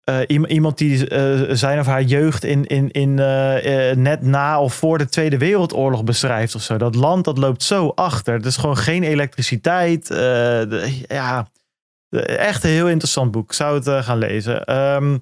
[0.00, 4.60] eh, iem- iemand die eh, zijn of haar jeugd in, in, in, eh, net na
[4.60, 6.76] of voor de Tweede Wereldoorlog beschrijft of zo.
[6.76, 8.34] Dat land dat loopt zo achter.
[8.34, 10.08] Het is gewoon geen elektriciteit.
[11.08, 11.48] ja,
[12.10, 13.44] echt een heel interessant boek.
[13.44, 14.64] Ik zou het gaan lezen.
[14.64, 15.18] Ehm,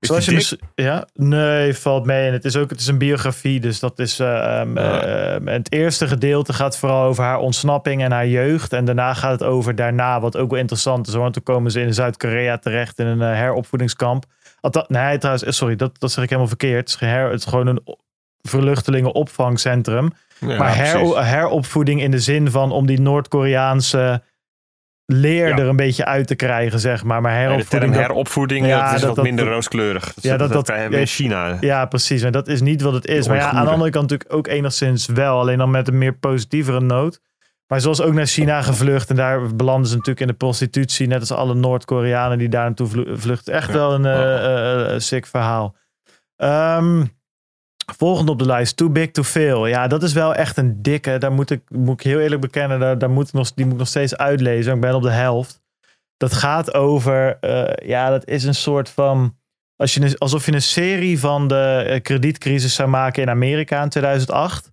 [0.00, 2.26] Is zoals je ja, nee, valt mee.
[2.26, 4.18] En het is ook het is een biografie, dus dat is.
[4.18, 5.00] eh, ehm, Ja.
[5.02, 8.72] eh, het eerste gedeelte gaat vooral over haar ontsnapping en haar jeugd.
[8.72, 11.14] En daarna gaat het over daarna, wat ook wel interessant is.
[11.14, 14.24] Want toen komen ze in Zuid-Korea terecht in een eh, heropvoedingskamp.
[14.60, 16.78] Althans, nee, trouwens, eh, sorry, dat, dat zeg ik helemaal verkeerd.
[16.78, 17.80] Het is, geen her, het is gewoon een
[18.42, 20.10] vluchtelingenopvangcentrum.
[20.40, 24.22] Ja, maar her, heropvoeding in de zin van om die Noord-Koreaanse
[25.12, 25.56] leer Ja.
[25.58, 27.20] er een beetje uit te krijgen, zeg maar.
[27.20, 27.92] Maar heropvoeding.
[27.94, 30.04] dat- heropvoeding Ja, dat is dat- wat dat- minder dat- rooskleurig.
[30.14, 31.56] Dat, Ja, dat- dat, in China.
[31.60, 32.22] Ja, precies.
[32.22, 33.28] Maar dat is niet wat het is.
[33.28, 35.38] Maar ja, aan de andere kant natuurlijk ook enigszins wel.
[35.38, 37.20] Alleen dan met een meer positievere noot.
[37.66, 39.10] Maar zoals ook naar China gevlucht.
[39.10, 41.06] En daar belanden ze natuurlijk in de prostitutie.
[41.06, 43.54] Net als alle Noord-Koreanen die daar naartoe vlu- vluchten.
[43.54, 44.20] Echt wel een eh, Oh.
[44.20, 45.76] eh, eh, sick verhaal.
[46.36, 47.04] Ehm,
[47.96, 48.76] volgende op de lijst.
[48.76, 49.66] Too Big to Fail.
[49.66, 51.18] Ja, dat is wel echt een dikke.
[51.18, 52.80] Daar moet ik, moet ik heel eerlijk bekennen.
[52.80, 54.74] Daar, daar moet nog, die moet ik nog steeds uitlezen.
[54.74, 55.60] Ik ben op de helft.
[56.16, 57.38] Dat gaat over...
[57.40, 59.36] eh, ja, dat is een soort van
[59.76, 63.88] als je, alsof je een serie van de eh, kredietcrisis zou maken in Amerika in
[63.88, 64.72] 2008.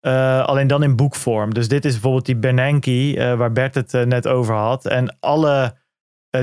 [0.00, 1.54] Eh, alleen dan in boekvorm.
[1.54, 4.86] Dus dit is bijvoorbeeld die Bernanke, waar Bert het net over had.
[4.86, 5.74] En alle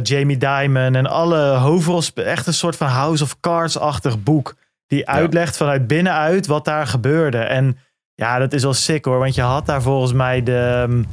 [0.03, 4.55] Jamie Dimon en alle hoofdrolsp echt een soort van House of Cards-achtig boek.
[4.87, 7.37] Die uitlegt vanuit binnenuit wat daar gebeurde.
[7.37, 7.77] En
[8.13, 9.17] ja, dat is wel sick hoor.
[9.19, 10.85] Want je had daar volgens mij de...
[10.87, 11.03] ehm,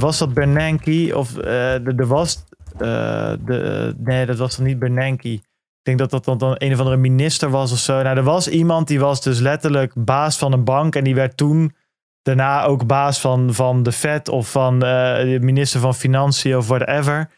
[0.00, 1.10] Was dat Bernanke?
[1.16, 2.44] Of eh, de- er was...
[2.78, 5.28] eh, de, nee, dat was dan niet Bernanke.
[5.32, 5.42] Ik
[5.82, 8.02] denk dat dat dan, dan een of andere minister was of zo.
[8.02, 10.94] Nou, er was iemand die was dus letterlijk baas van een bank.
[10.96, 11.74] En die werd toen
[12.22, 16.68] daarna ook baas van, van de Fed of van eh, de minister van Financiën of
[16.68, 17.30] whatever.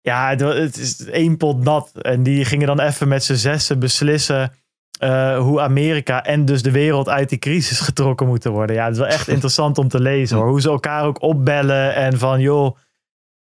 [0.00, 1.92] Ja, het is één pot nat.
[2.02, 4.52] En die gingen dan even met z'n zessen beslissen
[4.98, 8.76] eh, hoe Amerika en dus de wereld uit die crisis getrokken moeten worden.
[8.76, 10.48] Ja, het is wel echt interessant om te lezen hoor.
[10.48, 12.76] Hoe ze elkaar ook opbellen en van joh.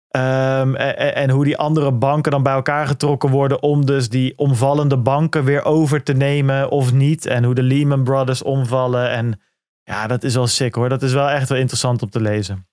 [0.09, 4.09] ehm, en, en- en hoe die andere banken dan bij elkaar getrokken worden om dus
[4.09, 7.25] die omvallende banken weer over te nemen of niet.
[7.25, 9.09] En hoe de Lehman Brothers omvallen.
[9.09, 9.41] En
[9.83, 10.89] ja, dat is wel sick hoor.
[10.89, 12.67] Dat is wel echt wel interessant om te lezen.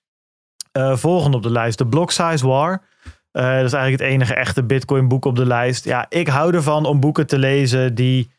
[0.71, 2.71] Eh, volgende op de lijst, de Block Size War.
[3.31, 5.85] Eh, dat is eigenlijk het enige echte Bitcoin boek op de lijst.
[5.85, 8.31] Ja, ik hou ervan om boeken te lezen die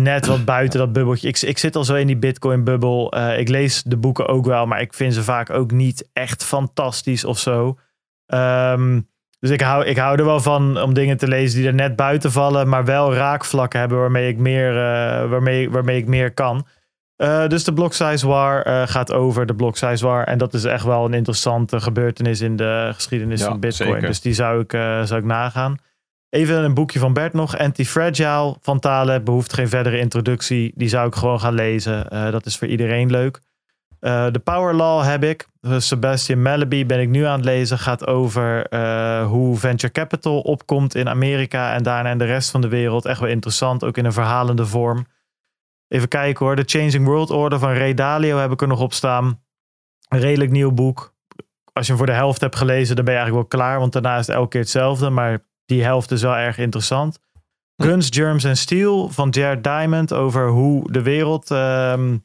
[0.00, 1.28] net wat buiten dat bubbeltje.
[1.28, 3.12] Ik, ik zit al zo in die Bitcoin bubbel.
[3.12, 6.44] Eh, ik lees de boeken ook wel, maar ik vind ze vaak ook niet echt
[6.44, 7.78] fantastisch of zo.
[8.26, 9.00] Ehm,
[9.38, 11.96] dus ik hou, ik hou er wel van om dingen te lezen die er net
[11.96, 16.66] buiten vallen, maar wel raakvlakken hebben waarmee ik meer, eh, waarmee, waarmee ik meer kan.
[17.16, 20.24] Eh, dus de Block Size War gaat over de Block Size War.
[20.24, 23.90] En dat is echt wel een interessante gebeurtenis in de geschiedenis Ja, van Bitcoin.
[23.92, 24.06] zeker.
[24.06, 24.70] Dus die zou ik,
[25.04, 25.76] zou ik nagaan.
[26.30, 27.58] Even een boekje van Bert nog.
[27.58, 29.24] Anti-Fragile van Taleb.
[29.24, 30.72] Behoeft geen verdere introductie.
[30.74, 32.10] Die zou ik gewoon gaan lezen.
[32.10, 33.40] Eh, dat is voor iedereen leuk.
[34.00, 35.46] Eh, de Power Law heb ik.
[35.60, 37.78] Eh, Sebastian Mallaby ben ik nu aan het lezen.
[37.78, 38.74] Gaat over
[39.24, 43.04] hoe venture capital opkomt in Amerika en daarna in de rest van de wereld.
[43.04, 43.84] Echt wel interessant.
[43.84, 45.06] Ook in een verhalende vorm.
[45.88, 46.56] Even kijken hoor.
[46.56, 49.42] The Changing World Order van Ray Dalio heb ik er nog op staan.
[50.08, 51.14] Een redelijk nieuw boek.
[51.72, 53.78] Als je hem voor de helft hebt gelezen, dan ben je eigenlijk wel klaar.
[53.78, 55.10] Want daarna is het elke keer hetzelfde.
[55.10, 57.18] Maar die helft is wel erg interessant.
[57.82, 60.12] Guns, Germs en Steel van Jared Diamond.
[60.12, 61.50] Over hoe de wereld...
[61.50, 62.16] ehm,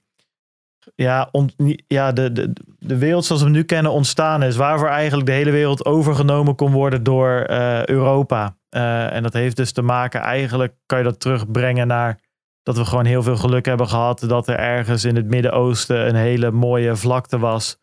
[0.95, 1.55] ja, ont-
[1.87, 4.55] ja de, de, de wereld zoals we hem nu kennen ontstaan is.
[4.55, 8.57] Waarvoor eigenlijk de hele wereld overgenomen kon worden door eh, Europa.
[8.69, 12.19] Eh, en dat heeft dus te maken, eigenlijk kan je dat terugbrengen naar
[12.63, 14.19] dat we gewoon heel veel geluk hebben gehad.
[14.27, 17.77] Dat er ergens in het Midden-Oosten een hele mooie vlakte was.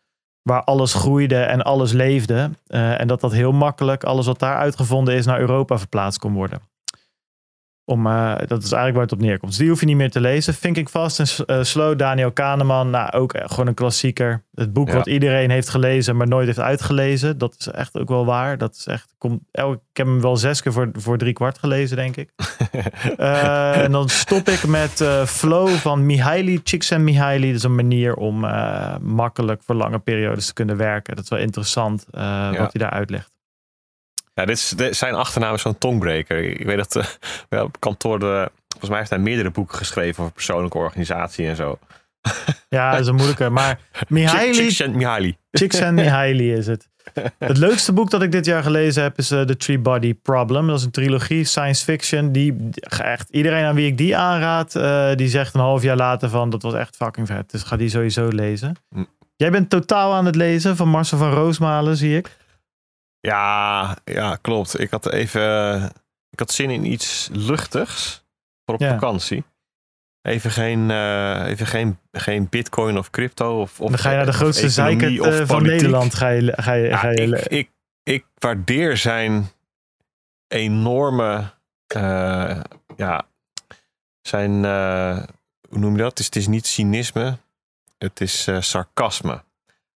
[0.49, 2.49] Waar alles groeide en alles leefde.
[2.67, 6.33] Eh, en dat dat heel makkelijk, alles wat daar uitgevonden is, naar Europa verplaatst kon
[6.33, 6.59] worden.
[7.89, 9.51] Om, eh, dat is eigenlijk waar het op neerkomt.
[9.51, 10.59] Dus die hoef je niet meer te lezen.
[10.59, 12.89] Thinking Fast and eh, Slow, Daniel Kahneman.
[12.89, 14.43] Nou, ook eh, gewoon een klassieker.
[14.53, 14.93] Het boek Ja.
[14.93, 17.37] wat iedereen heeft gelezen, maar nooit heeft uitgelezen.
[17.37, 18.57] Dat is echt ook wel waar.
[18.57, 21.57] Dat is echt, kom, elke, ik heb hem wel zes keer voor, voor drie kwart
[21.57, 22.29] gelezen, denk ik.
[23.83, 27.47] En dan stop ik met Flow van Mihaly, Csikszentmihalyi.
[27.47, 28.39] Dat is een manier om
[29.01, 31.15] makkelijk voor lange periodes te kunnen werken.
[31.15, 33.38] Dat is wel interessant wat hij daar uitlegt.
[34.39, 36.43] Ja, dit is, dit- zijn achternaam is zo'n tongbreker.
[36.59, 37.05] Ik weet dat eh,
[37.49, 41.55] wel op kantoor, de, volgens mij heeft hij meerdere boeken geschreven over persoonlijke organisatie en
[41.55, 41.77] zo.
[42.69, 43.49] Ja, dat is een moeilijke.
[43.49, 45.37] Maar Mihaly, Csikszentmihalyi.
[45.51, 46.87] Csikszentmihalyi is het.
[47.37, 50.67] Het leukste boek dat ik dit jaar gelezen heb is eh, The Three Body Problem.
[50.67, 52.31] Dat is een trilogie, science fiction.
[52.31, 56.29] Die, echt, iedereen aan wie ik die aanraad, eh, die zegt een half jaar later
[56.29, 57.51] van dat was echt fucking vet.
[57.51, 58.75] Dus ga die sowieso lezen.
[58.89, 59.03] Hm.
[59.35, 62.37] Jij bent totaal aan het lezen van Marcel van Roosmalen, zie ik.
[63.19, 64.79] Ja, ja, klopt.
[64.79, 65.83] Ik had even
[66.29, 68.23] ik had zin in iets luchtigs
[68.65, 68.89] voor op Ja.
[68.89, 69.43] vakantie.
[70.21, 73.61] Even geen, eh, even geen, geen bitcoin of crypto.
[73.61, 74.65] Of, of, Dan ga je naar de grootste
[75.21, 75.63] of eh, van.
[75.63, 76.13] Nederland.
[76.15, 77.69] Ga je, ga je, Ja, ga je, ik, ik,
[78.03, 79.49] ik waardeer zijn
[80.47, 81.53] enorme,
[81.87, 82.61] eh,
[82.95, 83.27] ja,
[84.21, 84.51] zijn,
[85.69, 86.09] hoe noem je dat?
[86.09, 87.37] Het is, het is niet cynisme,
[87.97, 89.43] het is sarcasme.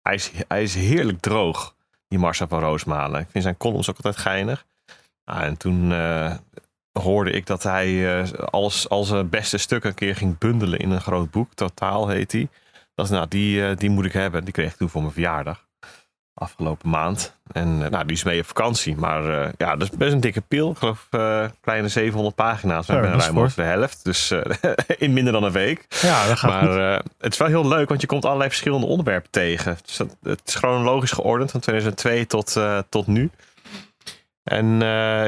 [0.03, 1.72] Hij is, hij is heerlijk droog,
[2.13, 3.21] die Marcel van Roosmalen.
[3.21, 4.67] Ik vind zijn columns ook altijd geinig.
[5.25, 6.35] Ah, en toen eh,
[6.93, 10.91] hoorde ik dat hij eh, alles, al zijn beste stukken een keer ging bundelen in
[10.91, 11.55] een groot boek.
[11.55, 12.49] Totaal heet hij.
[12.95, 14.45] Dat is, nou, die, eh, die moet ik hebben.
[14.45, 15.71] Die kreeg ik toen voor mijn verjaardag
[16.35, 17.37] afgelopen maand.
[17.53, 18.97] En eh, nou, die is mee op vakantie.
[18.97, 20.71] Maar eh, ja, dat is best een dikke pil.
[20.71, 22.87] Ik geloof eh, kleine 700 pagina's.
[22.87, 24.05] We Zo, hebben ruim over de helft.
[24.05, 24.31] Dus
[24.99, 25.87] in minder dan een week.
[25.89, 26.79] ja, dat gaat Maar
[27.19, 29.79] het is wel heel leuk, want je komt allerlei verschillende onderwerpen tegen.
[29.85, 33.31] Dus dat- het is chronologisch geordend van 2002 tot, tot nu.
[34.43, 34.81] En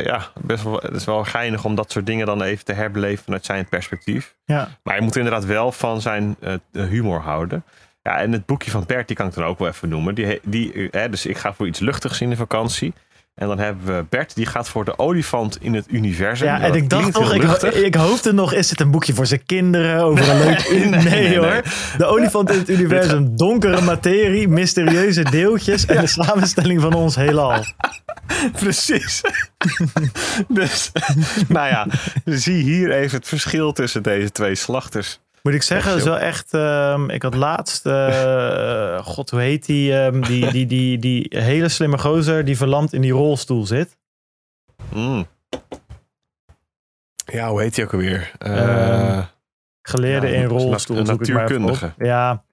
[0.03, 3.25] ja, best wel, het is wel geinig om dat soort dingen dan even te herbeleven
[3.25, 4.35] vanuit zijn perspectief.
[4.45, 4.69] Ja.
[4.83, 6.37] Maar je moet inderdaad wel van zijn
[6.73, 7.65] humor houden.
[8.09, 10.15] Ja, en het boekje van Bert, die kan ik dan ook wel even noemen.
[10.15, 12.93] Die, die, eh, dus ik ga voor iets luchtigs in de vakantie.
[13.35, 16.47] En dan hebben we Bert, die gaat voor de olifant in het universum.
[16.47, 19.27] Ja, en dat ik dacht heel ik, ik hoopte nog, is het een boekje voor
[19.27, 20.69] zijn kinderen over een leuk...
[20.71, 21.39] nee, Nee, nee, nee.
[21.39, 21.63] hoor.
[21.97, 27.65] De olifant in het universum, donkere materie, mysterieuze deeltjes en de samenstelling van ons heelal.
[28.53, 29.21] Precies.
[30.49, 30.93] dus,
[31.49, 31.87] nou ja,
[32.25, 35.21] zie hier even het verschil tussen deze twee slachters.
[35.45, 36.55] Moet ik zeggen, dat is wel echt.
[36.55, 37.87] ehm, ik had laatst.
[37.87, 40.99] eh, God, hoe heet die, ehm, die, die, die?
[40.99, 43.97] Die hele slimme gozer die verlamd in die rolstoel zit.
[44.93, 45.27] Mm.
[47.33, 48.31] Ja, hoe heet hij ook alweer?
[48.39, 48.59] Eh,
[49.13, 49.23] Ehm,
[49.83, 51.03] Geleerde Ja, in rolstoel.
[51.03, 51.93] natuurkundige.
[51.99, 52.45] Ja.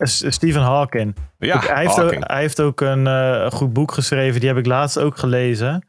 [0.00, 1.14] St- Stephen Hawking.
[1.38, 4.40] ja, Ik- hij, heeft ook, hij heeft ook een eh, goed boek geschreven.
[4.40, 5.88] Die heb ik laatst ook gelezen.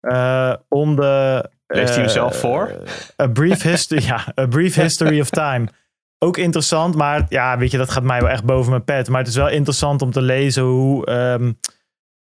[0.00, 1.44] Eh, om de.
[1.66, 2.72] Leest hij hem eh, zelf voor?
[3.22, 4.02] A Brief History.
[4.12, 5.66] ja, A Brief History of Time.
[6.18, 9.08] Ook interessant, maar ja, weet je, dat gaat mij wel echt boven mijn pet.
[9.08, 11.06] Maar het is wel interessant om te lezen hoe.
[11.06, 11.52] ehm,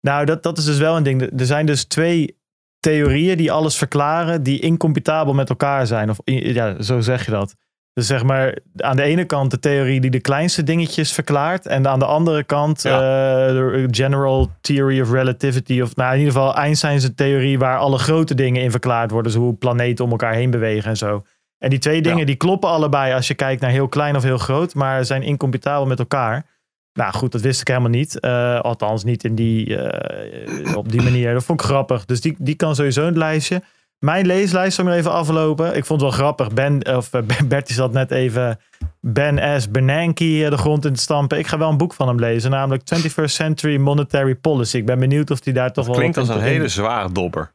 [0.01, 1.21] nou, dat, dat is dus wel een ding.
[1.39, 2.37] Er zijn dus twee
[2.79, 6.09] theorieën die alles verklaren, die incomputabel met elkaar zijn.
[6.09, 7.55] Of ja, zo zeg je dat.
[7.93, 11.65] Dus zeg maar, aan de ene kant de theorie die de kleinste dingetjes verklaart.
[11.65, 12.99] En aan de andere kant Ja.
[13.47, 15.81] eh, de General Theory of Relativity.
[15.81, 19.31] Of nou, in ieder geval Einstein's theorie waar alle grote dingen in verklaard worden.
[19.31, 21.23] Dus hoe planeten om elkaar heen bewegen en zo.
[21.59, 22.25] En die twee dingen Ja.
[22.25, 24.73] die kloppen allebei als je kijkt naar heel klein of heel groot.
[24.73, 26.45] Maar zijn incomputabel met elkaar.
[26.93, 28.19] Nou goed, dat wist ik helemaal niet.
[28.19, 31.33] Eh, althans niet in die, eh, op die manier.
[31.33, 32.05] Dat vond ik grappig.
[32.05, 33.61] Dus die, die kan sowieso het lijstje.
[33.99, 35.75] Mijn leeslijst zal ik nog even aflopen.
[35.75, 36.53] Ik vond het wel grappig.
[36.53, 38.59] Ben, of eh, Bertie zat net even
[39.01, 39.71] Ben S.
[39.71, 41.37] Bernanke de grond in te stampen.
[41.37, 42.51] Ik ga wel een boek van hem lezen.
[42.51, 44.77] Namelijk 21st Century Monetary Policy.
[44.77, 45.95] Ik ben benieuwd of hij daar toch wel...
[45.95, 47.51] Klinkt als een hele zware dobber.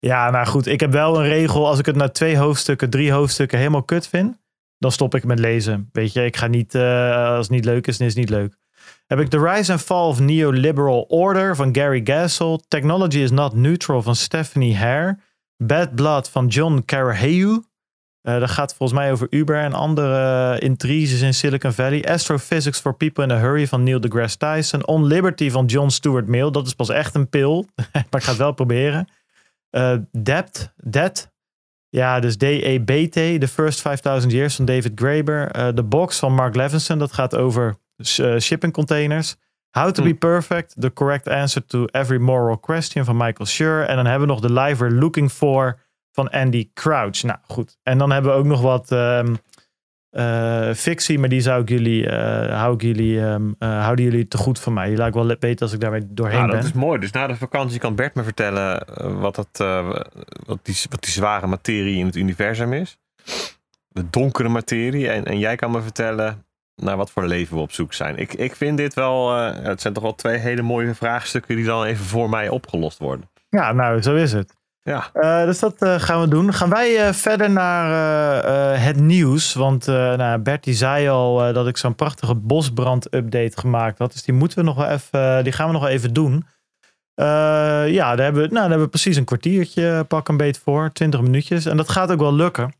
[0.00, 0.66] Ja, nou goed.
[0.66, 1.66] Ik heb wel een regel.
[1.66, 4.36] Als ik het na twee hoofdstukken, drie hoofdstukken helemaal kut vind...
[4.78, 5.88] dan stop ik met lezen.
[5.92, 6.74] Weet je, ik ga niet...
[6.74, 8.56] eh, als het niet leuk is, dan is het niet leuk.
[9.06, 12.62] Heb ik The Rise and Fall of Neoliberal Order van Gary Gassel.
[12.68, 15.18] Technology is Not Neutral van Stephanie Hare.
[15.56, 17.62] Bad Blood van John Caraheu.
[18.20, 22.04] Eh, dat gaat volgens mij over Uber en andere eh, intriges in Silicon Valley.
[22.08, 24.86] Astrophysics for People in a Hurry van Neil deGrasse Tyson.
[24.86, 26.50] On Liberty van John Stuart Mill.
[26.50, 29.08] Dat is pas echt een pil, maar ik ga het wel proberen.
[29.70, 31.32] Eh Debt, Debt.
[31.88, 35.50] Ja, dus D-E-B-T, The First 5000 Years van David Graeber.
[35.50, 39.36] Eh The Box van Mark Levinson, dat gaat over eh, shipping containers.
[39.70, 40.08] How to Hm.
[40.08, 43.84] be perfect, the correct answer to every moral question van Michael Schur.
[43.84, 45.78] En dan hebben we nog The Life We're Looking For
[46.12, 47.22] van Andy Crouch.
[47.22, 49.34] Nou goed, en dan hebben we ook nog wat ehm,
[50.10, 54.28] eh, fictie, maar die zou ik jullie, eh, hou ik jullie, ehm, eh, houden jullie
[54.28, 54.88] te goed van mij.
[54.88, 56.68] Die laat ik wel weten als ik daarmee doorheen Nou, dat ben.
[56.68, 57.00] is mooi.
[57.00, 58.84] Dus na de vakantie kan Bert me vertellen
[59.20, 59.48] wat, dat,
[60.46, 62.98] wat, die, wat die zware materie in het universum is.
[63.88, 65.08] De donkere materie.
[65.08, 66.44] En, en jij kan me vertellen
[66.76, 68.16] naar wat voor leven we op zoek zijn.
[68.16, 71.84] Ik, ik vind dit wel, het zijn toch wel twee hele mooie vraagstukken die dan
[71.84, 73.30] even voor mij opgelost worden.
[73.48, 74.54] Ja, nou, zo is het.
[74.82, 76.52] Ja, Eh, dus dat eh, gaan we doen.
[76.54, 77.88] Gaan wij eh, verder naar
[78.78, 79.54] het nieuws.
[79.54, 84.12] Want nou, Bert die zei al dat ik zo'n prachtige bosbrand-update gemaakt had.
[84.12, 86.46] Dus die moeten we nog wel even, die gaan we nog wel even doen.
[87.14, 90.92] Ja, daar hebben, we, nou, daar hebben we precies een kwartiertje, pak een beet voor.
[90.92, 91.66] 20 minuutjes.
[91.66, 92.74] En dat gaat ook wel lukken.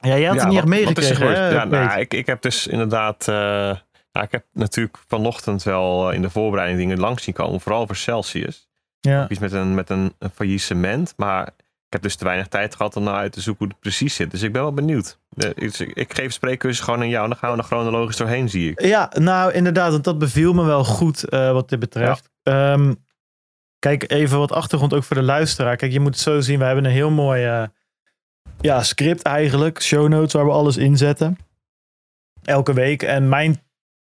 [0.00, 2.66] Ja, jij had ja, het niet echt wat- meegekregen, Ja, nou, ik, ik heb dus
[2.66, 3.26] inderdaad...
[3.26, 7.60] nou, ik heb natuurlijk vanochtend wel in de voorbereiding dingen langs zien komen.
[7.60, 8.67] Vooral over Celsius.
[9.08, 9.28] Ja.
[9.28, 11.14] Iets met een, met een, een faillissement.
[11.16, 11.46] Maar
[11.86, 14.14] ik heb dus te weinig tijd gehad om nou uit te zoeken hoe het precies
[14.14, 14.30] zit.
[14.30, 15.18] Dus ik ben wel benieuwd.
[15.36, 17.22] Eh, Ik, ik geef spreekcursus gewoon aan jou.
[17.22, 18.82] En dan gaan we er chronologisch doorheen, zie ik.
[18.82, 22.30] Ja, nou inderdaad, want dat beviel me wel goed uh, wat dit betreft.
[22.42, 22.72] Ja.
[22.72, 23.04] Um,
[23.78, 25.76] kijk, even wat achtergrond ook voor de luisteraar.
[25.76, 26.58] Kijk, je moet het zo zien.
[26.58, 27.64] We hebben een heel mooi uh,
[28.60, 29.82] ja, script eigenlijk.
[29.82, 31.38] Show notes waar we alles inzetten.
[32.44, 33.02] Elke week.
[33.02, 33.62] En mijn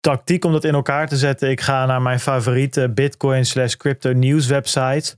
[0.05, 1.51] tactiek om dat in elkaar te zetten.
[1.51, 5.17] Ik ga naar mijn favoriete Bitcoin slash crypto nieuws websites.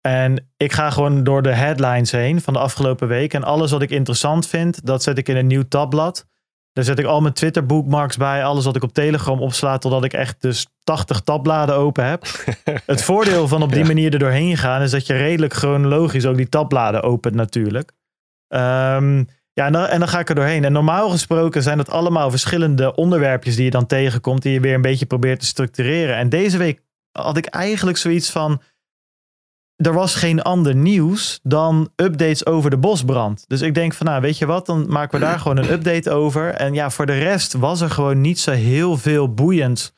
[0.00, 3.34] En ik ga gewoon door de headlines heen van de afgelopen week.
[3.34, 6.26] En alles wat ik interessant vind, dat zet ik in een nieuw tabblad.
[6.72, 8.44] Daar zet ik al mijn Twitter bookmarks bij.
[8.44, 9.78] Alles wat ik op Telegram opsla.
[9.78, 12.26] Totdat ik echt dus 80 tabbladen open heb.
[12.86, 14.82] Het voordeel van op die manier er doorheen gaan.
[14.82, 17.92] Is dat je redelijk chronologisch ook die tabbladen opent natuurlijk.
[18.48, 20.64] Um, ja, en dan, ga ik er doorheen.
[20.64, 24.42] En normaal gesproken zijn het allemaal verschillende onderwerpjes die je dan tegenkomt.
[24.42, 26.16] Die je weer een beetje probeert te structureren.
[26.16, 26.80] En deze week
[27.12, 28.62] had ik eigenlijk zoiets van
[29.76, 33.44] er was geen ander nieuws dan updates over de bosbrand.
[33.48, 36.10] Dus ik denk van, nou, weet je wat, dan maken we daar gewoon een update
[36.10, 36.48] over.
[36.48, 39.94] En ja, voor de rest was er gewoon niet zo heel veel boeiend.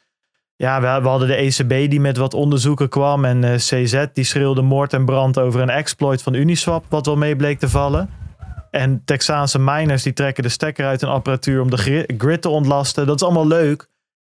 [0.57, 3.25] Ja, we, hadden de ECB die met wat onderzoeken kwam.
[3.25, 7.17] En uh, CZ die schreeuwde moord en brand over een exploit van Uniswap, wat wel
[7.17, 8.28] mee bleek te vallen.
[8.71, 13.07] En Texaanse miners die trekken de stekker uit hun apparatuur om de grid te ontlasten.
[13.07, 13.89] Dat is allemaal leuk.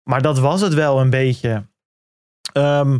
[0.03, 1.67] Maar dat was het wel een beetje.
[2.53, 2.99] Um,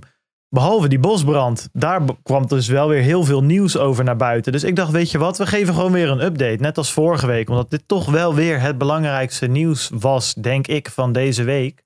[0.50, 1.70] Behalve die bosbrand.
[1.74, 4.52] Daar kwam dus wel weer heel veel nieuws over naar buiten.
[4.52, 6.58] Dus ik dacht, weet je wat, we geven gewoon weer een update.
[6.62, 7.50] Net als vorige week.
[7.50, 11.84] Omdat dit toch wel weer het belangrijkste nieuws was, denk ik, van deze week.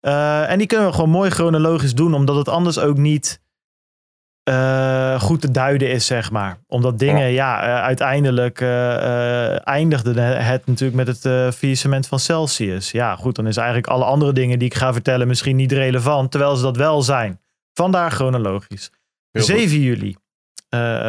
[0.00, 2.14] Eh, en die kunnen we gewoon mooi chronologisch doen.
[2.14, 3.40] Omdat het anders ook niet
[4.44, 6.58] eh, goed te duiden is, zeg maar.
[6.66, 12.90] Omdat dingen, ja, eh, uiteindelijk eh, eindigde het natuurlijk met het faillissement van Celsius.
[12.90, 16.30] Ja, goed, dan is eigenlijk alle andere dingen die ik ga vertellen misschien niet relevant.
[16.30, 17.40] Terwijl ze dat wel zijn.
[17.72, 18.90] Vandaar chronologisch.
[19.30, 19.54] Heel goed.
[19.54, 20.16] 7 juli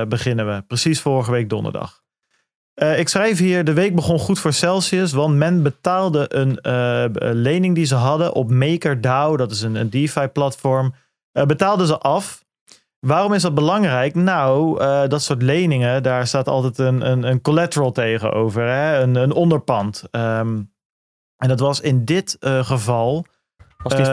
[0.08, 0.62] beginnen we.
[0.68, 2.04] Precies vorige week donderdag.
[2.76, 6.60] Ik schrijf hier, de week begon goed voor Celsius, want men betaalde een
[7.42, 10.94] lening die ze hadden op MakerDAO, dat is een, een DeFi-platform,
[11.32, 12.45] betaalden ze af.
[13.06, 14.16] Waarom is dat belangrijk?
[14.16, 19.00] Nou, eh, dat soort leningen, daar staat altijd een, een, een collateral tegenover, hè?
[19.02, 20.04] Een, een onderpand.
[20.12, 20.62] Ehm,
[21.38, 23.26] en dat was in dit eh, geval
[23.84, 24.08] Was Eh, niet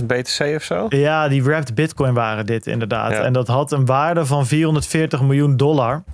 [0.00, 0.86] 25.000 BTC of zo?
[0.88, 3.10] ja, die wrapped bitcoin waren dit inderdaad.
[3.10, 3.22] Ja.
[3.22, 6.04] En dat had een waarde van 440 miljoen dollar.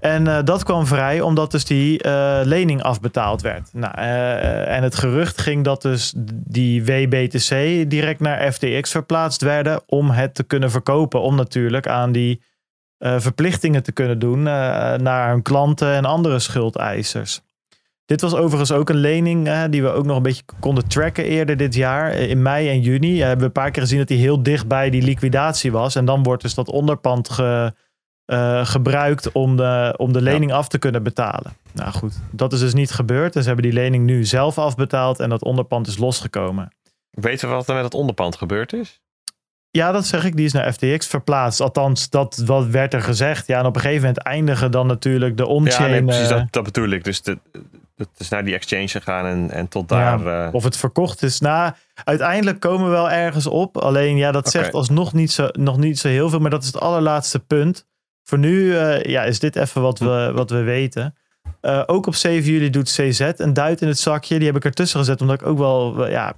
[0.00, 3.68] En eh, dat kwam vrij omdat dus die eh, lening afbetaald werd.
[3.72, 7.50] Nou, eh, en het gerucht ging dat dus die WBTC
[7.90, 11.20] direct naar FTX verplaatst werden om het te kunnen verkopen.
[11.20, 12.42] Om natuurlijk aan die
[13.00, 17.40] verplichtingen te kunnen doen naar hun klanten en andere schuldeisers.
[18.04, 21.56] Dit was overigens ook een lening die we ook nog een beetje konden tracken eerder
[21.56, 22.12] dit jaar.
[22.12, 24.90] In mei en juni hebben we een paar keer gezien dat die heel dicht bij
[24.90, 25.94] die liquidatie was.
[25.94, 27.72] En dan wordt dus dat onderpand ge,
[28.28, 31.52] eh, gebruikt om de, om de lening af te kunnen betalen.
[31.72, 33.36] Nou goed, dat is dus niet gebeurd.
[33.36, 36.72] En ze hebben die lening nu zelf afbetaald en dat onderpand is losgekomen.
[37.10, 39.00] Weten we wat er met het onderpand gebeurd is?
[39.70, 40.36] Ja, dat zeg ik.
[40.36, 41.60] Die is naar FTX verplaatst.
[41.60, 43.46] Althans, dat wat werd er gezegd.
[43.46, 45.90] Ja, en op een gegeven moment eindigen dan natuurlijk de Ja, on-chain...
[45.90, 47.04] nee, precies, eh, dat, dat bedoel ik.
[47.04, 47.38] Dus de-
[47.96, 50.46] het is naar die exchange gegaan en, en tot Ja, daar...
[50.46, 51.40] eh, Of het verkocht is.
[51.40, 51.72] Nou,
[52.04, 53.76] uiteindelijk komen we wel ergens op.
[53.76, 54.58] Alleen ja, dat Oké.
[54.58, 56.38] zegt alsnog niet zo, nog niet zo heel veel.
[56.38, 57.86] Maar dat is het allerlaatste punt.
[58.28, 61.14] Voor nu eh, ja, is dit even wat we, wat we weten.
[61.60, 64.36] Eh, ook op 7 juli doet CZ een duit in het zakje.
[64.38, 65.20] Die heb ik ertussen gezet.
[65.20, 66.32] Omdat ik ook wel ja,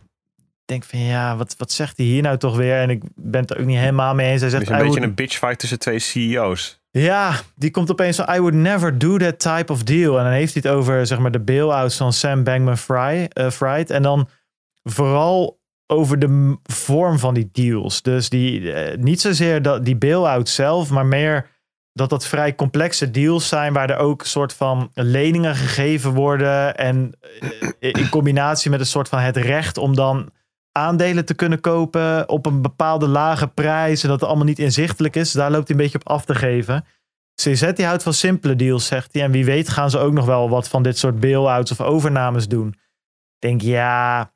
[0.64, 2.76] denk van ja, wat, wat zegt hij hier nou toch weer?
[2.76, 4.40] En ik ben het er ook niet helemaal mee eens.
[4.40, 6.80] Hij het zegt, is een beetje would- een bitchfight tussen twee CEO's.
[6.90, 10.18] ja, die komt opeens van I would never do that type of deal.
[10.18, 13.32] En dan heeft hij het over zeg maar de bailouts van Sam Bankman-Fried.
[13.32, 13.90] eh, Fried.
[13.90, 14.28] En dan
[14.82, 18.02] vooral over de vorm van die deals.
[18.02, 21.46] Dus die, niet zozeer dat, die bailout zelf, maar meer
[21.92, 26.76] dat dat vrij complexe deals zijn waar er ook een soort van leningen gegeven worden.
[26.76, 27.12] En
[27.80, 30.30] eh, in combinatie met een soort van het recht om dan
[30.72, 35.16] aandelen te kunnen kopen op een bepaalde lage prijs en dat het allemaal niet inzichtelijk
[35.16, 35.32] is.
[35.32, 36.84] Daar loopt hij een beetje op af te geven.
[37.34, 39.22] CZ die houdt van simpele deals, zegt hij.
[39.22, 42.48] En wie weet gaan ze ook nog wel wat van dit soort bail-outs of overnames
[42.48, 42.68] doen.
[42.68, 44.32] Ik denk, ja,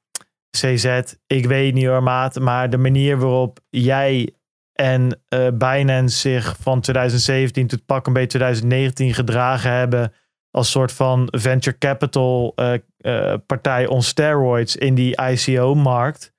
[0.56, 2.40] CZ, ik weet niet hoor, maat.
[2.40, 4.34] Maar de manier waarop jij
[4.74, 10.12] en eh Binance zich van 2017 tot pak een beetje 2019 gedragen hebben
[10.50, 16.32] als soort van venture capital eh, eh, partij on steroids in die ICO-markt.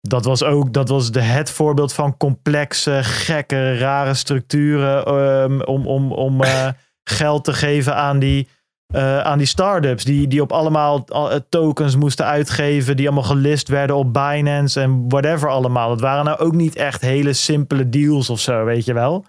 [0.00, 5.86] Dat was ook dat was de, het voorbeeld van complexe, gekke, rare structuren ehm, om,
[5.86, 6.40] om, om
[7.18, 8.48] geld te geven aan die,
[8.94, 10.04] eh, aan die start-ups.
[10.04, 15.08] Die, die op allemaal eh, tokens moesten uitgeven, die allemaal gelist werden op Binance en
[15.08, 15.90] whatever allemaal.
[15.90, 19.24] Het waren nou ook niet echt hele simpele deals of zo, weet je wel.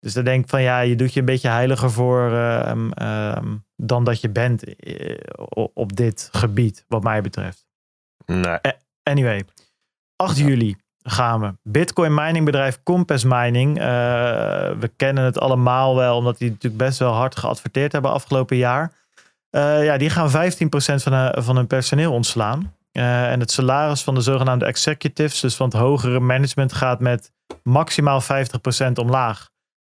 [0.00, 3.56] Dus dan denk ik van ja, je doet je een beetje heiliger voor ehm, ehm,
[3.76, 5.16] dan dat je bent eh,
[5.74, 7.66] op dit gebied, wat mij betreft.
[8.26, 8.58] Nee.
[9.02, 9.44] Anyway,
[10.16, 11.54] 8 juli gaan we.
[11.62, 13.78] Bitcoin miningbedrijf Compass Mining.
[13.78, 13.84] eh,
[14.78, 18.92] we kennen het allemaal wel, omdat die natuurlijk best wel hard geadverteerd hebben afgelopen jaar.
[19.52, 22.74] Eh, ja, die gaan 15% van, hun- van hun personeel ontslaan.
[22.92, 27.32] Eh, en het salaris van de zogenaamde executives, dus van het hogere management, gaat met
[27.62, 29.50] maximaal 50% omlaag.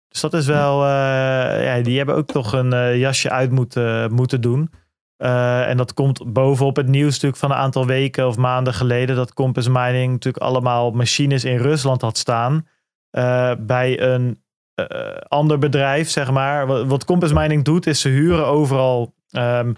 [0.07, 0.89] Dus dat is wel, eh,
[1.65, 4.71] ja, die hebben ook toch een eh, jasje uit moeten, moeten doen.
[5.17, 9.15] Eh, en dat komt bovenop het nieuws natuurlijk van een aantal weken of maanden geleden.
[9.15, 12.67] Dat Compass Mining natuurlijk allemaal machines in Rusland had staan.
[13.09, 14.41] eh, bij een
[14.75, 14.85] eh,
[15.27, 16.67] ander bedrijf, zeg maar.
[16.67, 19.73] Wat, wat Compass Mining doet, is ze huren overal ehm,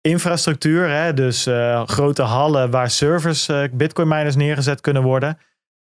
[0.00, 0.88] infrastructuur.
[0.88, 1.14] Hè?
[1.14, 5.38] Dus eh, grote hallen waar servers, eh, bitcoin miners neergezet kunnen worden.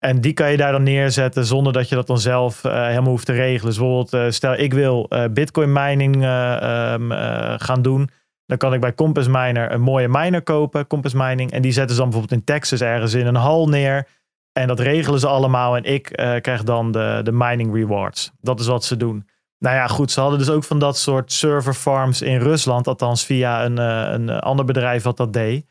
[0.01, 3.11] En die kan je daar dan neerzetten zonder dat je dat dan zelf eh, helemaal
[3.11, 3.67] hoeft te regelen.
[3.67, 8.11] Dus bijvoorbeeld, stel ik wil bitcoin mining eh, ehm, eh, gaan doen.
[8.47, 11.51] Dan kan ik bij Compass Miner een mooie miner kopen, Compass Mining.
[11.51, 14.09] En die zetten ze dan bijvoorbeeld in Texas ergens in een hal neer.
[14.53, 15.77] En dat regelen ze allemaal.
[15.77, 16.05] En ik
[16.41, 18.31] krijg dan de, de mining rewards.
[18.41, 19.27] Dat is wat ze doen.
[19.61, 20.11] Nou ja, goed.
[20.11, 22.87] Ze hadden dus ook van dat soort server farms in Rusland.
[22.87, 25.67] Althans via een, eh, een ander bedrijf wat dat deed.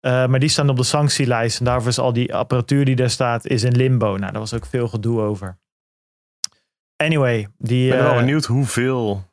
[0.00, 1.58] Eh, maar die staan op de sanctielijst.
[1.58, 4.06] En daarvoor is al die apparatuur die daar staat, is in limbo.
[4.16, 5.58] Nou, daar was ook veel gedoe over.
[6.96, 7.84] Anyway, die...
[7.84, 9.27] Ik ben wel eh, benieuwd hoeveel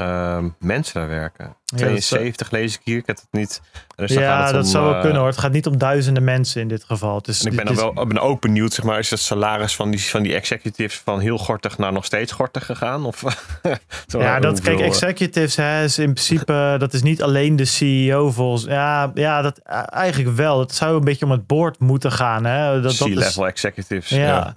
[0.00, 1.56] ehm, mensen daar werken.
[1.64, 2.96] dat is- 72 lees ik hier.
[2.96, 3.60] Ik heb het niet.
[3.96, 5.28] Dus ja, het dat om, zou wel eh, kunnen hoor.
[5.28, 7.16] Het gaat niet om duizenden mensen in dit geval.
[7.16, 9.18] Het is, En ik ben dit is- wel ben ook benieuwd, zeg maar, is het
[9.20, 13.04] salaris van die, van die executives van heel gortig naar nog steeds gortig gegaan?
[13.04, 13.22] Of,
[14.06, 18.64] Ja, dat, kijk, executives hè, is in principe, dat is niet alleen de CEO volgens.
[18.64, 19.58] Ja, ja dat,
[19.88, 20.60] eigenlijk wel.
[20.60, 22.44] Het zou een beetje om het board moeten gaan.
[22.44, 22.72] Hè.
[22.72, 24.08] Dat, dat is, C-level executives.
[24.08, 24.18] ja.
[24.18, 24.52] Ja.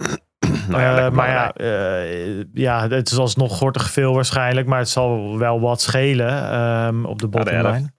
[0.70, 4.90] Nou ja, Eh, maar ja, eh, ja, het is alsnog gortig veel waarschijnlijk, maar het
[4.90, 7.76] zal wel wat schelen ehm, op de Ja, de bottom helft.
[7.78, 7.92] line.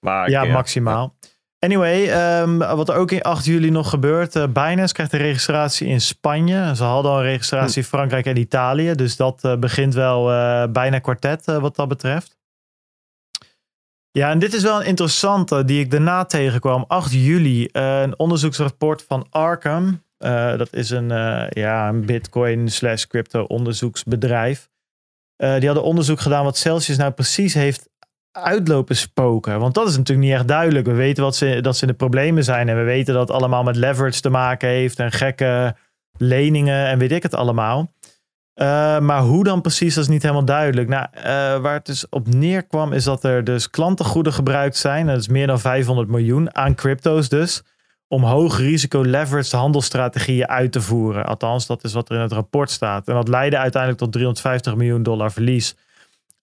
[0.00, 1.14] Maar Ja, ik, maximaal.
[1.58, 4.36] Anyway, ehm, wat er ook in 8 juli nog gebeurt.
[4.36, 6.76] eh Binance krijgt een registratie in Spanje.
[6.76, 8.94] Ze hadden al een registratie in Frankrijk en Italië.
[8.94, 12.36] Dus dat eh, begint wel eh, bijna kwartet eh, wat dat betreft.
[14.10, 16.84] Ja, en dit is wel een interessante die ik daarna tegenkwam.
[16.88, 20.02] 8 juli, eh, een onderzoeksrapport van Arkham.
[20.22, 24.68] Eh, dat is een, eh, ja, een bitcoin slash crypto onderzoeksbedrijf.
[25.36, 27.88] Eh, die hadden onderzoek gedaan wat Celsius nou precies heeft
[28.30, 29.60] uitlopen spoken.
[29.60, 30.86] Want dat is natuurlijk niet echt duidelijk.
[30.86, 32.68] We weten wat ze, dat ze in de problemen zijn.
[32.68, 34.98] En we weten dat het allemaal met leverage te maken heeft.
[34.98, 35.76] En gekke
[36.18, 37.92] leningen en weet ik het allemaal.
[39.00, 40.88] Maar hoe dan precies, dat is niet helemaal duidelijk.
[40.88, 41.06] Nou,
[41.60, 45.06] waar het dus op neerkwam, is dat er dus klantengoeden gebruikt zijn.
[45.06, 47.62] Dat is meer dan 500 miljoen aan crypto's dus.
[48.12, 51.26] Om hoog risico leveraged handelsstrategieën uit te voeren.
[51.26, 53.08] Althans, dat is wat er in het rapport staat.
[53.08, 55.76] En dat leidde uiteindelijk tot 350 miljoen dollar verlies.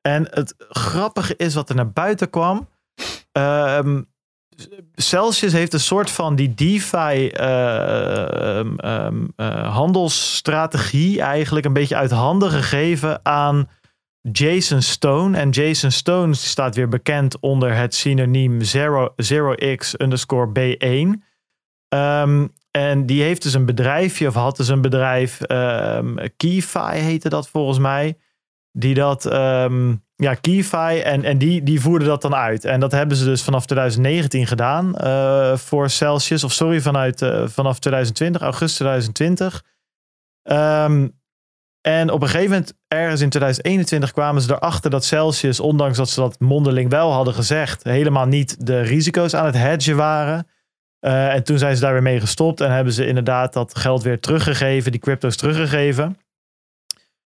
[0.01, 2.67] En het grappige is wat er naar buiten kwam.
[3.31, 4.01] Ehm,
[4.95, 12.11] Celsius heeft een soort van die DeFi eh, ehm, ehm, eh, eigenlijk een beetje uit
[12.11, 13.69] handen gegeven aan
[14.31, 15.37] Jason Stone.
[15.37, 21.27] En Jason Stone staat weer bekend onder het synoniem zero, 0x underscore B1.
[21.89, 27.29] Ehm, en die heeft dus een bedrijfje, of had dus een bedrijf, um, Keyfi heette
[27.29, 28.17] dat volgens mij.
[28.71, 32.65] Die dat, ehm, ja, Keyfi, en, en die, die voerde dat dan uit.
[32.65, 36.43] En dat hebben ze dus vanaf 2019 gedaan eh, voor Celsius.
[36.43, 39.63] Of sorry, vanuit, eh, vanaf 2020, augustus 2020.
[40.43, 41.07] Ehm,
[41.81, 46.09] en op een gegeven moment, ergens in 2021, kwamen ze erachter dat Celsius, ondanks dat
[46.09, 50.47] ze dat mondeling wel hadden gezegd, helemaal niet de risico's aan het hedgen waren.
[51.01, 54.03] Uh, en toen zijn ze daar weer mee gestopt en hebben ze inderdaad dat geld
[54.03, 56.17] weer teruggegeven, die crypto's teruggegeven.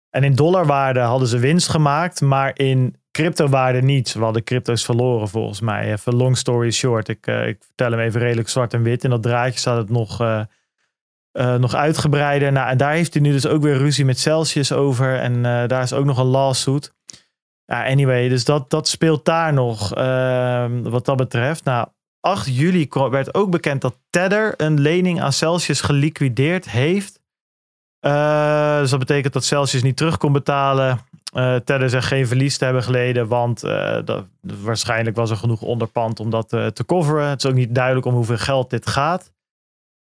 [0.09, 4.09] En in dollarwaarde hadden ze winst gemaakt, maar in cryptowaarde niet.
[4.09, 5.91] Ze hadden crypto's verloren volgens mij.
[5.91, 7.07] Even long story short.
[7.07, 9.03] Ik, uh, ik vertel hem even redelijk zwart en wit.
[9.03, 10.45] In dat draadje staat het nog, uh,
[11.55, 12.51] nog uitgebreider.
[12.51, 15.19] Nou, en daar heeft hij nu dus ook weer ruzie met Celsius over.
[15.19, 16.93] En daar is ook nog een lawsuit.
[17.65, 21.63] Ja, anyway, dus dat, dat speelt daar nog ehm, wat dat betreft.
[21.63, 21.87] Nou,
[22.23, 27.21] 8 juli werd ook bekend dat Tether een lening aan Celsius geliquideerd heeft.
[28.01, 30.99] Uh, dus dat betekent dat Celsius niet terug kon betalen.
[31.33, 33.61] Uh, Tether zegt geen verlies te hebben geleden, want
[34.05, 37.27] dat, waarschijnlijk was er genoeg onderpand om dat te coveren.
[37.27, 39.31] Het is ook niet duidelijk om hoeveel geld dit gaat.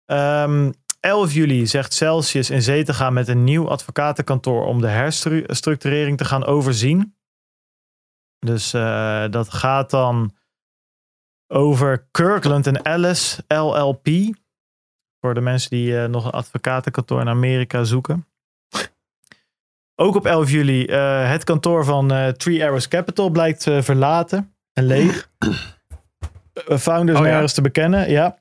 [0.05, 4.87] Um, 11 juli zegt Celsius in zee te gaan met een nieuw advocatenkantoor om de
[4.87, 7.15] herstructurering te gaan overzien.
[8.39, 8.71] Dus
[9.29, 10.33] dat gaat dan
[11.49, 14.07] over Kirkland en Ellis LLP.
[15.19, 18.27] Voor de mensen die uh, nog een advocatenkantoor in Amerika zoeken.
[19.95, 24.83] Ook op 11 juli uh, het kantoor van uh, Three Arrows Capital blijkt verlaten en
[24.83, 25.29] leeg.
[26.79, 27.31] founders Oh, ja.
[27.31, 28.37] nergens te bekennen, ja.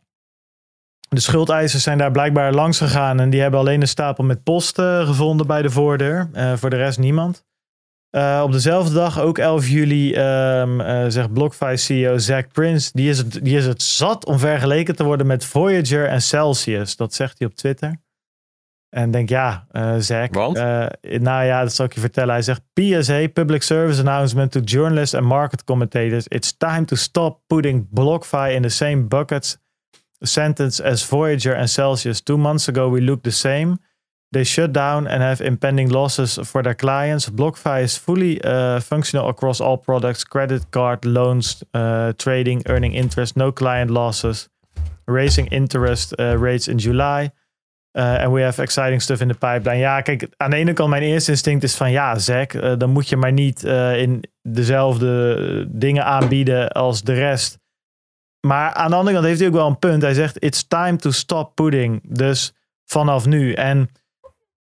[1.08, 5.06] De schuldeisers zijn daar blijkbaar langs gegaan en die hebben alleen een stapel met posten
[5.06, 6.30] gevonden bij de voordeur.
[6.56, 7.47] voor de rest niemand.
[8.10, 12.90] Uh, op dezelfde dag, ook 11 juli, um, uh, zegt BlockFi-CEO Zach Prince...
[12.92, 16.96] Die is, het, die is het zat om vergeleken te worden met Voyager en Celsius.
[16.96, 17.96] Dat zegt hij op Twitter.
[18.88, 20.28] En denk, ja, uh, Zach...
[20.30, 20.56] Want?
[21.02, 22.32] nou ja, dat zal ik je vertellen.
[22.32, 26.26] Hij zegt, PSA, Public Service Announcement to Journalists and Market Commentators.
[26.28, 29.58] It's time to stop putting BlockFi in the same buckets
[30.18, 32.22] sentence as Voyager and Celsius.
[32.22, 33.78] Two months ago we looked the same...
[34.30, 37.30] They shut down and have impending losses for their clients.
[37.30, 43.36] BlockFi is fully uh, functional across all products, credit card, loans, uh, trading, earning interest,
[43.36, 44.48] no client losses,
[45.06, 47.30] raising interest uh, rates in July.
[47.94, 49.78] and we have exciting stuff in the pipeline.
[49.78, 53.08] Ja, kijk, aan de ene kant mijn eerste instinct is van ja, Zack, dan moet
[53.08, 53.64] je maar niet
[53.96, 57.58] in dezelfde dingen aanbieden als de rest.
[58.46, 60.02] Maar aan de andere kant heeft hij ook wel een punt.
[60.02, 62.00] Hij zegt, it's time to stop pudding.
[62.02, 63.52] Dus vanaf nu.
[63.52, 63.90] En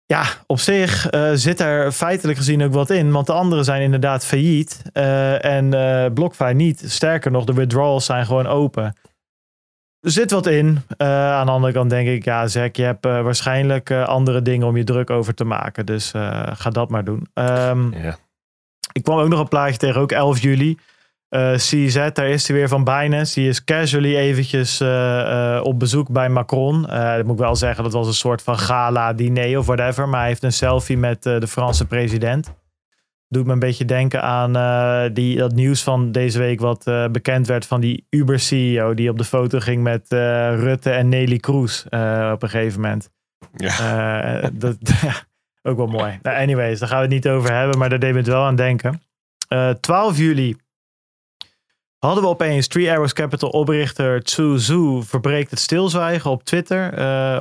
[0.06, 3.12] ja, op zich uh, zit er feitelijk gezien ook wat in.
[3.12, 4.82] Want de anderen zijn inderdaad failliet.
[4.94, 6.84] Uh, en uh, BlockFi niet.
[6.86, 8.96] Sterker nog, de withdrawals zijn gewoon open.
[10.00, 10.82] er zit wat in.
[10.98, 14.84] Aan de andere kant denk ik, ja, Zack, je hebt waarschijnlijk andere dingen om je
[14.84, 15.86] druk over te maken.
[15.86, 16.12] Dus
[16.54, 17.28] ga dat maar doen.
[17.34, 18.18] Um, Ja.
[18.92, 20.78] Ik kwam ook nog een plaatje tegen, ook 11 juli.
[21.56, 23.40] CZ, daar is hij weer van Binance.
[23.40, 24.82] Die is casually eventjes
[25.62, 26.82] op bezoek bij Macron.
[26.82, 30.10] dat moet ik wel zeggen, dat was een soort van gala-diner of whatever.
[30.10, 32.54] Maar hij heeft een selfie met de Franse president
[33.34, 34.54] doet me een beetje denken aan
[35.14, 39.24] die, dat nieuws van deze week wat bekend werd van die Uber-CEO die op de
[39.24, 40.06] foto ging met
[40.56, 41.84] Rutte en Nelly Kroes
[42.32, 43.10] op een gegeven moment.
[43.56, 44.50] Ja.
[44.54, 44.78] dat,
[45.68, 46.20] ook wel mooi.
[46.22, 48.44] Nou, anyways, daar gaan we het niet over hebben, maar daar deed we het wel
[48.44, 49.02] aan denken.
[49.80, 50.56] 12 juli
[52.06, 56.92] hadden we opeens Three Arrows Capital oprichter Tsu Zhu verbreekt het stilzwijgen op Twitter.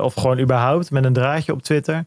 [0.03, 2.03] of gewoon überhaupt met een draadje op Twitter.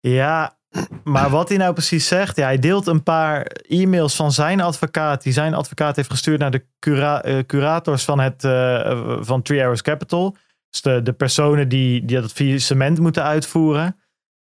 [0.00, 0.56] Ja,
[1.04, 5.22] maar wat hij nou precies zegt, ja, hij deelt een paar e-mails van zijn advocaat,
[5.22, 9.62] die zijn advocaat heeft gestuurd naar de cura uh, curators van, het, uh, van Three
[9.62, 10.36] Arrows Capital.
[10.70, 13.96] Dus de, de personen die, die dat faillissement moeten uitvoeren.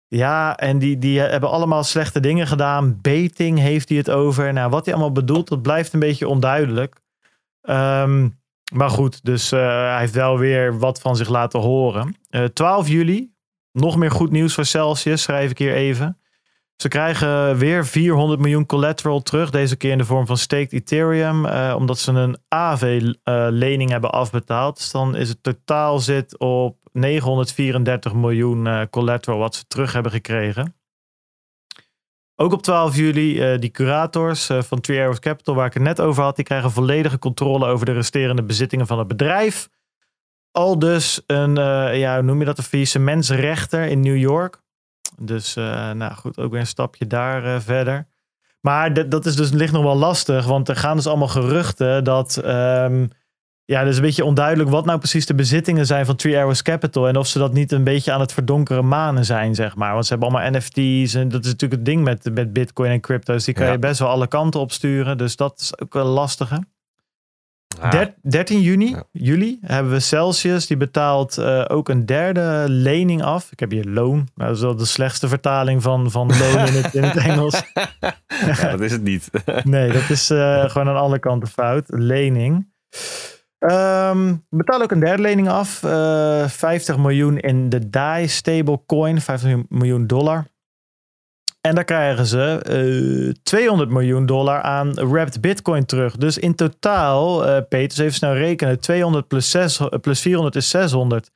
[0.09, 2.99] Ja, en die, die hebben allemaal slechte dingen gedaan.
[3.01, 4.53] Beting heeft hij het over.
[4.53, 6.97] Nou, wat hij allemaal bedoelt, dat blijft een beetje onduidelijk.
[7.63, 8.39] Um,
[8.73, 12.17] maar goed, dus uh, hij heeft wel weer wat van zich laten horen.
[12.53, 13.33] 12 juli,
[13.73, 16.19] nog meer goed nieuws voor Celsius, schrijf ik hier even.
[16.77, 19.51] Ze krijgen weer 400 miljoen collateral terug.
[19.51, 21.47] Deze keer in de vorm van staked Ethereum.
[21.47, 24.77] Uh, omdat ze een AV-lening hebben afbetaald.
[24.77, 30.80] Dus dan is het totaal zit op 934 miljoen collateral wat ze terug hebben gekregen.
[32.41, 36.23] Ook op 12 juli, die curators van Three Arrows Capital, waar ik het net over
[36.23, 39.69] had, die krijgen volledige controle over de resterende bezittingen van het bedrijf.
[40.51, 41.55] Al dus een,
[41.97, 44.63] ja, hoe noem je dat, een faillissementsrechter in New York.
[45.19, 48.07] Dus nou goed, ook weer een stapje daar verder.
[48.61, 52.43] Maar dat is dus, ligt nog wel lastig, want er gaan dus allemaal geruchten dat.
[52.45, 53.11] Um,
[53.71, 57.09] ja, dus een beetje onduidelijk wat nou precies de bezittingen zijn van Three Arrows Capital.
[57.09, 59.93] En of ze dat niet een beetje aan het verdonkeren manen zijn, zeg maar.
[59.93, 63.01] Want ze hebben allemaal NFT's en dat is natuurlijk het ding met, met Bitcoin en
[63.01, 63.45] crypto's.
[63.45, 63.73] Die kan ja.
[63.73, 65.19] je best wel alle kanten opsturen.
[65.19, 66.65] Dus dat is ook wel lastige.
[67.81, 68.03] Ah.
[68.23, 69.03] 13 juni, Ja.
[69.13, 70.67] juli hebben we Celsius.
[70.67, 73.53] Die betaalt uh, ook een derde lening af.
[73.53, 74.17] Ik heb hier loon.
[74.35, 77.63] Nou, dat is wel de slechtste vertaling van, van loon in het, in het Engels.
[78.47, 79.31] ja, dat is het niet.
[79.65, 81.85] Nee, dat is uh, gewoon aan alle kanten fout.
[81.87, 82.69] Lening.
[83.61, 85.83] Um, betaal ook een derde lening af.
[85.83, 89.21] Uh, 50 miljoen in de DAI stablecoin.
[89.21, 90.47] 50 miljoen dollar.
[91.61, 92.65] En daar krijgen ze
[93.29, 96.17] uh, 200 miljoen dollar aan wrapped bitcoin terug.
[96.17, 101.31] Dus in totaal, uh, Peters even snel rekenen, 200 plus, 6, plus 400 is 600.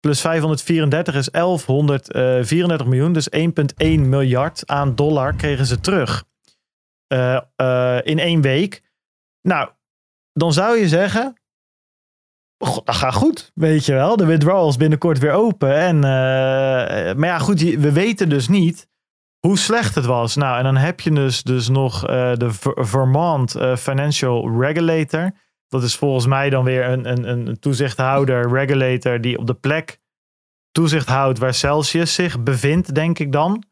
[0.00, 3.12] Plus 534 is 1134 miljoen.
[3.12, 6.24] Dus 1,1 miljard aan dollar kregen ze terug.
[8.02, 8.82] In één week.
[9.42, 9.68] Nou,
[10.32, 11.36] dan zou je zeggen...
[12.58, 14.16] God, dat gaat goed, weet je wel.
[14.16, 15.74] De withdrawals binnenkort weer open.
[15.74, 16.02] En, uh,
[17.14, 18.88] maar ja, goed, we weten dus niet
[19.38, 20.36] hoe slecht het was.
[20.36, 25.30] Nou, en dan heb je dus, dus nog uh, de Vermont uh, Financial Regulator.
[25.68, 30.00] Dat is volgens mij dan weer een, een, een toezichthouder, regulator, die op de plek
[30.70, 33.64] toezicht houdt waar Celsius zich bevindt, denk ik dan.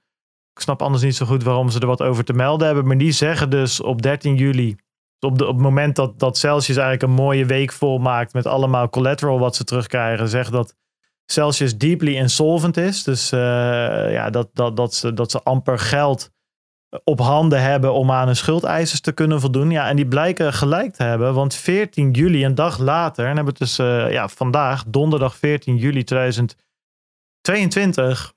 [0.52, 2.86] Ik snap anders niet zo goed waarom ze er wat over te melden hebben.
[2.86, 4.76] Maar die zeggen dus op 13 juli,
[5.20, 8.88] op, de, op het moment dat, dat Celsius eigenlijk een mooie week volmaakt met allemaal
[8.88, 10.74] collateral wat ze terugkrijgen, zegt dat
[11.26, 13.04] Celsius deeply insolvent is.
[13.04, 13.40] Dus uh,
[14.12, 16.30] ja, dat, dat, dat, ze, dat ze amper geld
[17.04, 19.70] op handen hebben om aan hun schuldeisers te kunnen voldoen.
[19.70, 21.34] Ja, en die blijken gelijk te hebben.
[21.34, 25.76] Want 14 juli, een dag later, en hebben we dus uh, ja, vandaag, donderdag 14
[25.76, 28.34] juli 2022,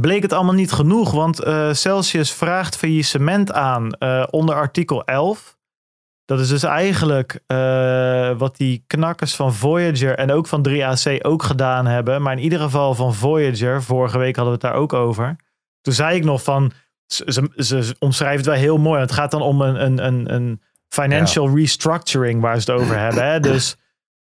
[0.00, 1.10] bleek het allemaal niet genoeg.
[1.10, 4.00] Want uh, Celsius vraagt faillissement aan
[4.30, 5.60] onder artikel 11.
[6.24, 11.42] Dat is dus eigenlijk uh, wat die knakkers van Voyager en ook van 3AC ook
[11.42, 12.22] gedaan hebben.
[12.22, 15.36] Maar in ieder geval van Voyager, vorige week hadden we het daar ook over.
[15.80, 16.72] Toen zei ik nog van,
[17.06, 19.00] ze, ze, ze omschrijven het wel heel mooi.
[19.00, 21.54] Het gaat dan om een, een, een, een financial ja.
[21.54, 23.30] restructuring waar ze het over hebben.
[23.30, 23.40] Hè?
[23.40, 23.76] Dus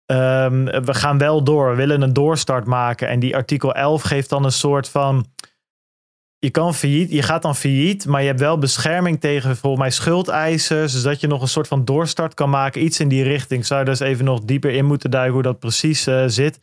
[0.07, 3.09] um, we gaan wel door, we willen een doorstart maken.
[3.09, 5.27] En die artikel 11 geeft dan een soort van
[6.45, 9.91] je kan failliet, je gaat dan failliet, maar je hebt wel bescherming tegen volgens mij
[9.91, 13.67] schuldeisers, dus dat je nog een soort van doorstart kan maken, iets in die richting.
[13.67, 16.61] Zou je dus even nog dieper in moeten duiken hoe dat precies uh, zit.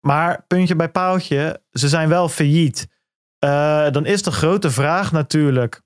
[0.00, 2.88] Maar puntje bij paaltje, ze zijn wel failliet.
[3.44, 5.82] Uh, dan is de grote vraag natuurlijk,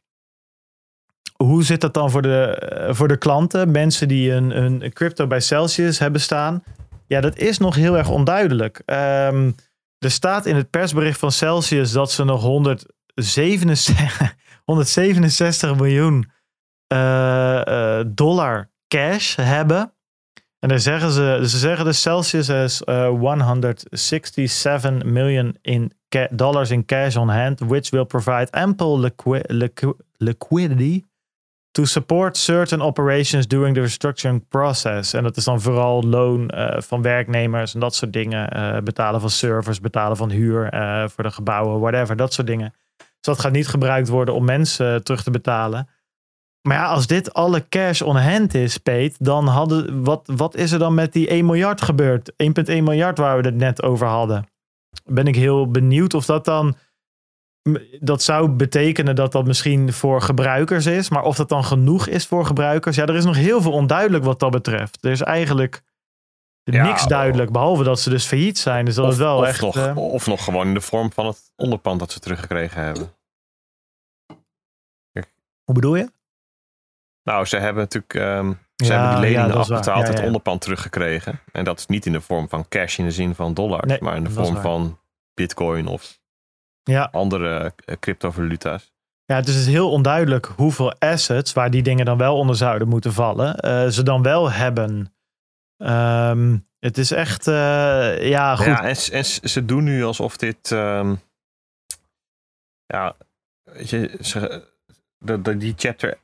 [1.37, 5.27] hoe zit dat dan voor de, uh, voor de klanten, mensen die een, een crypto
[5.27, 6.63] bij Celsius hebben staan?
[7.07, 8.83] Ja, dat is nog heel erg onduidelijk.
[8.87, 9.55] Um,
[9.99, 12.87] er staat in het persbericht van Celsius dat ze nog 100
[13.21, 14.35] 67,
[14.65, 16.31] 167 miljoen
[16.93, 19.91] uh, uh, dollar cash hebben.
[20.59, 25.93] En daar zeggen ze, ze zeggen de Celsius has uh, 167 million in
[26.31, 31.03] dollars in cash on hand, which will provide ample liqui- liqui- liquidity
[31.71, 35.13] to support certain operations during the restructuring process.
[35.13, 38.49] En dat is dan vooral loon eh, van werknemers en dat soort dingen.
[38.51, 42.75] eh, betalen van servers, betalen van huur eh, voor de gebouwen, whatever, dat soort dingen.
[43.27, 45.89] Dus dat gaat niet gebruikt worden om mensen eh, terug te betalen.
[46.63, 50.73] Maar ja, als dit alle cash on hand is, Peet, dan hadden, wat, wat is
[50.73, 52.33] er dan met die 1 miljard gebeurd?
[52.33, 52.37] 1,1
[52.67, 54.47] miljard waar we het net over hadden.
[55.05, 56.77] Ben ik heel benieuwd of dat dan.
[58.01, 61.09] Dat zou betekenen dat dat misschien voor gebruikers is.
[61.09, 62.97] Maar of dat dan genoeg is voor gebruikers.
[62.97, 65.05] Ja, er is nog heel veel onduidelijk wat dat betreft.
[65.05, 65.83] Er is eigenlijk
[66.63, 67.53] Ja, niks duidelijk.
[67.53, 68.85] Behalve dat ze dus failliet zijn.
[68.85, 69.61] Dus dat of, is wel of echt.
[69.61, 73.16] nog, eh, of nog gewoon in de vorm van het onderpand dat ze teruggekregen hebben.
[75.67, 76.11] Hoe bedoel je?
[77.23, 80.61] Nou, ze hebben natuurlijk ehm, ze Ja, hebben die leningen ja, afbetaald, Ja, het onderpand
[80.61, 81.41] teruggekregen.
[81.53, 83.99] En dat is niet in de vorm van cash in de zin van dollars, Nee,
[84.01, 84.99] maar in de vorm van
[85.35, 86.21] bitcoin of
[86.83, 87.09] Ja.
[87.13, 88.95] andere eh, cryptovaluta's.
[89.25, 92.89] Ja, dus het is heel onduidelijk hoeveel assets, waar die dingen dan wel onder zouden
[92.89, 95.15] moeten vallen, eh, ze dan wel hebben.
[95.77, 98.67] Ehm, het is echt, eh, ja, goed.
[98.67, 100.73] Ja, en, en ze doen nu alsof dit.
[100.73, 101.15] ehm,
[102.87, 103.17] ja,
[103.63, 104.69] weet je, ze,
[105.19, 106.19] de, de, die chapter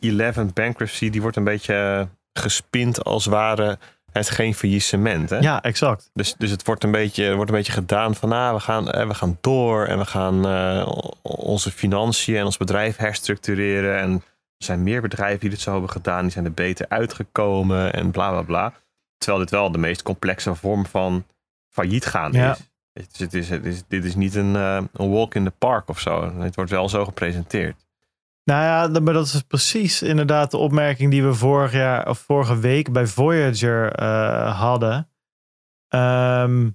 [0.00, 3.78] 11 bankruptcy, die wordt een beetje eh, gespind als ware
[4.12, 5.30] het geen faillissement.
[5.30, 5.38] Hè?
[5.38, 6.10] Ja, exact.
[6.12, 9.06] Dus, dus het wordt een beetje, wordt een beetje gedaan van nou, we, gaan, eh,
[9.06, 10.92] we gaan door en we gaan eh,
[11.22, 13.98] onze financiën en ons bedrijf herstructureren.
[13.98, 17.92] En er zijn meer bedrijven die dit zo hebben gedaan, die zijn er beter uitgekomen
[17.92, 18.72] en bla bla bla.
[19.18, 21.24] Terwijl dit wel de meest complexe vorm van
[21.68, 22.52] failliet gaan Ja.
[22.52, 22.58] is.
[22.92, 26.00] Dus het is, het is, dit is niet een, een walk in the park of
[26.00, 26.38] zo.
[26.38, 27.85] Het wordt wel zo gepresenteerd.
[28.50, 32.18] Nou ja, dat- maar dat is precies inderdaad de opmerking die we vorig jaar of
[32.18, 35.08] vorige week bij Voyager eh, hadden.
[35.88, 36.70] Ehm,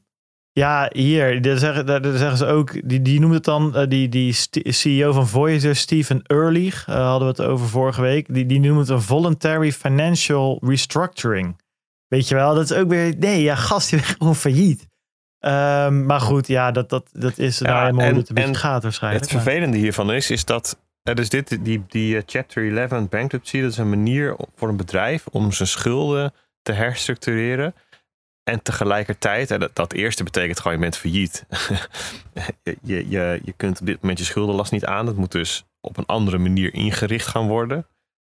[0.51, 3.87] ja, hier, daar zeggen, daar, daar zeggen ze ook, die, die noemt het dan, eh,
[3.89, 4.33] die, die
[4.73, 8.79] CEO van Voyager, Stephen Ehrlich, eh, hadden we het over vorige week, die, die noemt
[8.79, 11.59] het een voluntary financial restructuring.
[12.07, 14.87] Weet je wel, dat is ook weer, nee, ja, gast, je bent gewoon failliet.
[15.39, 18.35] Ehm, maar goed, ja, dat, dat, dat is Ja, nou helemaal en- hoe het een
[18.35, 19.23] beetje en gaat waarschijnlijk.
[19.23, 23.61] Het vervelende hiervan is, is dat eh, dus dit, die, die eh, Chapter 11 bankruptcy,
[23.61, 27.73] dat is een manier voor een bedrijf om zijn schulden te herstructureren.
[28.43, 31.45] En tegelijkertijd, dat, dat eerste betekent gewoon, je bent failliet.
[32.63, 35.05] je, je, je, kunt op dit moment je schuldenlast niet aan.
[35.05, 37.87] Dat moet dus op een andere manier ingericht gaan worden.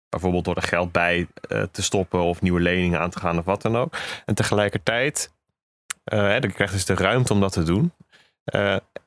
[0.09, 3.45] Bijvoorbeeld door er geld bij eh, te stoppen of nieuwe leningen aan te gaan of
[3.45, 3.97] wat dan ook.
[4.25, 5.33] En tegelijkertijd,
[6.05, 7.93] eh, hè, dan krijg je dus de ruimte om dat te doen.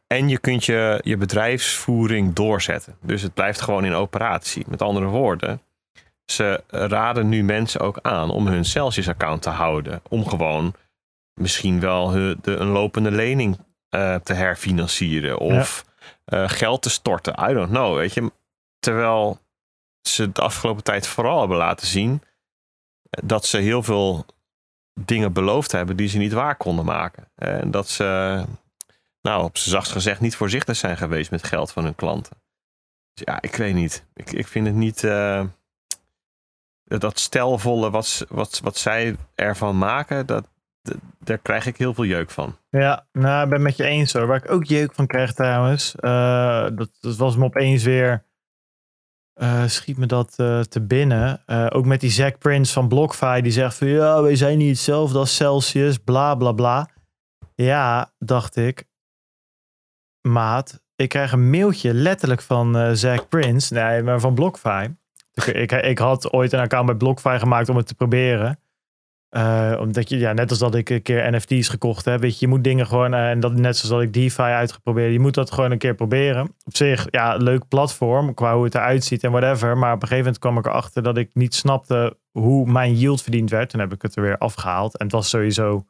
[0.07, 2.95] En je kunt je, je bedrijfsvoering doorzetten.
[3.01, 4.65] Dus het blijft gewoon in operatie.
[4.67, 5.61] Met andere woorden,
[6.25, 10.01] ze raden nu mensen ook aan om hun Celsius-account te houden.
[10.09, 10.73] Om gewoon
[11.39, 13.57] misschien wel hun- de, een lopende lening
[13.89, 15.37] eh, te herfinancieren.
[15.37, 15.85] Of
[16.25, 17.49] eh, geld te storten.
[17.49, 18.31] I don't know, weet je.
[18.79, 19.39] Terwijl
[20.01, 22.21] ze de afgelopen tijd vooral hebben laten zien
[23.09, 24.25] dat ze heel veel
[24.99, 27.27] dingen beloofd hebben die ze niet waar konden maken.
[27.35, 28.43] En dat ze
[29.21, 32.37] nou, op z'n zachtst gezegd, niet voorzichtig zijn geweest met geld van hun klanten.
[33.13, 34.05] Dus ja, ik weet niet.
[34.13, 35.03] Ik, ik vind het niet.
[35.03, 35.45] eh,
[36.83, 40.47] dat stelvolle wat, wat, wat zij ervan maken, dat,
[41.19, 42.57] daar krijg ik heel veel jeuk van.
[42.69, 44.27] Ja, nou, ik ben met je eens hoor.
[44.27, 45.95] Waar ik ook jeuk van krijg trouwens.
[45.95, 48.25] eh, dat, dat was me opeens weer.
[49.33, 50.31] eh, schiet me dat
[50.69, 51.43] te binnen.
[51.73, 53.41] Ook met die Zack Prince van BlockFi.
[53.41, 55.97] Die zegt van ja, wij zijn niet hetzelfde als Celsius.
[55.97, 56.89] Bla bla bla.
[57.55, 58.86] Ja, dacht ik.
[60.31, 63.73] Maat, ik krijg een mailtje letterlijk van eh Zack Prince.
[63.73, 64.95] Nee, maar van BlockFi.
[65.53, 68.59] Ik, ik, had ooit een account bij BlockFi gemaakt om het te proberen.
[69.29, 72.45] Eh, omdat je, ja, net als dat ik een keer NFT's gekocht heb, weet je,
[72.45, 75.33] je moet dingen gewoon, eh, en dat net zoals dat ik DeFi uitgeprobeerd, je moet
[75.33, 76.55] dat gewoon een keer proberen.
[76.65, 79.77] Op zich, ja, leuk platform qua hoe het eruit ziet en whatever.
[79.77, 83.21] Maar op een gegeven moment kwam ik erachter dat ik niet snapte hoe mijn yield
[83.21, 83.69] verdiend werd.
[83.69, 84.97] Toen heb ik het er weer afgehaald.
[84.97, 85.85] En het was sowieso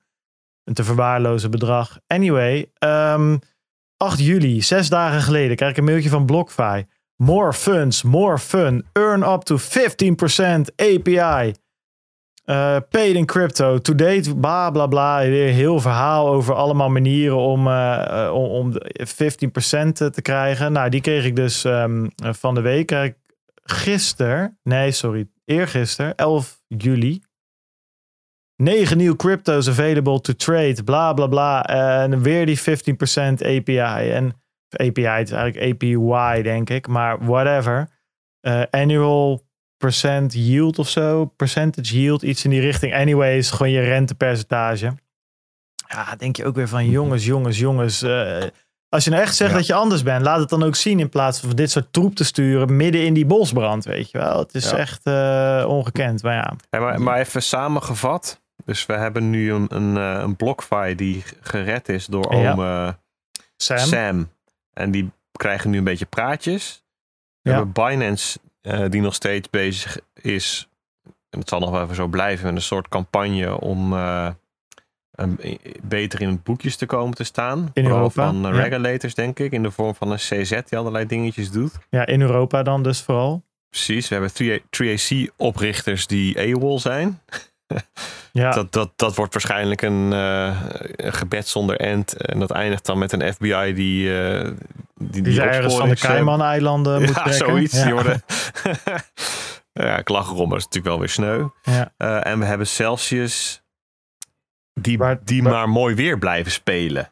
[0.64, 2.00] een te verwaarlozen bedrag.
[2.08, 3.38] Anyway, ehm
[3.98, 6.86] 8 juli, zes dagen geleden, krijg ik een mailtje van BlockFi.
[7.16, 8.86] More funds, more fun.
[8.94, 9.62] Earn up to 15%
[10.76, 11.54] API.
[12.46, 13.78] Uh, paid in crypto.
[13.78, 15.20] To date, bla bla bla.
[15.20, 20.72] Weer heel verhaal over allemaal manieren om, eh, eh, om, om de 15% te krijgen.
[20.72, 23.14] Nou, die kreeg ik dus ehm, van de week.
[23.64, 27.22] Gisteren, nee, sorry, eergisteren, 11 juli.
[28.58, 31.66] 9 nieuwe crypto's available to trade, bla bla bla.
[31.66, 32.64] En weer die 15%
[33.42, 34.10] API.
[34.12, 34.34] En
[34.70, 37.90] API, het is eigenlijk APY, denk ik, maar whatever.
[38.40, 39.46] Eh, annual
[39.78, 41.26] percent yield of zo.
[41.26, 42.94] Percentage yield, iets in die richting.
[42.96, 44.92] Anyways, gewoon je rentepercentage.
[45.88, 48.02] Ja, denk je ook weer van jongens, jongens, jongens.
[48.02, 48.44] eh,
[48.90, 49.58] als je nou echt zegt Ja.
[49.58, 52.16] dat je anders bent, laat het dan ook zien in plaats van dit soort troep
[52.16, 54.40] te sturen midden in die bosbrand, weet je wel.
[54.40, 54.78] Het is Ja.
[54.78, 56.54] echt eh, ongekend, maar ja.
[56.70, 58.42] Hey, maar, maar even samengevat.
[58.68, 62.52] Dus we hebben nu een, een, eh, een BlockFi die gered is door Ja.
[62.52, 62.90] oom eh,
[63.58, 64.30] Sam, Sam.
[64.74, 66.84] En die krijgen nu een beetje praatjes.
[67.42, 67.56] We Ja.
[67.56, 70.68] hebben Binance eh, die nog steeds bezig is.
[71.30, 72.46] En het zal nog wel even zo blijven.
[72.46, 73.94] Met een soort campagne om
[75.12, 75.40] een,
[75.84, 77.70] beter in boekjes te komen te staan.
[77.74, 78.50] In Europa, van ja.
[78.50, 79.52] regulators denk ik.
[79.52, 81.74] In de vorm van een CZ die allerlei dingetjes doet.
[81.90, 83.44] ja, in Europa dan dus vooral.
[83.70, 84.08] Precies.
[84.08, 87.20] We hebben 3A 3AC oprichters die AWOL zijn.
[88.32, 90.62] Ja, Dat, dat, dat wordt waarschijnlijk een, eh,
[90.96, 92.14] een gebed zonder end.
[92.18, 94.20] En dat eindigt dan met een FBI die.
[94.22, 94.52] eh
[95.00, 97.78] die, die ergens van de opsporings- Cayman-eilanden moet Ja, zoiets.
[97.78, 97.84] Ja.
[97.84, 98.22] Die worden...
[99.88, 101.46] ja, ik lach erom, maar dat is natuurlijk wel weer sneu.
[101.62, 101.94] Ja.
[101.98, 103.62] Eh, en we hebben Celsius
[104.74, 107.12] die, Maar- die maar- maar mooi weer blijven spelen.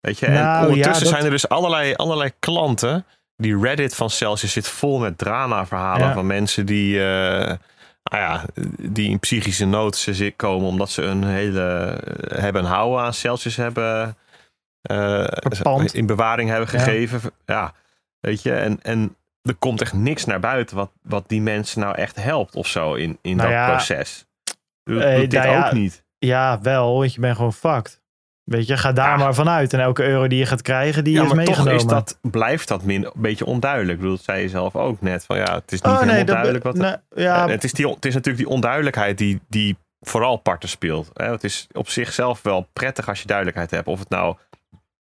[0.00, 3.06] Weet je, en Nou, ondertussen ja, dat- zijn er dus allerlei, allerlei klanten.
[3.36, 6.12] Die Reddit van Celsius zit vol met drama-verhalen Ja.
[6.12, 7.56] van mensen die, eh,
[8.02, 8.44] nou ja,
[8.78, 14.16] die in psychische nood komen omdat ze een hele eh, hebben houden aan Celsius hebben
[14.82, 15.26] eh,
[15.92, 17.20] in bewaring hebben gegeven.
[17.46, 17.74] Ja,
[18.20, 21.94] weet je, en, en er komt echt niks naar buiten wat, wat die mensen nou
[21.94, 24.26] echt helpt of zo in, in Nou dat ja, proces.
[24.84, 26.04] Doet, eh, dit nou ja, ook niet.
[26.18, 28.01] Ja, wel, want je bent gewoon fucked.
[28.44, 29.16] Weet je, ga daar Ja.
[29.24, 29.72] maar vanuit.
[29.72, 31.72] En elke euro die je gaat krijgen, die Ja, is maar meegenomen.
[31.72, 33.92] toch is dat, blijft dat min, een beetje onduidelijk.
[33.92, 35.24] Ik bedoel, dat zei je zelf ook net.
[35.24, 36.74] Van, ja, het is niet Oh nee, duidelijk wat...
[36.74, 40.68] nee, ja, En het, is die, het is natuurlijk die onduidelijkheid die, die vooral parten
[40.68, 41.10] speelt.
[41.12, 43.86] Het is op zichzelf wel prettig als je duidelijkheid hebt.
[43.86, 44.36] Of het nou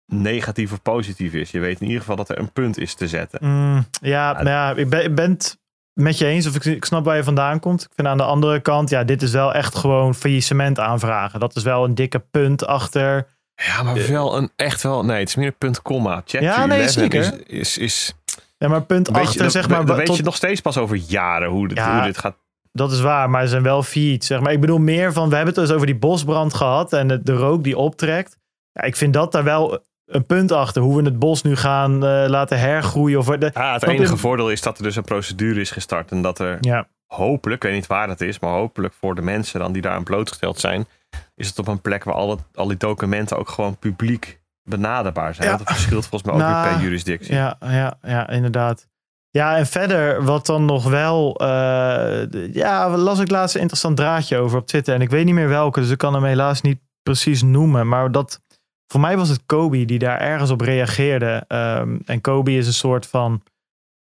[0.07, 1.51] negatief of positief is.
[1.51, 3.39] Je weet in ieder geval dat er een punt is te zetten.
[3.43, 5.59] Mm, ja, nou ja, ik ben, ik ben het
[6.01, 6.47] met je eens.
[6.47, 7.83] Of ik, ik snap waar je vandaan komt.
[7.83, 11.41] Ik vind aan de andere kant, ja, dit is wel echt gewoon faillissement aanvragen.
[11.41, 13.27] Dat is wel een dikke punt achter.
[13.55, 15.05] Ja, maar wel een echt wel...
[15.05, 16.23] Nee, het is meer een punt, komma.
[16.25, 17.21] Ja, nee, 11 zeker.
[17.21, 18.15] Is, is, is,
[18.59, 19.87] Ja, maar punt je, achter, zeg maar.
[19.87, 21.95] dan weet tot- je nog steeds pas over jaren hoe dit, Ja.
[21.97, 22.37] hoe dit gaat.
[22.73, 24.25] Dat is waar, maar ze zijn wel fiet.
[24.25, 24.53] Zeg maar.
[24.53, 27.33] Ik bedoel meer van, we hebben het dus over die bosbrand gehad en de, de
[27.33, 28.39] rook die optrekt.
[28.73, 30.83] Ja, ik vind dat daar wel een punt achter.
[30.83, 33.19] Hoe we het bos nu gaan eh, laten hergroeien.
[33.19, 36.11] Of, de, Ah, het enige voordeel is dat er dus een procedure is gestart.
[36.11, 39.23] En dat er ja, hopelijk, ik weet niet waar dat is, maar hopelijk voor de
[39.23, 40.87] mensen dan die daar aan blootgesteld zijn,
[41.35, 45.35] is het op een plek waar al, het, al die documenten ook gewoon publiek benaderbaar
[45.35, 45.49] zijn.
[45.51, 45.57] Ja.
[45.57, 47.35] Dat verschilt volgens mij ook Nou, weer per jurisdictie.
[47.35, 48.87] ja, ja, ja, inderdaad.
[49.31, 51.33] Ja, en verder, wat dan nog wel.
[51.33, 54.95] d- ja, las ik laatst een interessant draadje over op Twitter.
[54.95, 57.89] En ik weet niet meer welke, dus ik kan hem helaas niet precies noemen.
[57.89, 58.41] Maar dat.
[58.87, 61.45] Voor mij was het Kobe die daar ergens op reageerde.
[61.49, 63.43] Ehm, en Kobe is een soort van.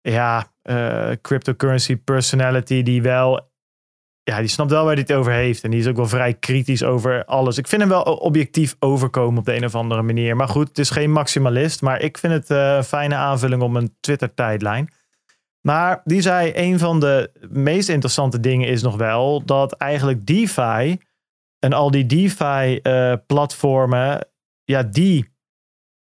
[0.01, 3.47] Ja, eh, cryptocurrency personality die wel.
[4.23, 5.63] Ja, die snapt wel waar hij het over heeft.
[5.63, 7.57] En die is ook wel vrij kritisch over alles.
[7.57, 10.35] Ik vind hem wel objectief overkomen op de een of andere manier.
[10.35, 11.81] Maar goed, het is geen maximalist.
[11.81, 14.89] Maar ik vind het eh, een fijne aanvulling op een Twitter-tijdlijn.
[15.61, 20.97] Maar die zei, een van de meest interessante dingen is nog wel dat eigenlijk DeFi
[21.59, 24.27] en al die DeFi-platformen,
[24.69, 25.33] ja, die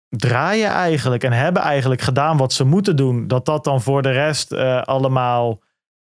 [0.09, 3.27] draaien eigenlijk en hebben eigenlijk gedaan wat ze moeten doen.
[3.27, 5.61] Dat dat dan voor de rest eh, allemaal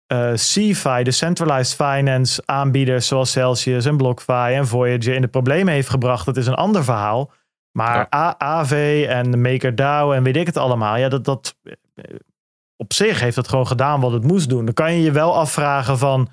[0.08, 5.74] eh CeFi, de Centralized Finance aanbieders zoals Celsius en BlockFi en Voyager in de problemen
[5.74, 6.26] heeft gebracht.
[6.26, 7.32] Dat is een ander verhaal.
[7.72, 8.36] Maar Ja.
[8.38, 10.98] AV en MakerDAO en weet ik het allemaal.
[10.98, 12.04] Ja, dat, dat eh,
[12.76, 14.66] op zich heeft het gewoon gedaan wat het moest doen.
[14.66, 16.30] Dan kan je je wel afvragen van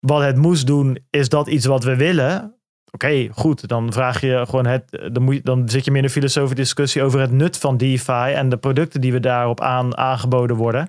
[0.00, 2.55] wat het moest doen, is dat iets wat we willen?
[2.96, 3.68] Oké, goed.
[3.68, 5.08] Dan vraag je gewoon het.
[5.12, 7.76] Dan, moet je, dan zit je meer in een filosofische discussie over het nut van
[7.76, 10.88] DeFi en de producten die we daarop aan, aangeboden worden.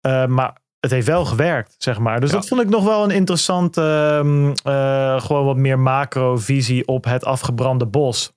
[0.00, 2.20] Eh, maar het heeft wel gewerkt, zeg maar.
[2.20, 2.36] Dus Ja.
[2.36, 3.80] dat vond ik nog wel een interessante,
[4.20, 8.32] ehm, eh, gewoon wat meer macro-visie op het afgebrande bos.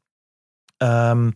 [0.77, 1.31] Ehm,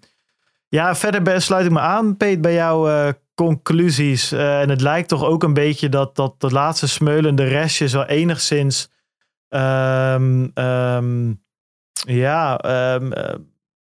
[0.67, 4.31] ja, verder sluit ik me aan, Peet, bij jouw eh, conclusies.
[4.31, 8.95] En het lijkt toch ook een beetje dat, dat de laatste smeulende restjes wel enigszins.
[9.49, 11.33] ehm,
[12.05, 13.35] ja, ehm, eh,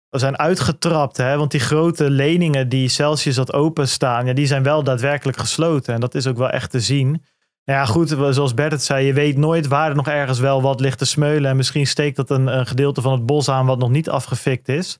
[0.09, 1.17] zijn uitgetrapt.
[1.17, 1.37] Hè?
[1.37, 5.93] Want die grote leningen die Celsius had openstaan, ja, die zijn wel daadwerkelijk gesloten.
[5.93, 7.23] En dat is ook wel echt te zien.
[7.65, 10.61] Nou ja, goed, zoals Bert het zei, je weet nooit waar er nog ergens wel
[10.61, 11.49] wat ligt te smeulen.
[11.49, 14.67] En misschien steekt dat een, een gedeelte van het bos aan wat nog niet afgefikt
[14.67, 14.99] is.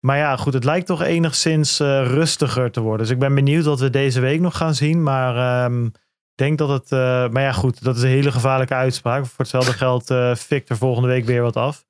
[0.00, 3.06] Maar ja, goed, het lijkt toch enigszins eh, rustiger te worden.
[3.06, 5.02] Dus ik ben benieuwd wat we deze week nog gaan zien.
[5.02, 5.92] Maar ehm, ik
[6.34, 6.92] denk dat het...
[6.92, 9.26] eh, maar ja, goed, dat is een hele gevaarlijke uitspraak.
[9.26, 11.87] Voor hetzelfde geld fikt er volgende week weer wat af.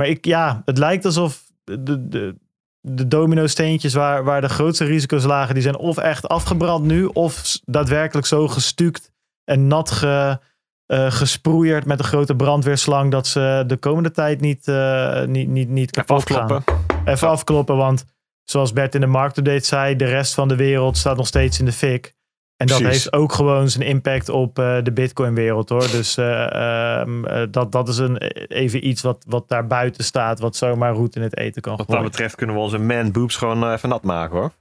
[0.00, 2.36] Maar ik, ja, het lijkt alsof de, de,
[2.80, 5.54] de domino-steentjes waar, waar de grootste risico's lagen...
[5.54, 7.04] die zijn of echt afgebrand nu...
[7.04, 9.12] of daadwerkelijk zo gestuukt
[9.44, 10.38] en nat ge,
[10.86, 13.10] uh, gesproeierd met een grote brandweerslang.
[13.10, 16.74] Dat ze de komende tijd niet, uh, niet, niet, niet kapot Even afkloppen.
[16.86, 17.04] gaan.
[17.04, 18.04] Even afkloppen, want
[18.44, 21.64] zoals Bert in de marktupdate zei, de rest van de wereld staat nog steeds in
[21.64, 22.14] de fik.
[22.60, 23.02] En dat Precies.
[23.02, 25.90] heeft ook gewoon zijn impact op uh, de Bitcoin-wereld hoor.
[25.90, 28.16] Dus um, dat, dat is een,
[28.46, 31.86] even iets wat, wat daar buiten staat, wat zomaar roet in het eten kan Wat
[31.86, 32.02] gooien.
[32.02, 34.52] dat betreft kunnen we onze man boobs gewoon even nat maken hoor.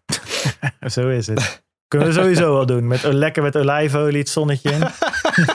[0.91, 1.61] Zo is het.
[1.87, 2.87] Kunnen we sowieso wel doen.
[2.87, 4.81] Met, lekker met olijfolie, het zonnetje in.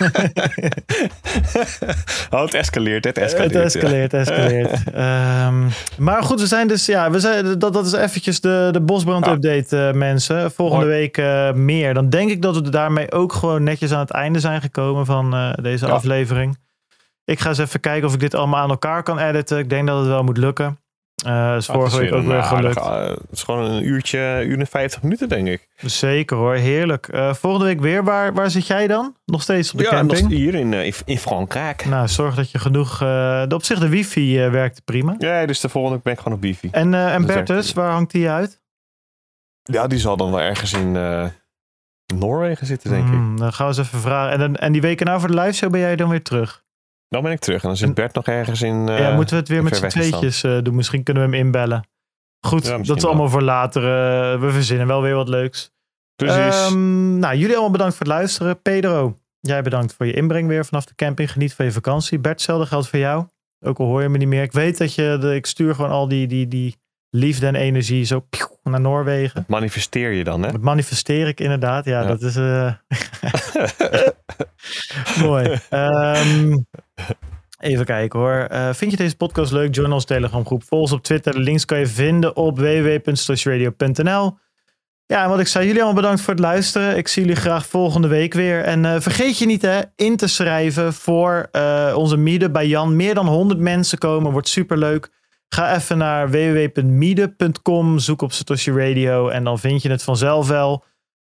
[2.31, 3.55] oh, het escaleert, het escaleert.
[3.55, 4.73] Het escaleert, escaleert.
[5.48, 5.69] um,
[6.06, 9.77] maar goed, we zijn dus, ja, we zijn, dat, dat is eventjes de, de bosbrand-update,
[9.77, 10.51] uh, mensen.
[10.52, 10.97] Volgende Hoi.
[10.98, 11.94] week uh, meer.
[11.94, 15.35] Dan denk ik dat we daarmee ook gewoon netjes aan het einde zijn gekomen van
[15.35, 15.93] uh, deze Ja.
[15.93, 16.59] aflevering.
[17.24, 19.59] Ik ga eens even kijken of ik dit allemaal aan elkaar kan editen.
[19.59, 20.78] Ik denk dat het wel moet lukken.
[21.26, 22.76] Uh, is Ah, vorige het is week ook weer gelukt.
[22.76, 25.68] uh, het is gewoon een uurtje, uur en 50 minuten, denk ik.
[25.76, 27.08] Zeker hoor, heerlijk.
[27.12, 28.04] Uh, volgende week weer.
[28.04, 29.16] Waar, waar zit jij dan?
[29.24, 30.20] Nog steeds op de ja, camping?
[30.20, 31.84] nog hier in, uh, in Frankrijk.
[31.84, 32.98] Nou, zorg dat je genoeg...
[32.98, 35.14] De, op zich, de wifi werkt prima.
[35.18, 36.68] Ja, dus de volgende week ben ik gewoon op wifi.
[36.70, 38.60] En, en Bertus, waar hangt die uit?
[39.62, 40.96] Ja, die zal dan wel ergens in
[42.14, 43.12] Noorwegen zitten, denk ik.
[43.12, 44.40] Hmm, dan gaan we eens even vragen.
[44.40, 46.63] En, en die weken na voor de live show ben jij dan weer terug?
[47.14, 47.62] Dan ben ik terug.
[47.62, 48.86] En dan zit En- Bert nog ergens in...
[48.88, 50.74] uh, ja, moeten we het weer met z'n tweetjes uh, doen?
[50.74, 51.88] Misschien kunnen we hem inbellen.
[52.40, 53.82] Goed, Ja, dat is allemaal voor later.
[53.82, 55.72] Uh, we verzinnen wel weer wat leuks.
[56.16, 56.66] Precies.
[56.66, 58.62] Ehm, nou, jullie allemaal bedankt voor het luisteren.
[58.62, 61.32] Pedro, jij bedankt voor je inbreng weer vanaf de camping.
[61.32, 62.18] Geniet van je vakantie.
[62.18, 63.26] Bert, hetzelfde geldt voor jou.
[63.60, 64.42] Ook al hoor je me niet meer.
[64.42, 65.16] Ik weet dat je...
[65.20, 66.76] De, ik stuur gewoon al die, die, die
[67.10, 68.26] liefde en energie zo
[68.62, 69.44] naar Noorwegen.
[69.48, 70.52] Manifesteer je dan, hè?
[70.52, 71.84] Dat manifesteer ik inderdaad.
[71.84, 72.06] Ja, Ja.
[72.06, 72.36] dat is...
[72.36, 72.72] eh,
[75.26, 75.58] Mooi.
[75.70, 76.56] Ehm,
[77.58, 78.46] even kijken hoor.
[78.50, 79.74] Eh, vind je deze podcast leuk?
[79.74, 80.64] Join ons Telegram groep.
[80.64, 81.32] Volg ons op Twitter.
[81.32, 84.38] De links kan je vinden op www.stashradio.nl
[85.06, 86.96] Ja, en wat ik zei, jullie allemaal bedankt voor het luisteren.
[86.96, 88.62] Ik zie jullie graag volgende week weer.
[88.62, 92.96] En eh, vergeet je niet hè, in te schrijven voor eh, onze meetup bij Jan.
[92.96, 95.10] Meer dan 100 mensen komen, wordt super leuk.
[95.48, 100.84] Ga even naar www.meetup.com, zoek op Satoshi Radio en dan vind je het vanzelf wel.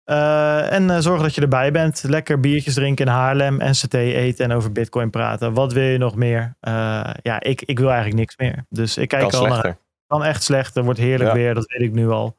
[0.06, 2.02] Uh, en uh, zorg dat je erbij bent.
[2.06, 5.52] Lekker biertjes drinken in Haarlem, NCT eten en over Bitcoin praten.
[5.54, 6.56] Wat wil je nog meer?
[6.60, 8.66] Uh, ja, ik, ik wil eigenlijk niks meer.
[8.68, 9.64] Dus ik kijk Kan al slechter.
[9.68, 9.78] naar.
[10.06, 10.84] Kan echt slechter.
[10.84, 11.36] Wordt heerlijk Ja.
[11.36, 11.54] weer.
[11.54, 12.36] Dat weet ik nu al.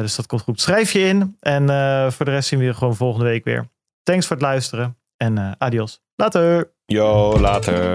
[0.00, 0.60] Dus dat komt goed.
[0.60, 1.36] Schrijf je in.
[1.40, 1.66] En
[2.12, 3.68] voor de rest zien we je gewoon volgende week weer.
[4.02, 4.96] Thanks voor het luisteren.
[5.16, 6.00] En adios.
[6.16, 6.70] Later.
[6.86, 7.94] Yo, later.